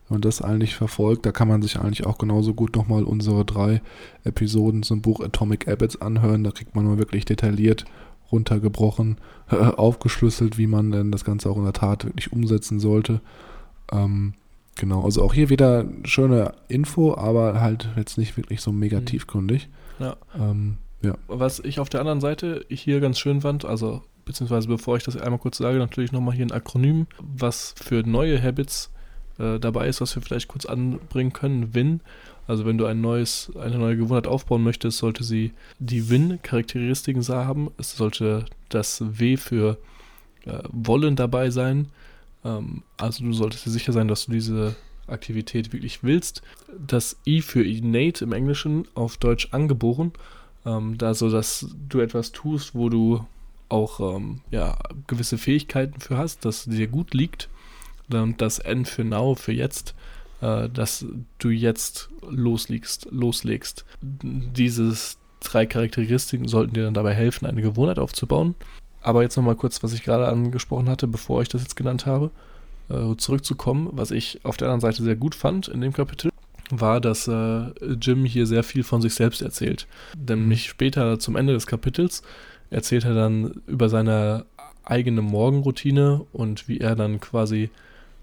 wenn 0.07 0.15
man 0.15 0.21
das 0.21 0.41
eigentlich 0.41 0.75
verfolgt, 0.75 1.25
da 1.25 1.31
kann 1.31 1.47
man 1.47 1.61
sich 1.61 1.79
eigentlich 1.79 2.05
auch 2.05 2.17
genauso 2.17 2.53
gut 2.53 2.75
nochmal 2.75 3.03
unsere 3.03 3.45
drei 3.45 3.81
Episoden 4.23 4.83
zum 4.83 5.01
Buch 5.01 5.21
Atomic 5.21 5.67
Habits 5.67 6.01
anhören. 6.01 6.43
Da 6.43 6.51
kriegt 6.51 6.75
man 6.75 6.85
nur 6.85 6.97
wirklich 6.97 7.25
detailliert 7.25 7.85
runtergebrochen, 8.31 9.17
äh, 9.49 9.55
aufgeschlüsselt, 9.55 10.57
wie 10.57 10.67
man 10.67 10.91
denn 10.91 11.11
das 11.11 11.23
Ganze 11.23 11.49
auch 11.49 11.57
in 11.57 11.63
der 11.63 11.73
Tat 11.73 12.05
wirklich 12.05 12.33
umsetzen 12.33 12.79
sollte. 12.79 13.21
Ähm, 13.91 14.33
genau, 14.75 15.03
also 15.03 15.23
auch 15.23 15.33
hier 15.33 15.49
wieder 15.49 15.85
schöne 16.03 16.53
Info, 16.67 17.15
aber 17.15 17.61
halt 17.61 17.87
jetzt 17.95 18.17
nicht 18.17 18.35
wirklich 18.35 18.61
so 18.61 18.71
mega 18.71 18.99
mhm. 18.99 19.05
tiefgründig. 19.05 19.69
Ja. 19.99 20.17
Ähm, 20.37 20.77
ja. 21.01 21.15
Was 21.27 21.59
ich 21.59 21.79
auf 21.79 21.89
der 21.89 21.99
anderen 21.99 22.21
Seite 22.21 22.65
hier 22.69 22.99
ganz 22.99 23.19
schön 23.19 23.41
fand, 23.41 23.65
also 23.65 24.01
beziehungsweise 24.25 24.67
bevor 24.67 24.97
ich 24.97 25.03
das 25.03 25.17
einmal 25.17 25.39
kurz 25.39 25.57
sage, 25.57 25.77
natürlich 25.77 26.11
nochmal 26.11 26.35
hier 26.35 26.45
ein 26.45 26.51
Akronym, 26.51 27.07
was 27.19 27.75
für 27.77 28.03
neue 28.03 28.41
Habits 28.41 28.91
äh, 29.39 29.59
dabei 29.59 29.87
ist, 29.87 30.01
was 30.01 30.15
wir 30.15 30.21
vielleicht 30.21 30.47
kurz 30.47 30.65
anbringen 30.65 31.33
können. 31.33 31.73
Win. 31.73 32.01
Also 32.47 32.65
wenn 32.65 32.77
du 32.77 32.85
ein 32.85 33.01
neues, 33.01 33.51
eine 33.59 33.77
neue 33.77 33.97
Gewohnheit 33.97 34.27
aufbauen 34.27 34.63
möchtest, 34.63 34.97
sollte 34.97 35.23
sie 35.23 35.53
die 35.79 36.09
Win-Charakteristiken 36.09 37.25
haben. 37.27 37.71
Es 37.77 37.95
sollte 37.95 38.45
das 38.69 39.01
W 39.19 39.37
für 39.37 39.77
äh, 40.45 40.59
wollen 40.69 41.15
dabei 41.15 41.49
sein. 41.49 41.87
Ähm, 42.43 42.83
also 42.97 43.23
du 43.23 43.33
solltest 43.33 43.65
dir 43.65 43.71
sicher 43.71 43.93
sein, 43.93 44.07
dass 44.07 44.25
du 44.25 44.31
diese 44.33 44.75
Aktivität 45.07 45.73
wirklich 45.73 46.03
willst. 46.03 46.41
Das 46.85 47.17
I 47.25 47.41
für 47.41 47.63
innate 47.63 48.23
im 48.25 48.33
Englischen, 48.33 48.87
auf 48.93 49.17
Deutsch 49.17 49.49
angeboren. 49.51 50.11
Ähm, 50.65 50.97
da 50.97 51.13
so, 51.13 51.29
dass 51.29 51.67
du 51.89 51.99
etwas 51.99 52.31
tust, 52.31 52.75
wo 52.75 52.89
du 52.89 53.25
auch 53.69 54.15
ähm, 54.15 54.41
ja, 54.51 54.77
gewisse 55.07 55.37
Fähigkeiten 55.37 55.99
für 55.99 56.17
hast, 56.17 56.45
dass 56.45 56.65
dir 56.65 56.87
gut 56.87 57.13
liegt 57.13 57.49
und 58.11 58.41
das 58.41 58.59
N 58.59 58.85
für 58.85 59.03
Now, 59.03 59.35
für 59.35 59.53
jetzt, 59.53 59.95
äh, 60.41 60.69
dass 60.69 61.05
du 61.39 61.49
jetzt 61.49 62.09
loslegst, 62.29 63.07
loslegst. 63.11 63.85
Dieses 64.01 65.17
drei 65.39 65.65
Charakteristiken 65.65 66.47
sollten 66.47 66.73
dir 66.73 66.83
dann 66.83 66.93
dabei 66.93 67.13
helfen, 67.13 67.45
eine 67.45 67.61
Gewohnheit 67.61 67.99
aufzubauen. 67.99 68.55
Aber 69.01 69.21
jetzt 69.21 69.35
nochmal 69.35 69.55
kurz, 69.55 69.83
was 69.83 69.93
ich 69.93 70.03
gerade 70.03 70.27
angesprochen 70.27 70.89
hatte, 70.89 71.07
bevor 71.07 71.41
ich 71.41 71.49
das 71.49 71.61
jetzt 71.61 71.75
genannt 71.75 72.05
habe, 72.05 72.31
äh, 72.89 73.15
zurückzukommen. 73.17 73.89
Was 73.91 74.11
ich 74.11 74.39
auf 74.43 74.57
der 74.57 74.69
anderen 74.69 74.81
Seite 74.81 75.03
sehr 75.03 75.17
gut 75.17 75.35
fand 75.35 75.67
in 75.67 75.81
dem 75.81 75.91
Kapitel, 75.91 76.31
war, 76.69 77.01
dass 77.01 77.27
äh, 77.27 77.71
Jim 78.01 78.23
hier 78.25 78.47
sehr 78.47 78.63
viel 78.63 78.83
von 78.83 79.01
sich 79.01 79.13
selbst 79.13 79.41
erzählt. 79.41 79.87
Nämlich 80.17 80.69
später 80.69 81.19
zum 81.19 81.35
Ende 81.35 81.53
des 81.53 81.67
Kapitels 81.67 82.23
erzählt 82.73 83.05
er 83.05 83.13
dann 83.13 83.61
über 83.67 83.87
seine 83.87 84.45
eigene 84.83 85.21
Morgenroutine 85.21 86.25
und 86.33 86.67
wie 86.67 86.79
er 86.79 86.95
dann 86.95 87.19
quasi 87.19 87.69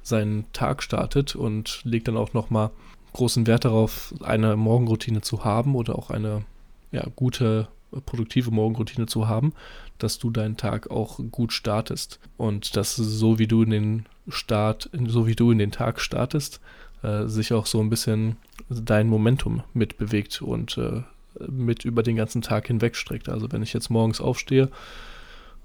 seinen 0.03 0.51
Tag 0.53 0.83
startet 0.83 1.37
und 1.37 1.81
legt 1.85 2.09
dann 2.09 2.17
auch 2.17 2.33
nochmal 2.33 2.71
großen 3.13 3.47
Wert 3.47 3.65
darauf, 3.65 4.15
eine 4.23 4.57
Morgenroutine 4.57 5.21
zu 5.21 5.45
haben 5.45 5.75
oder 5.75 5.97
auch 5.97 6.11
eine 6.11 6.45
ja, 6.93 7.05
gute, 7.17 7.69
produktive 8.07 8.51
Morgenroutine 8.51 9.07
zu 9.07 9.29
haben, 9.29 9.53
dass 9.99 10.19
du 10.19 10.31
deinen 10.31 10.57
Tag 10.57 10.91
auch 10.91 11.21
gut 11.31 11.53
startest. 11.53 12.21
Und 12.37 12.77
dass 12.77 12.97
so 12.97 13.39
wie 13.39 13.47
du 13.47 13.63
in 13.63 13.71
den 13.71 14.07
Start, 14.29 14.91
so 15.07 15.27
wie 15.27 15.35
du 15.35 15.51
in 15.51 15.59
den 15.59 15.73
Tag 15.73 16.01
startest, 16.01 16.61
äh, 17.03 17.27
sich 17.27 17.53
auch 17.53 17.67
so 17.67 17.81
ein 17.81 17.91
bisschen 17.91 18.37
dein 18.69 19.09
Momentum 19.09 19.63
mitbewegt 19.75 20.43
und 20.43 20.79
äh, 20.79 21.03
mit 21.49 21.85
über 21.85 22.03
den 22.03 22.17
ganzen 22.17 22.43
Tag 22.43 22.67
hinweg 22.67 22.97
streckt. 22.97 23.29
Also 23.29 23.51
wenn 23.53 23.63
ich 23.63 23.73
jetzt 23.73 23.91
morgens 23.91 24.21
aufstehe 24.21 24.69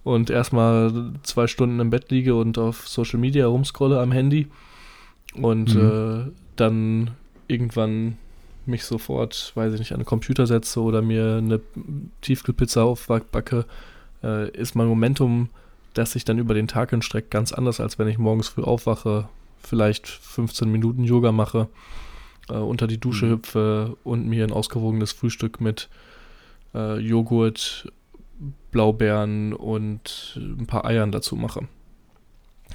und 0.03 0.29
erstmal 0.29 1.11
zwei 1.23 1.47
Stunden 1.47 1.79
im 1.79 1.89
Bett 1.89 2.11
liege 2.11 2.35
und 2.35 2.57
auf 2.57 2.87
Social 2.87 3.19
Media 3.19 3.47
rumscrolle 3.47 3.99
am 3.99 4.11
Handy 4.11 4.47
und 5.35 5.75
mhm. 5.75 5.81
äh, 5.81 6.31
dann 6.55 7.11
irgendwann 7.47 8.17
mich 8.65 8.85
sofort, 8.85 9.51
weiß 9.55 9.73
ich 9.73 9.79
nicht, 9.79 9.91
an 9.91 9.99
den 9.99 10.05
Computer 10.05 10.47
setze 10.47 10.81
oder 10.81 11.01
mir 11.01 11.37
eine 11.37 11.61
Tiefkühlpizza 12.21 12.83
aufbacke, 12.83 13.65
äh, 14.23 14.49
ist 14.51 14.75
mein 14.75 14.87
Momentum 14.87 15.49
das 15.95 16.11
sich 16.11 16.25
dann 16.25 16.37
über 16.37 16.53
den 16.53 16.67
Tag 16.67 16.91
hinstreckt, 16.91 17.31
ganz 17.31 17.51
anders, 17.51 17.79
als 17.79 17.97
wenn 17.97 18.07
ich 18.07 18.17
morgens 18.17 18.49
früh 18.49 18.63
aufwache, 18.63 19.27
vielleicht 19.59 20.07
15 20.07 20.71
Minuten 20.71 21.03
Yoga 21.03 21.31
mache, 21.31 21.67
äh, 22.49 22.53
unter 22.53 22.87
die 22.87 22.99
Dusche 22.99 23.25
mhm. 23.25 23.31
hüpfe 23.31 23.97
und 24.03 24.27
mir 24.27 24.43
ein 24.43 24.51
ausgewogenes 24.51 25.11
Frühstück 25.11 25.61
mit 25.61 25.89
äh, 26.73 26.99
Joghurt, 26.99 27.91
Blaubeeren 28.71 29.53
und 29.53 30.37
ein 30.37 30.67
paar 30.67 30.85
Eiern 30.85 31.11
dazu 31.11 31.35
mache. 31.35 31.67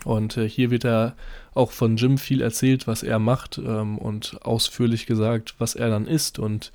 Und 0.04 0.36
äh, 0.36 0.48
hier 0.48 0.70
wird 0.70 0.84
er 0.84 1.14
auch 1.54 1.72
von 1.72 1.96
Jim 1.96 2.16
viel 2.16 2.40
erzählt, 2.40 2.86
was 2.86 3.02
er 3.02 3.18
macht 3.18 3.58
ähm, 3.58 3.98
und 3.98 4.38
ausführlich 4.42 5.06
gesagt, 5.06 5.54
was 5.58 5.74
er 5.74 5.90
dann 5.90 6.06
isst 6.06 6.38
und 6.38 6.72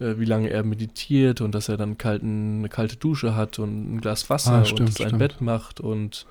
äh, 0.00 0.18
wie 0.18 0.24
lange 0.24 0.50
er 0.50 0.64
meditiert 0.64 1.40
und 1.40 1.54
dass 1.54 1.68
er 1.68 1.76
dann 1.76 1.98
kalten, 1.98 2.58
eine 2.58 2.68
kalte 2.68 2.96
Dusche 2.96 3.36
hat 3.36 3.58
und 3.58 3.94
ein 3.94 4.00
Glas 4.00 4.30
Wasser 4.30 4.52
ah, 4.52 4.64
stimmt, 4.64 4.80
und 4.80 4.96
sein 4.96 5.08
stimmt. 5.08 5.18
Bett 5.18 5.40
macht 5.40 5.80
und 5.80 6.26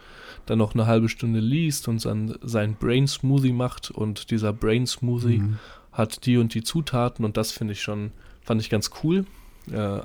dann 0.45 0.57
noch 0.57 0.73
eine 0.73 0.87
halbe 0.87 1.09
Stunde 1.09 1.39
liest 1.39 1.87
und 1.87 2.03
dann 2.03 2.35
sein 2.41 2.75
Brain 2.75 3.07
Smoothie 3.07 3.53
macht 3.53 3.91
und 3.91 4.31
dieser 4.31 4.53
Brain 4.53 4.87
Smoothie 4.87 5.39
mhm. 5.39 5.59
hat 5.91 6.25
die 6.25 6.37
und 6.37 6.53
die 6.53 6.63
Zutaten 6.63 7.23
und 7.23 7.37
das 7.37 7.51
finde 7.51 7.73
ich 7.73 7.81
schon, 7.81 8.11
fand 8.41 8.59
ich 8.59 8.69
ganz 8.69 8.89
cool. 9.03 9.25
Äh, 9.71 9.99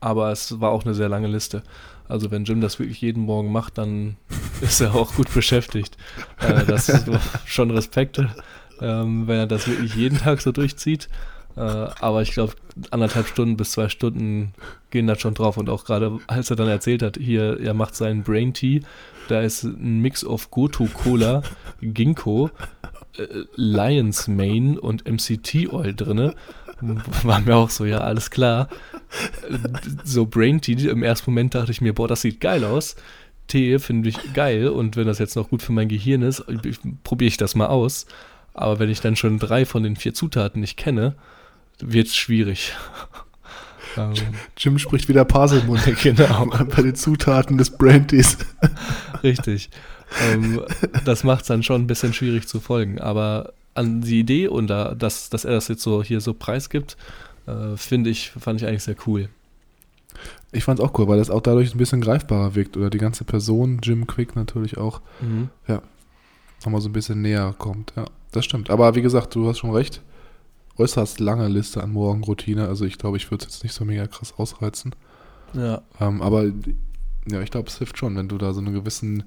aber 0.00 0.32
es 0.32 0.60
war 0.60 0.70
auch 0.70 0.84
eine 0.84 0.94
sehr 0.94 1.08
lange 1.08 1.28
Liste. 1.28 1.62
Also 2.08 2.30
wenn 2.30 2.44
Jim 2.44 2.60
das 2.60 2.78
wirklich 2.78 3.00
jeden 3.00 3.22
Morgen 3.22 3.50
macht, 3.52 3.78
dann 3.78 4.16
ist 4.60 4.80
er 4.80 4.94
auch 4.94 5.14
gut 5.14 5.32
beschäftigt. 5.32 5.96
Äh, 6.40 6.64
das 6.66 6.88
ist 6.88 7.06
schon 7.46 7.70
Respekt, 7.70 8.20
ähm, 8.80 9.26
wenn 9.26 9.38
er 9.38 9.46
das 9.46 9.66
wirklich 9.66 9.94
jeden 9.94 10.18
Tag 10.18 10.40
so 10.40 10.52
durchzieht. 10.52 11.08
Äh, 11.56 11.60
aber 11.60 12.22
ich 12.22 12.32
glaube, 12.32 12.54
anderthalb 12.90 13.28
Stunden 13.28 13.56
bis 13.56 13.72
zwei 13.72 13.88
Stunden 13.88 14.54
gehen 14.90 15.06
da 15.06 15.16
schon 15.16 15.34
drauf. 15.34 15.56
Und 15.56 15.68
auch 15.68 15.84
gerade, 15.84 16.18
als 16.26 16.50
er 16.50 16.56
dann 16.56 16.68
erzählt 16.68 17.02
hat, 17.02 17.16
hier, 17.16 17.60
er 17.60 17.74
macht 17.74 17.94
seinen 17.94 18.22
Brain 18.22 18.52
Tea, 18.54 18.82
da 19.28 19.40
ist 19.40 19.62
ein 19.62 20.00
Mix 20.00 20.24
of 20.24 20.50
Goto 20.50 20.86
Cola, 20.92 21.42
Ginkgo, 21.80 22.50
äh, 23.16 23.26
Lion's 23.54 24.28
Mane 24.28 24.80
und 24.80 25.08
MCT 25.08 25.72
Oil 25.72 25.94
drinne. 25.94 26.34
War 27.22 27.40
mir 27.40 27.56
auch 27.56 27.70
so, 27.70 27.84
ja, 27.84 27.98
alles 27.98 28.30
klar. 28.30 28.68
So 30.04 30.26
Brain 30.26 30.60
Tea, 30.60 30.88
im 30.88 31.02
ersten 31.02 31.30
Moment 31.30 31.54
dachte 31.54 31.70
ich 31.70 31.80
mir, 31.80 31.94
boah, 31.94 32.08
das 32.08 32.22
sieht 32.22 32.40
geil 32.40 32.64
aus. 32.64 32.96
Tee 33.46 33.78
finde 33.78 34.08
ich 34.08 34.32
geil 34.32 34.68
und 34.68 34.96
wenn 34.96 35.06
das 35.06 35.18
jetzt 35.18 35.36
noch 35.36 35.50
gut 35.50 35.62
für 35.62 35.72
mein 35.72 35.88
Gehirn 35.88 36.22
ist, 36.22 36.44
probiere 37.04 37.28
ich 37.28 37.36
das 37.36 37.54
mal 37.54 37.66
aus. 37.66 38.06
Aber 38.54 38.78
wenn 38.78 38.90
ich 38.90 39.00
dann 39.00 39.16
schon 39.16 39.38
drei 39.38 39.66
von 39.66 39.82
den 39.82 39.96
vier 39.96 40.14
Zutaten 40.14 40.60
nicht 40.60 40.76
kenne, 40.76 41.14
wird 41.80 42.08
es 42.08 42.16
schwierig. 42.16 42.72
Ähm, 43.96 44.14
Jim 44.56 44.78
spricht 44.80 45.08
wieder 45.08 45.24
Parselmund. 45.24 45.84
genau. 46.02 46.46
Bei 46.76 46.82
den 46.82 46.96
Zutaten 46.96 47.58
des 47.58 47.70
Brandies. 47.70 48.38
Richtig. 49.22 49.70
Ähm, 50.32 50.62
das 51.04 51.22
macht 51.22 51.42
es 51.42 51.46
dann 51.46 51.62
schon 51.62 51.82
ein 51.82 51.86
bisschen 51.86 52.12
schwierig 52.12 52.48
zu 52.48 52.58
folgen. 52.58 53.00
Aber 53.00 53.52
an 53.74 54.00
die 54.00 54.20
Idee 54.20 54.48
und 54.48 54.68
da, 54.68 54.94
dass, 54.94 55.30
dass 55.30 55.44
er 55.44 55.52
das 55.52 55.68
jetzt 55.68 55.82
so 55.82 56.02
hier 56.02 56.20
so 56.20 56.34
preisgibt, 56.34 56.96
äh, 57.46 57.76
finde 57.76 58.10
ich, 58.10 58.30
fand 58.30 58.60
ich 58.60 58.66
eigentlich 58.66 58.84
sehr 58.84 58.96
cool. 59.06 59.28
Ich 60.52 60.64
fand 60.64 60.78
es 60.78 60.84
auch 60.84 60.96
cool, 60.98 61.08
weil 61.08 61.18
das 61.18 61.30
auch 61.30 61.40
dadurch 61.40 61.74
ein 61.74 61.78
bisschen 61.78 62.00
greifbarer 62.00 62.54
wirkt 62.54 62.76
oder 62.76 62.90
die 62.90 62.98
ganze 62.98 63.24
Person, 63.24 63.80
Jim 63.82 64.06
Quick 64.06 64.36
natürlich 64.36 64.76
auch, 64.76 65.00
mhm. 65.20 65.50
ja, 65.66 65.82
nochmal 66.64 66.80
so 66.80 66.88
ein 66.88 66.92
bisschen 66.92 67.20
näher 67.20 67.54
kommt. 67.58 67.92
Ja, 67.96 68.04
das 68.30 68.44
stimmt. 68.44 68.70
Aber 68.70 68.94
wie 68.94 69.02
gesagt, 69.02 69.34
du 69.34 69.48
hast 69.48 69.58
schon 69.58 69.72
recht 69.72 70.00
äußerst 70.78 71.20
lange 71.20 71.48
Liste 71.48 71.82
an 71.82 71.92
Morgenroutine. 71.92 72.66
Also 72.66 72.84
ich 72.84 72.98
glaube, 72.98 73.16
ich 73.16 73.30
würde 73.30 73.44
es 73.44 73.52
jetzt 73.52 73.62
nicht 73.62 73.74
so 73.74 73.84
mega 73.84 74.06
krass 74.06 74.34
ausreizen. 74.36 74.94
Ja. 75.52 75.82
Ähm, 76.00 76.20
aber 76.22 76.44
ja, 77.26 77.40
ich 77.40 77.50
glaube, 77.50 77.68
es 77.68 77.78
hilft 77.78 77.98
schon, 77.98 78.16
wenn 78.16 78.28
du 78.28 78.38
da 78.38 78.52
so 78.52 78.60
einen 78.60 78.74
gewissen 78.74 79.24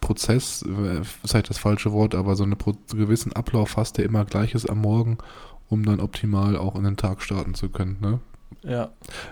Prozess, 0.00 0.62
äh, 0.62 1.00
ist 1.22 1.34
halt 1.34 1.50
das 1.50 1.58
falsche 1.58 1.92
Wort, 1.92 2.14
aber 2.14 2.36
so 2.36 2.44
einen 2.44 2.56
gewissen 2.90 3.32
Ablauf 3.32 3.76
hast, 3.76 3.98
der 3.98 4.04
immer 4.04 4.24
gleich 4.24 4.54
ist 4.54 4.68
am 4.68 4.80
Morgen, 4.80 5.18
um 5.68 5.84
dann 5.84 6.00
optimal 6.00 6.56
auch 6.56 6.74
in 6.76 6.84
den 6.84 6.96
Tag 6.96 7.22
starten 7.22 7.54
zu 7.54 7.68
können. 7.68 7.98
Ne? 8.00 8.20
Ja. 8.62 8.90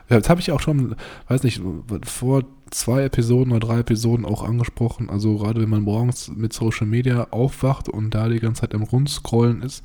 ja. 0.08 0.20
Das 0.20 0.28
habe 0.28 0.40
ich 0.40 0.52
auch 0.52 0.60
schon, 0.60 0.96
weiß 1.28 1.42
nicht, 1.42 1.60
vor 2.04 2.44
zwei 2.70 3.02
Episoden 3.04 3.52
oder 3.52 3.66
drei 3.66 3.78
Episoden 3.80 4.24
auch 4.24 4.42
angesprochen. 4.42 5.10
Also 5.10 5.38
gerade 5.38 5.60
wenn 5.60 5.70
man 5.70 5.82
morgens 5.82 6.28
mit 6.28 6.52
Social 6.52 6.86
Media 6.86 7.28
aufwacht 7.30 7.88
und 7.88 8.10
da 8.14 8.28
die 8.28 8.40
ganze 8.40 8.62
Zeit 8.62 8.74
im 8.74 8.82
Rundscrollen 8.82 9.62
ist, 9.62 9.84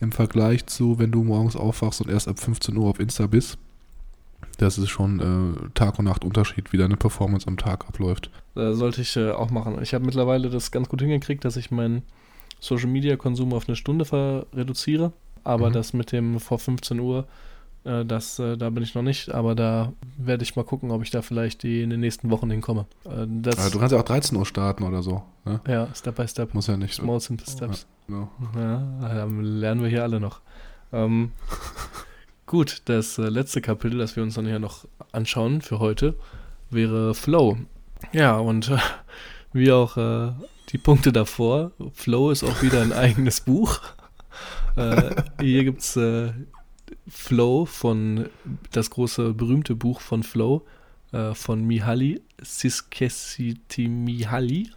im 0.00 0.12
Vergleich 0.12 0.66
zu, 0.66 0.98
wenn 0.98 1.10
du 1.10 1.22
morgens 1.22 1.56
aufwachst 1.56 2.00
und 2.00 2.10
erst 2.10 2.28
ab 2.28 2.38
15 2.38 2.76
Uhr 2.76 2.88
auf 2.88 3.00
Insta 3.00 3.26
bist. 3.26 3.58
Das 4.58 4.78
ist 4.78 4.88
schon 4.90 5.20
äh, 5.20 5.70
Tag 5.74 5.98
und 5.98 6.06
Nacht 6.06 6.24
Unterschied, 6.24 6.72
wie 6.72 6.76
deine 6.76 6.96
Performance 6.96 7.46
am 7.46 7.56
Tag 7.56 7.86
abläuft. 7.88 8.30
Das 8.54 8.76
sollte 8.76 9.02
ich 9.02 9.16
äh, 9.16 9.30
auch 9.30 9.50
machen. 9.50 9.80
Ich 9.82 9.94
habe 9.94 10.04
mittlerweile 10.04 10.50
das 10.50 10.70
ganz 10.70 10.88
gut 10.88 11.00
hingekriegt, 11.00 11.44
dass 11.44 11.56
ich 11.56 11.70
meinen 11.70 12.02
Social 12.58 12.88
Media 12.88 13.16
Konsum 13.16 13.52
auf 13.52 13.68
eine 13.68 13.76
Stunde 13.76 14.46
reduziere. 14.54 15.12
Aber 15.44 15.70
mhm. 15.70 15.72
das 15.74 15.92
mit 15.94 16.12
dem 16.12 16.40
vor 16.40 16.58
15 16.58 17.00
Uhr 17.00 17.26
äh, 17.84 18.04
das, 18.04 18.38
äh, 18.38 18.56
da 18.56 18.70
bin 18.70 18.82
ich 18.82 18.94
noch 18.94 19.02
nicht, 19.02 19.32
aber 19.32 19.54
da 19.54 19.92
werde 20.18 20.42
ich 20.42 20.54
mal 20.56 20.64
gucken, 20.64 20.90
ob 20.90 21.02
ich 21.02 21.10
da 21.10 21.22
vielleicht 21.22 21.62
die 21.62 21.82
in 21.82 21.90
den 21.90 22.00
nächsten 22.00 22.30
Wochen 22.30 22.50
hinkomme. 22.50 22.86
Äh, 23.04 23.26
das, 23.26 23.58
also 23.58 23.70
du 23.70 23.78
kannst 23.78 23.92
ja 23.92 23.98
auch 23.98 24.04
13 24.04 24.36
Uhr 24.36 24.44
starten 24.44 24.82
oder 24.82 25.02
so. 25.02 25.22
Ne? 25.44 25.60
Ja, 25.66 25.88
Step 25.94 26.16
by 26.16 26.28
Step. 26.28 26.54
Muss 26.54 26.66
ja 26.66 26.76
nicht. 26.76 26.94
Small 26.94 27.20
simple 27.20 27.46
Steps. 27.46 27.82
Ja. 27.82 27.86
Ja, 28.54 28.78
dann 29.00 29.42
lernen 29.42 29.82
wir 29.82 29.88
hier 29.88 30.02
alle 30.02 30.20
noch. 30.20 30.40
Ähm, 30.92 31.32
gut, 32.46 32.82
das 32.86 33.18
äh, 33.18 33.28
letzte 33.28 33.60
Kapitel, 33.60 33.98
das 33.98 34.16
wir 34.16 34.22
uns 34.22 34.34
dann 34.34 34.46
ja 34.46 34.58
noch 34.58 34.86
anschauen 35.12 35.60
für 35.60 35.78
heute, 35.78 36.14
wäre 36.70 37.14
Flow. 37.14 37.58
Ja, 38.12 38.38
und 38.38 38.70
äh, 38.70 38.78
wie 39.52 39.72
auch 39.72 39.96
äh, 39.96 40.32
die 40.70 40.78
Punkte 40.78 41.12
davor, 41.12 41.72
Flow 41.94 42.30
ist 42.30 42.44
auch 42.44 42.62
wieder 42.62 42.82
ein 42.82 42.92
eigenes 42.92 43.40
Buch. 43.40 43.80
hier 45.40 45.64
gibt 45.64 45.80
es 45.80 45.98
Flow 47.08 47.66
von 47.66 48.28
das 48.70 48.90
große 48.90 49.34
berühmte 49.34 49.74
Buch 49.74 50.00
von 50.00 50.22
Flow 50.22 50.64
äh, 51.12 51.34
von 51.34 51.66
Mihaly 51.66 52.22
Csikszentmihalyi. 52.42 54.70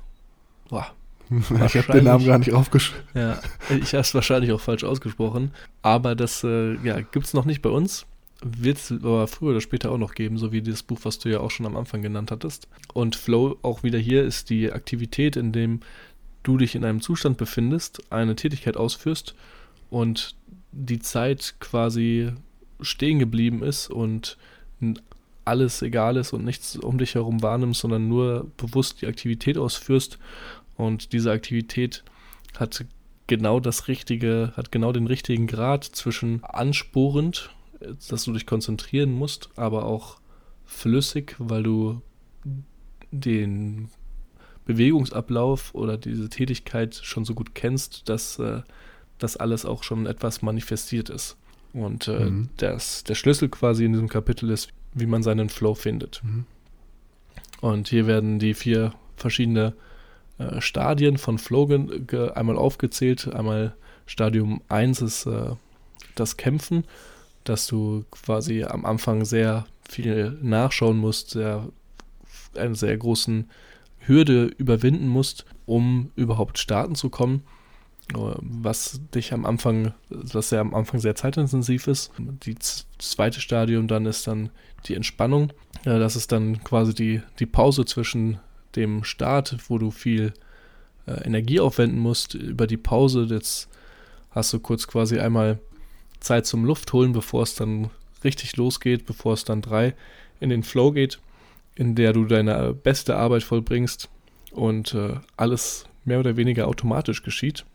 Boah, 0.69 0.91
ich 1.29 1.75
habe 1.75 1.93
den 1.93 2.03
Namen 2.05 2.25
gar 2.25 2.37
nicht 2.37 2.53
aufgeschrieben. 2.53 3.03
Ja, 3.13 3.39
ich 3.69 3.93
habe 3.93 4.01
es 4.01 4.13
wahrscheinlich 4.13 4.51
auch 4.51 4.61
falsch 4.61 4.83
ausgesprochen. 4.83 5.51
Aber 5.81 6.15
das 6.15 6.43
äh, 6.43 6.75
ja, 6.83 7.01
gibt 7.01 7.25
es 7.25 7.33
noch 7.33 7.45
nicht 7.45 7.61
bei 7.61 7.69
uns. 7.69 8.05
Wird 8.41 8.77
es 8.77 8.91
aber 8.91 9.27
früher 9.27 9.51
oder 9.51 9.61
später 9.61 9.91
auch 9.91 9.97
noch 9.97 10.15
geben, 10.15 10.37
so 10.37 10.51
wie 10.51 10.61
das 10.61 10.83
Buch, 10.83 10.99
was 11.03 11.17
du 11.19 11.29
ja 11.29 11.39
auch 11.39 11.51
schon 11.51 11.65
am 11.65 11.77
Anfang 11.77 12.01
genannt 12.01 12.29
hattest. 12.29 12.67
Und 12.93 13.15
Flow 13.15 13.57
auch 13.61 13.83
wieder 13.83 13.99
hier 13.99 14.23
ist 14.23 14.49
die 14.49 14.71
Aktivität, 14.71 15.37
in 15.37 15.53
dem 15.53 15.79
du 16.43 16.57
dich 16.57 16.75
in 16.75 16.83
einem 16.83 17.01
Zustand 17.01 17.37
befindest, 17.37 18.11
eine 18.11 18.35
Tätigkeit 18.35 18.75
ausführst 18.75 19.33
und 19.89 20.35
die 20.71 20.99
Zeit 20.99 21.55
quasi 21.59 22.31
stehen 22.81 23.19
geblieben 23.19 23.63
ist 23.63 23.89
und 23.89 24.37
alles 25.45 25.81
egal 25.81 26.17
ist 26.17 26.33
und 26.33 26.45
nichts 26.45 26.77
um 26.77 26.97
dich 26.97 27.15
herum 27.15 27.41
wahrnimmst, 27.41 27.81
sondern 27.81 28.07
nur 28.07 28.47
bewusst 28.57 29.01
die 29.01 29.07
Aktivität 29.07 29.57
ausführst. 29.57 30.17
Und 30.75 31.13
diese 31.13 31.31
Aktivität 31.31 32.03
hat 32.57 32.85
genau 33.27 33.59
das 33.59 33.87
richtige, 33.87 34.53
hat 34.55 34.71
genau 34.71 34.91
den 34.91 35.07
richtigen 35.07 35.47
Grad 35.47 35.83
zwischen 35.83 36.43
ansporend, 36.43 37.49
dass 38.09 38.23
du 38.23 38.33
dich 38.33 38.45
konzentrieren 38.45 39.11
musst, 39.11 39.49
aber 39.55 39.85
auch 39.85 40.19
flüssig, 40.65 41.35
weil 41.39 41.63
du 41.63 42.01
den 43.11 43.89
Bewegungsablauf 44.65 45.75
oder 45.75 45.97
diese 45.97 46.29
Tätigkeit 46.29 46.95
schon 46.95 47.25
so 47.25 47.33
gut 47.33 47.53
kennst, 47.53 48.09
dass 48.09 48.39
äh, 48.39 48.61
das 49.17 49.37
alles 49.37 49.65
auch 49.65 49.83
schon 49.83 50.05
etwas 50.05 50.41
manifestiert 50.41 51.09
ist. 51.09 51.37
Und 51.73 52.07
äh, 52.07 52.25
mhm. 52.25 52.49
das, 52.57 53.03
der 53.03 53.15
Schlüssel 53.15 53.49
quasi 53.49 53.85
in 53.85 53.93
diesem 53.93 54.09
Kapitel 54.09 54.49
ist, 54.49 54.69
wie 54.93 55.05
man 55.05 55.23
seinen 55.23 55.49
Flow 55.49 55.73
findet. 55.73 56.21
Mhm. 56.23 56.45
Und 57.61 57.87
hier 57.87 58.07
werden 58.07 58.39
die 58.39 58.53
vier 58.53 58.93
verschiedene 59.15 59.73
äh, 60.37 60.61
Stadien 60.61 61.17
von 61.17 61.37
Flow 61.37 61.69
einmal 62.33 62.57
aufgezählt. 62.57 63.33
Einmal 63.33 63.75
Stadium 64.05 64.61
1 64.69 65.01
ist 65.01 65.25
äh, 65.25 65.51
das 66.15 66.37
Kämpfen, 66.37 66.85
dass 67.43 67.67
du 67.67 68.05
quasi 68.11 68.63
am 68.63 68.85
Anfang 68.85 69.25
sehr 69.25 69.65
viel 69.87 70.37
nachschauen 70.41 70.97
musst, 70.97 71.31
sehr, 71.31 71.67
eine 72.55 72.75
sehr 72.75 72.97
großen 72.97 73.49
Hürde 73.99 74.45
überwinden 74.57 75.07
musst, 75.07 75.45
um 75.65 76.11
überhaupt 76.15 76.57
starten 76.57 76.95
zu 76.95 77.09
kommen 77.09 77.43
was 78.11 79.01
dich 79.13 79.33
am 79.33 79.45
Anfang, 79.45 79.93
was 80.09 80.51
ja 80.51 80.61
am 80.61 80.73
Anfang 80.73 80.99
sehr 80.99 81.15
zeitintensiv 81.15 81.87
ist. 81.87 82.11
Die 82.17 82.55
zweite 82.97 83.39
Stadium 83.39 83.87
dann 83.87 84.05
ist 84.05 84.27
dann 84.27 84.49
die 84.85 84.95
Entspannung. 84.95 85.53
Das 85.83 86.15
ist 86.15 86.31
dann 86.31 86.63
quasi 86.63 86.93
die, 86.93 87.21
die 87.39 87.45
Pause 87.45 87.85
zwischen 87.85 88.39
dem 88.75 89.03
Start, 89.03 89.57
wo 89.67 89.77
du 89.77 89.91
viel 89.91 90.33
äh, 91.05 91.23
Energie 91.23 91.59
aufwenden 91.59 91.99
musst. 91.99 92.33
Über 92.33 92.67
die 92.67 92.77
Pause, 92.77 93.27
jetzt 93.29 93.69
hast 94.31 94.53
du 94.53 94.59
kurz 94.59 94.87
quasi 94.87 95.19
einmal 95.19 95.59
Zeit 96.19 96.45
zum 96.45 96.65
Luft 96.65 96.93
holen, 96.93 97.11
bevor 97.11 97.43
es 97.43 97.55
dann 97.55 97.89
richtig 98.23 98.55
losgeht, 98.55 99.05
bevor 99.05 99.33
es 99.33 99.43
dann 99.43 99.61
drei 99.61 99.93
in 100.39 100.49
den 100.49 100.63
Flow 100.63 100.91
geht. 100.91 101.19
in 101.75 101.95
der 101.95 102.13
du 102.13 102.25
deine 102.25 102.73
beste 102.73 103.15
Arbeit 103.15 103.43
vollbringst 103.43 104.09
und 104.51 104.93
äh, 104.93 105.15
alles 105.37 105.85
mehr 106.05 106.19
oder 106.19 106.37
weniger 106.37 106.67
automatisch 106.67 107.23
geschieht. 107.23 107.65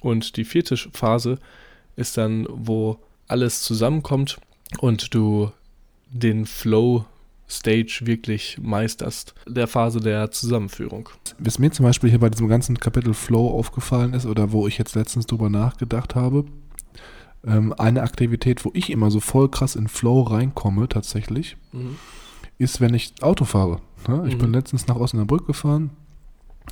Und 0.00 0.36
die 0.36 0.44
vierte 0.44 0.76
Phase 0.76 1.38
ist 1.96 2.16
dann, 2.16 2.46
wo 2.48 2.98
alles 3.28 3.62
zusammenkommt 3.62 4.38
und 4.78 5.14
du 5.14 5.52
den 6.10 6.46
Flow 6.46 7.04
Stage 7.48 8.02
wirklich 8.04 8.58
meisterst, 8.60 9.34
der 9.46 9.66
Phase 9.66 10.00
der 10.00 10.30
Zusammenführung. 10.30 11.08
Was 11.38 11.58
mir 11.58 11.70
zum 11.70 11.84
Beispiel 11.84 12.10
hier 12.10 12.20
bei 12.20 12.30
diesem 12.30 12.48
ganzen 12.48 12.78
Kapitel 12.78 13.14
Flow 13.14 13.48
aufgefallen 13.50 14.14
ist 14.14 14.26
oder 14.26 14.52
wo 14.52 14.66
ich 14.66 14.78
jetzt 14.78 14.94
letztens 14.94 15.26
drüber 15.26 15.50
nachgedacht 15.50 16.14
habe, 16.14 16.46
ähm, 17.46 17.74
eine 17.76 18.02
Aktivität, 18.02 18.64
wo 18.64 18.70
ich 18.74 18.90
immer 18.90 19.10
so 19.10 19.20
voll 19.20 19.50
krass 19.50 19.76
in 19.76 19.88
Flow 19.88 20.22
reinkomme 20.22 20.88
tatsächlich, 20.88 21.56
mhm. 21.72 21.96
ist, 22.58 22.80
wenn 22.80 22.94
ich 22.94 23.14
Auto 23.20 23.44
fahre. 23.44 23.80
Ne? 24.08 24.24
Ich 24.26 24.36
mhm. 24.36 24.40
bin 24.40 24.52
letztens 24.52 24.86
nach 24.86 24.96
Osnabrück 24.96 25.46
gefahren, 25.46 25.90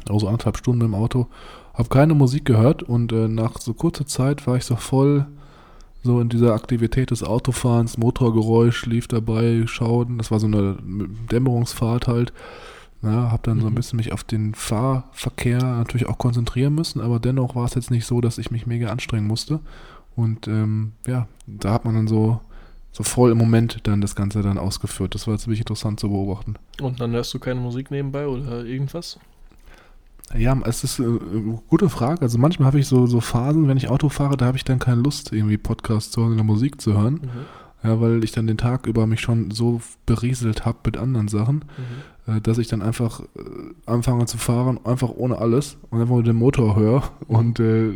also 0.09 0.27
anderthalb 0.27 0.57
Stunden 0.57 0.87
im 0.87 0.95
Auto, 0.95 1.27
habe 1.75 1.89
keine 1.89 2.15
Musik 2.15 2.45
gehört 2.45 2.83
und 2.83 3.13
äh, 3.13 3.29
nach 3.29 3.59
so 3.59 3.75
kurzer 3.75 4.07
Zeit 4.07 4.47
war 4.47 4.57
ich 4.57 4.65
so 4.65 4.77
voll 4.77 5.27
so 6.03 6.21
in 6.21 6.29
dieser 6.29 6.55
Aktivität 6.55 7.11
des 7.11 7.23
Autofahrens, 7.23 7.97
Motorgeräusch 7.97 8.87
lief 8.87 9.07
dabei, 9.07 9.65
Schauen, 9.67 10.19
das 10.19 10.31
war 10.31 10.41
so 10.41 10.47
eine 10.47 10.77
Dämmerungsfahrt 11.31 12.09
halt. 12.09 12.33
Ja, 13.03 13.33
habe 13.33 13.43
dann 13.43 13.57
mhm. 13.57 13.61
so 13.61 13.67
ein 13.67 13.73
mhm. 13.73 13.77
bisschen 13.77 13.97
mich 13.97 14.13
auf 14.13 14.25
den 14.25 14.55
Fahrverkehr 14.55 15.59
natürlich 15.61 16.09
auch 16.09 16.19
konzentrieren 16.19 16.75
müssen, 16.75 17.01
aber 17.01 17.19
dennoch 17.19 17.57
war 17.57 17.65
es 17.65 17.75
jetzt 17.75 17.91
nicht 17.91 18.07
so, 18.07 18.21
dass 18.21 18.39
ich 18.39 18.51
mich 18.51 18.67
mega 18.67 18.91
anstrengen 18.91 19.27
musste. 19.27 19.61
Und 20.15 20.47
ähm, 20.47 20.93
ja, 21.07 21.27
da 21.47 21.73
hat 21.73 21.85
man 21.85 21.95
dann 21.95 22.07
so, 22.07 22.41
so 22.93 23.03
voll 23.03 23.33
im 23.33 23.39
Moment 23.39 23.81
dann 23.85 24.01
das 24.01 24.15
Ganze 24.15 24.43
dann 24.43 24.59
ausgeführt. 24.59 25.15
Das 25.15 25.27
war 25.27 25.39
ziemlich 25.39 25.61
interessant 25.61 25.99
zu 25.99 26.11
beobachten. 26.11 26.57
Und 26.81 27.01
dann 27.01 27.13
hörst 27.13 27.35
du 27.35 27.39
keine 27.39 27.61
Musik 27.61 27.91
nebenbei 27.91 28.27
oder 28.27 28.65
irgendwas? 28.65 29.19
Ja, 30.37 30.59
es 30.65 30.85
ist 30.85 31.01
eine 31.01 31.17
äh, 31.17 31.59
gute 31.69 31.89
Frage. 31.89 32.23
Also 32.23 32.39
manchmal 32.39 32.67
habe 32.67 32.81
ich 32.81 32.87
so, 32.87 33.07
so 33.07 33.21
Phasen, 33.21 33.69
wenn 33.69 33.77
ich 33.77 33.89
Auto 33.89 34.09
fahre, 34.09 34.37
da 34.37 34.47
habe 34.47 34.57
ich 34.57 34.65
dann 34.65 34.79
keine 34.79 35.03
Lust, 35.03 35.33
irgendwie 35.33 35.59
Podcasts 35.59 36.11
zu 36.11 36.23
hören 36.23 36.35
oder 36.35 36.45
Musik 36.45 36.81
zu 36.81 36.95
hören. 36.95 37.15
Mhm. 37.15 37.29
Ja, 37.85 38.01
weil 38.01 38.23
ich 38.23 38.31
dann 38.31 38.47
den 38.47 38.59
Tag 38.59 38.87
über 38.87 39.09
mich 39.09 39.21
schon 39.21 39.51
so 39.51 39.81
berieselt 40.07 40.65
habe 40.65 40.79
mit 40.87 40.97
anderen 40.97 41.27
Sachen, 41.27 41.65
mhm. 42.27 42.35
äh, 42.35 42.41
dass 42.41 42.59
ich 42.59 42.69
dann 42.69 42.81
einfach 42.81 43.21
äh, 43.21 43.25
anfange 43.87 44.27
zu 44.27 44.39
fahren, 44.39 44.79
einfach 44.85 45.11
ohne 45.11 45.39
alles 45.39 45.79
und 45.91 46.01
einfach 46.01 46.15
nur 46.15 46.23
den 46.23 46.37
Motor 46.37 46.77
höre 46.77 47.03
und 47.27 47.59
äh, 47.59 47.95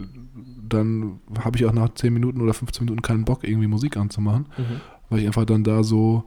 dann 0.69 1.21
habe 1.39 1.57
ich 1.57 1.67
auch 1.67 1.73
nach 1.73 1.95
10 1.95 2.13
Minuten 2.13 2.41
oder 2.41 2.53
15 2.53 2.85
Minuten 2.85 3.01
keinen 3.01 3.25
Bock, 3.25 3.45
irgendwie 3.45 3.69
Musik 3.69 3.97
anzumachen, 3.97 4.47
mhm. 4.59 4.81
weil 5.09 5.21
ich 5.21 5.27
einfach 5.27 5.45
dann 5.45 5.63
da 5.63 5.85
so 5.85 6.25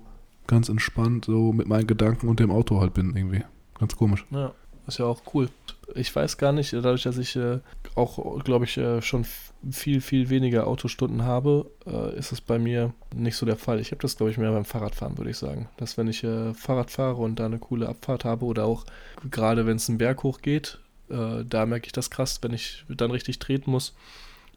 ganz 0.47 0.69
entspannt 0.69 1.25
so 1.25 1.51
mit 1.51 1.67
meinen 1.67 1.85
Gedanken 1.85 2.29
und 2.29 2.39
dem 2.39 2.51
Auto 2.51 2.79
halt 2.79 2.93
bin 2.93 3.13
irgendwie. 3.13 3.43
Ganz 3.77 3.97
komisch. 3.97 4.25
Ja, 4.31 4.53
ist 4.87 4.99
ja 4.99 5.05
auch 5.05 5.21
cool 5.33 5.49
ich 5.95 6.15
weiß 6.15 6.37
gar 6.37 6.51
nicht, 6.51 6.73
dadurch, 6.73 7.03
dass 7.03 7.17
ich 7.17 7.35
äh, 7.35 7.59
auch, 7.95 8.43
glaube 8.43 8.65
ich, 8.65 8.77
äh, 8.77 9.01
schon 9.01 9.25
viel, 9.71 10.01
viel 10.01 10.29
weniger 10.29 10.67
Autostunden 10.67 11.23
habe, 11.23 11.69
äh, 11.85 12.17
ist 12.17 12.31
es 12.31 12.41
bei 12.41 12.59
mir 12.59 12.93
nicht 13.13 13.35
so 13.35 13.45
der 13.45 13.57
Fall. 13.57 13.79
Ich 13.79 13.91
habe 13.91 14.01
das, 14.01 14.17
glaube 14.17 14.31
ich, 14.31 14.37
mehr 14.37 14.51
beim 14.51 14.65
Fahrradfahren, 14.65 15.17
würde 15.17 15.31
ich 15.31 15.37
sagen. 15.37 15.69
Dass 15.77 15.97
wenn 15.97 16.07
ich 16.07 16.23
äh, 16.23 16.53
Fahrrad 16.53 16.91
fahre 16.91 17.21
und 17.21 17.39
da 17.39 17.45
eine 17.45 17.59
coole 17.59 17.89
Abfahrt 17.89 18.25
habe 18.25 18.45
oder 18.45 18.65
auch 18.65 18.85
gerade 19.29 19.65
wenn 19.65 19.77
es 19.77 19.89
einen 19.89 19.97
Berg 19.97 20.23
hoch 20.23 20.41
geht, 20.41 20.79
äh, 21.09 21.43
da 21.45 21.65
merke 21.65 21.87
ich 21.87 21.93
das 21.93 22.09
krass, 22.09 22.39
wenn 22.41 22.53
ich 22.53 22.85
dann 22.87 23.11
richtig 23.11 23.39
treten 23.39 23.71
muss, 23.71 23.93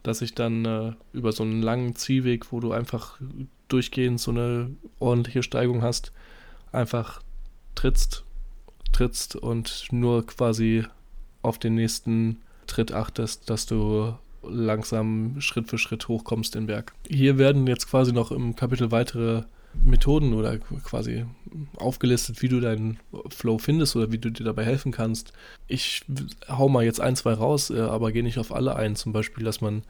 dass 0.02 0.22
ich 0.22 0.34
dann 0.34 0.64
äh, 0.64 0.92
über 1.12 1.32
so 1.32 1.42
einen 1.42 1.62
langen 1.62 1.96
Ziehweg, 1.96 2.52
wo 2.52 2.60
du 2.60 2.72
einfach 2.72 3.18
durchgehend 3.68 4.20
so 4.20 4.30
eine 4.30 4.70
ordentliche 4.98 5.42
Steigung 5.42 5.82
hast, 5.82 6.12
einfach 6.72 7.22
trittst 7.74 8.24
trittst 8.92 9.36
und 9.36 9.86
nur 9.90 10.26
quasi 10.26 10.84
auf 11.42 11.58
den 11.58 11.74
nächsten 11.74 12.38
Tritt 12.66 12.92
achtest, 12.92 13.50
dass 13.50 13.66
du 13.66 14.14
langsam 14.42 15.40
Schritt 15.40 15.68
für 15.68 15.78
Schritt 15.78 16.08
hochkommst 16.08 16.54
den 16.54 16.66
Berg. 16.66 16.92
Hier 17.08 17.38
werden 17.38 17.66
jetzt 17.66 17.88
quasi 17.88 18.12
noch 18.12 18.32
im 18.32 18.56
Kapitel 18.56 18.90
weitere 18.90 19.44
Methoden 19.84 20.34
oder 20.34 20.58
quasi 20.58 21.24
aufgelistet, 21.76 22.42
wie 22.42 22.48
du 22.48 22.60
deinen 22.60 22.98
Flow 23.30 23.58
findest 23.58 23.96
oder 23.96 24.12
wie 24.12 24.18
du 24.18 24.30
dir 24.30 24.44
dabei 24.44 24.64
helfen 24.64 24.92
kannst. 24.92 25.32
Ich 25.66 26.04
hau 26.48 26.68
mal 26.68 26.84
jetzt 26.84 27.00
ein, 27.00 27.16
zwei 27.16 27.32
raus, 27.34 27.70
äh, 27.70 27.80
aber 27.80 28.12
gehe 28.12 28.22
nicht 28.22 28.38
auf 28.38 28.52
alle 28.52 28.76
ein. 28.76 28.96
Zum 28.96 29.12
Beispiel, 29.12 29.44
dass 29.44 29.60
man 29.60 29.82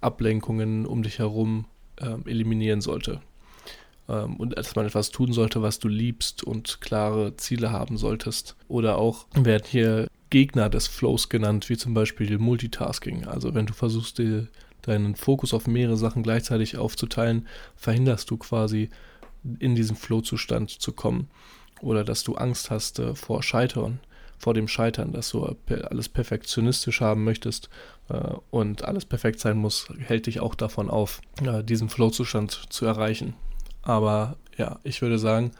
Ablenkungen 0.00 0.86
um 0.86 1.02
dich 1.02 1.18
herum 1.18 1.66
äh, 1.96 2.16
eliminieren 2.28 2.80
sollte. 2.80 3.20
Ähm, 4.08 4.36
und 4.36 4.56
dass 4.56 4.76
man 4.76 4.86
etwas 4.86 5.10
tun 5.10 5.32
sollte, 5.32 5.62
was 5.62 5.78
du 5.78 5.88
liebst 5.88 6.42
und 6.42 6.80
klare 6.80 7.36
Ziele 7.36 7.72
haben 7.72 7.96
solltest. 7.96 8.56
Oder 8.68 8.98
auch 8.98 9.26
werden 9.34 9.64
hier 9.66 10.08
Gegner 10.30 10.70
des 10.70 10.86
Flows 10.86 11.28
genannt, 11.28 11.68
wie 11.68 11.76
zum 11.76 11.92
Beispiel 11.94 12.38
Multitasking. 12.38 13.26
Also 13.26 13.54
wenn 13.54 13.66
du 13.66 13.74
versuchst, 13.74 14.18
dir 14.18 14.48
deinen 14.82 15.14
Fokus 15.14 15.52
auf 15.52 15.66
mehrere 15.66 15.96
Sachen 15.96 16.22
gleichzeitig 16.22 16.76
aufzuteilen, 16.78 17.46
verhinderst 17.76 18.30
du 18.30 18.36
quasi 18.36 18.88
in 19.58 19.74
diesen 19.74 19.96
Flow-Zustand 19.96 20.70
zu 20.70 20.92
kommen. 20.92 21.28
Oder 21.80 22.04
dass 22.04 22.24
du 22.24 22.34
Angst 22.34 22.70
hast 22.70 22.98
äh, 22.98 23.14
vor 23.14 23.42
Scheitern, 23.42 24.00
vor 24.38 24.54
dem 24.54 24.68
Scheitern, 24.68 25.12
dass 25.12 25.30
du 25.30 25.56
alles 25.90 26.08
perfektionistisch 26.08 27.00
haben 27.00 27.24
möchtest 27.24 27.68
äh, 28.08 28.32
und 28.50 28.84
alles 28.84 29.04
perfekt 29.04 29.40
sein 29.40 29.58
muss, 29.58 29.88
hält 29.98 30.26
dich 30.26 30.40
auch 30.40 30.54
davon 30.54 30.90
auf, 30.90 31.20
äh, 31.42 31.64
diesen 31.64 31.88
Flow-Zustand 31.88 32.50
zu 32.70 32.86
erreichen. 32.86 33.34
Aber 33.82 34.36
ja, 34.56 34.78
ich 34.82 35.00
würde 35.02 35.18
sagen, 35.18 35.52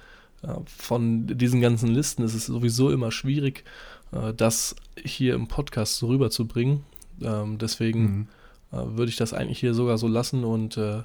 äh, 0.42 0.54
von 0.66 1.26
diesen 1.26 1.60
ganzen 1.60 1.88
Listen 1.88 2.22
ist 2.22 2.34
es 2.34 2.46
sowieso 2.46 2.90
immer 2.90 3.10
schwierig, 3.10 3.64
äh, 4.12 4.32
das 4.34 4.76
hier 4.96 5.34
im 5.34 5.48
Podcast 5.48 5.96
so 5.96 6.08
rüberzubringen. 6.08 6.84
Ähm, 7.22 7.58
deswegen 7.58 8.02
mhm. 8.02 8.28
Äh, 8.72 8.96
würde 8.96 9.10
ich 9.10 9.16
das 9.16 9.32
eigentlich 9.32 9.58
hier 9.58 9.74
sogar 9.74 9.98
so 9.98 10.06
lassen 10.06 10.44
und 10.44 10.76
äh, 10.76 11.02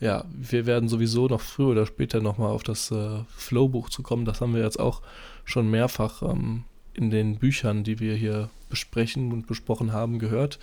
ja, 0.00 0.24
wir 0.30 0.66
werden 0.66 0.88
sowieso 0.88 1.26
noch 1.28 1.40
früher 1.40 1.68
oder 1.68 1.86
später 1.86 2.20
nochmal 2.20 2.50
auf 2.50 2.62
das 2.62 2.90
äh, 2.90 3.20
Flow-Buch 3.36 3.90
zu 3.90 4.02
kommen. 4.02 4.24
Das 4.24 4.40
haben 4.40 4.54
wir 4.54 4.62
jetzt 4.62 4.78
auch 4.78 5.02
schon 5.44 5.70
mehrfach 5.70 6.22
ähm, 6.22 6.64
in 6.92 7.10
den 7.10 7.38
Büchern, 7.38 7.84
die 7.84 8.00
wir 8.00 8.14
hier 8.14 8.50
besprechen 8.68 9.32
und 9.32 9.46
besprochen 9.46 9.92
haben, 9.92 10.18
gehört. 10.18 10.58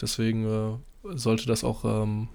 Deswegen 0.00 0.44
äh, 0.44 1.16
sollte 1.16 1.46
das 1.46 1.64
auch 1.64 1.84
ähm, 1.84 2.28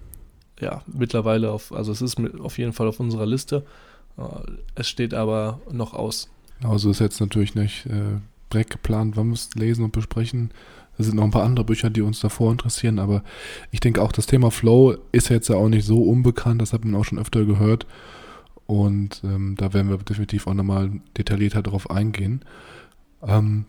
ja, 0.60 0.82
mittlerweile 0.86 1.50
auf, 1.50 1.72
also 1.72 1.92
es 1.92 2.02
ist 2.02 2.18
mit, 2.18 2.38
auf 2.40 2.58
jeden 2.58 2.72
Fall 2.72 2.88
auf 2.88 3.00
unserer 3.00 3.26
Liste. 3.26 3.64
Äh, 4.18 4.22
es 4.74 4.88
steht 4.88 5.14
aber 5.14 5.60
noch 5.70 5.94
aus. 5.94 6.30
Also 6.62 6.90
ist 6.90 7.00
jetzt 7.00 7.20
natürlich 7.20 7.54
nicht 7.54 7.86
äh, 7.86 8.18
direkt 8.52 8.70
geplant, 8.70 9.16
wann 9.16 9.28
wir 9.28 9.34
es 9.34 9.50
lesen 9.54 9.84
und 9.84 9.92
besprechen. 9.92 10.50
Es 10.98 11.06
sind 11.06 11.16
noch 11.16 11.24
ein 11.24 11.30
paar 11.30 11.44
andere 11.44 11.64
Bücher, 11.64 11.88
die 11.88 12.02
uns 12.02 12.20
davor 12.20 12.52
interessieren, 12.52 12.98
aber 12.98 13.22
ich 13.70 13.80
denke 13.80 14.02
auch, 14.02 14.12
das 14.12 14.26
Thema 14.26 14.50
Flow 14.50 14.96
ist 15.12 15.30
jetzt 15.30 15.48
ja 15.48 15.56
auch 15.56 15.68
nicht 15.68 15.86
so 15.86 16.02
unbekannt, 16.02 16.60
das 16.60 16.72
hat 16.72 16.84
man 16.84 16.94
auch 16.94 17.04
schon 17.04 17.18
öfter 17.18 17.44
gehört. 17.44 17.86
Und 18.66 19.22
ähm, 19.24 19.56
da 19.56 19.72
werden 19.72 19.90
wir 19.90 19.98
definitiv 19.98 20.46
auch 20.46 20.54
nochmal 20.54 20.92
detaillierter 21.16 21.62
darauf 21.62 21.90
eingehen. 21.90 22.44
Ähm, 23.26 23.64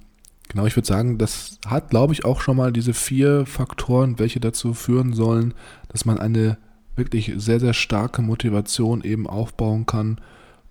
genau, 0.47 0.65
ich 0.65 0.75
würde 0.75 0.87
sagen, 0.87 1.17
das 1.17 1.57
hat, 1.65 1.89
glaube 1.89 2.13
ich, 2.13 2.23
auch 2.25 2.41
schon 2.41 2.57
mal 2.57 2.71
diese 2.71 2.93
vier 2.93 3.45
Faktoren, 3.45 4.19
welche 4.19 4.39
dazu 4.39 4.73
führen 4.73 5.13
sollen, 5.13 5.53
dass 5.89 6.05
man 6.05 6.19
eine 6.19 6.57
wirklich 6.95 7.33
sehr, 7.37 7.59
sehr 7.59 7.73
starke 7.73 8.21
Motivation 8.21 9.03
eben 9.03 9.25
aufbauen 9.25 9.85
kann, 9.85 10.19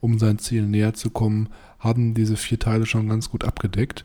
um 0.00 0.18
sein 0.18 0.38
Ziel 0.38 0.66
näher 0.66 0.94
zu 0.94 1.10
kommen, 1.10 1.48
haben 1.80 2.14
diese 2.14 2.36
vier 2.36 2.58
Teile 2.58 2.86
schon 2.86 3.08
ganz 3.08 3.30
gut 3.30 3.44
abgedeckt. 3.44 4.04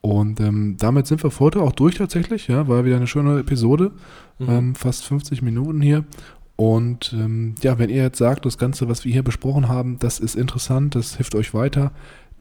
Und 0.00 0.40
ähm, 0.40 0.76
damit 0.78 1.06
sind 1.06 1.22
wir 1.22 1.30
für 1.30 1.44
heute 1.44 1.62
auch 1.62 1.72
durch 1.72 1.96
tatsächlich. 1.96 2.48
Ja, 2.48 2.68
war 2.68 2.84
wieder 2.84 2.96
eine 2.96 3.06
schöne 3.06 3.38
Episode. 3.38 3.92
Mhm. 4.38 4.48
Ähm, 4.48 4.74
fast 4.74 5.04
50 5.04 5.42
Minuten 5.42 5.80
hier. 5.80 6.04
Und 6.56 7.14
ähm, 7.14 7.54
ja, 7.62 7.78
wenn 7.78 7.90
ihr 7.90 8.02
jetzt 8.02 8.18
sagt, 8.18 8.44
das 8.44 8.58
Ganze, 8.58 8.88
was 8.88 9.04
wir 9.04 9.12
hier 9.12 9.22
besprochen 9.22 9.68
haben, 9.68 9.98
das 9.98 10.18
ist 10.18 10.34
interessant, 10.34 10.94
das 10.94 11.16
hilft 11.16 11.34
euch 11.34 11.54
weiter, 11.54 11.92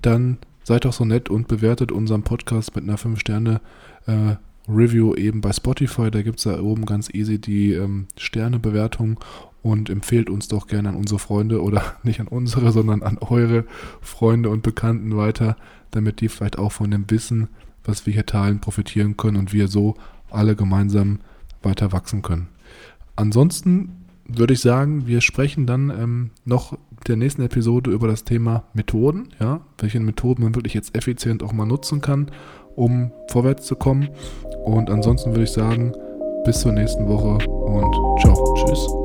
dann 0.02 0.38
seid 0.64 0.86
doch 0.86 0.94
so 0.94 1.06
nett 1.06 1.30
und 1.30 1.48
bewertet 1.48 1.92
unseren 1.92 2.24
Podcast 2.24 2.76
mit 2.76 2.84
einer 2.84 2.98
5-Sterne- 2.98 3.62
äh, 4.08 4.36
Review 4.70 5.16
eben 5.16 5.42
bei 5.42 5.52
Spotify. 5.52 6.12
Da 6.12 6.22
gibt 6.22 6.38
es 6.38 6.44
da 6.44 6.60
oben 6.62 6.86
ganz 6.86 7.10
easy 7.14 7.40
die 7.40 7.74
ähm, 7.74 8.08
Sternebewertung 8.18 9.20
und 9.62 9.89
empfehlt 9.89 10.30
uns 10.30 10.47
doch 10.47 10.68
gerne 10.68 10.89
an 10.89 10.95
unsere 10.95 11.20
Freunde 11.20 11.62
oder 11.62 11.84
nicht 12.03 12.20
an 12.20 12.28
unsere, 12.28 12.72
sondern 12.72 13.03
an 13.03 13.18
eure 13.20 13.66
Freunde 14.01 14.49
und 14.49 14.64
Bekannten 14.64 15.16
weiter, 15.18 15.57
damit 15.91 16.22
die 16.22 16.30
vielleicht 16.30 16.57
auch 16.57 16.72
von 16.72 16.91
dem 16.91 17.10
Wissen, 17.10 17.49
was 17.84 18.05
wir 18.05 18.14
hier 18.14 18.26
teilen, 18.26 18.60
profitieren 18.60 19.18
können 19.18 19.38
und 19.38 19.53
wir 19.53 19.68
so 19.68 19.95
alle 20.30 20.55
gemeinsam 20.55 21.20
weiter 21.64 21.91
wachsen 21.91 22.22
können. 22.22 22.47
Ansonsten 23.16 24.05
würde 24.26 24.53
ich 24.53 24.62
sagen, 24.62 25.07
wir 25.07 25.22
sprechen 25.22 25.66
dann 25.66 25.89
ähm, 25.89 26.30
noch 26.45 26.78
der 27.07 27.16
nächsten 27.16 27.41
Episode 27.41 27.91
über 27.91 28.07
das 28.07 28.24
Thema 28.24 28.64
Methoden, 28.74 29.30
ja, 29.39 29.62
welche 29.78 29.99
Methoden 29.99 30.43
man 30.43 30.55
wirklich 30.55 30.74
jetzt 30.74 30.95
effizient 30.95 31.43
auch 31.43 31.53
mal 31.53 31.66
nutzen 31.66 32.01
kann, 32.01 32.30
um 32.76 33.12
vorwärts 33.30 33.66
zu 33.66 33.76
kommen. 33.76 34.10
Und 34.64 34.89
ansonsten 34.89 35.32
würde 35.32 35.43
ich 35.43 35.51
sagen, 35.51 35.93
bis 36.45 36.62
zur 36.62 36.72
nächsten 36.72 37.07
Woche 37.07 37.45
und 37.47 38.22
ciao. 38.22 38.53
Tschüss. 38.55 38.99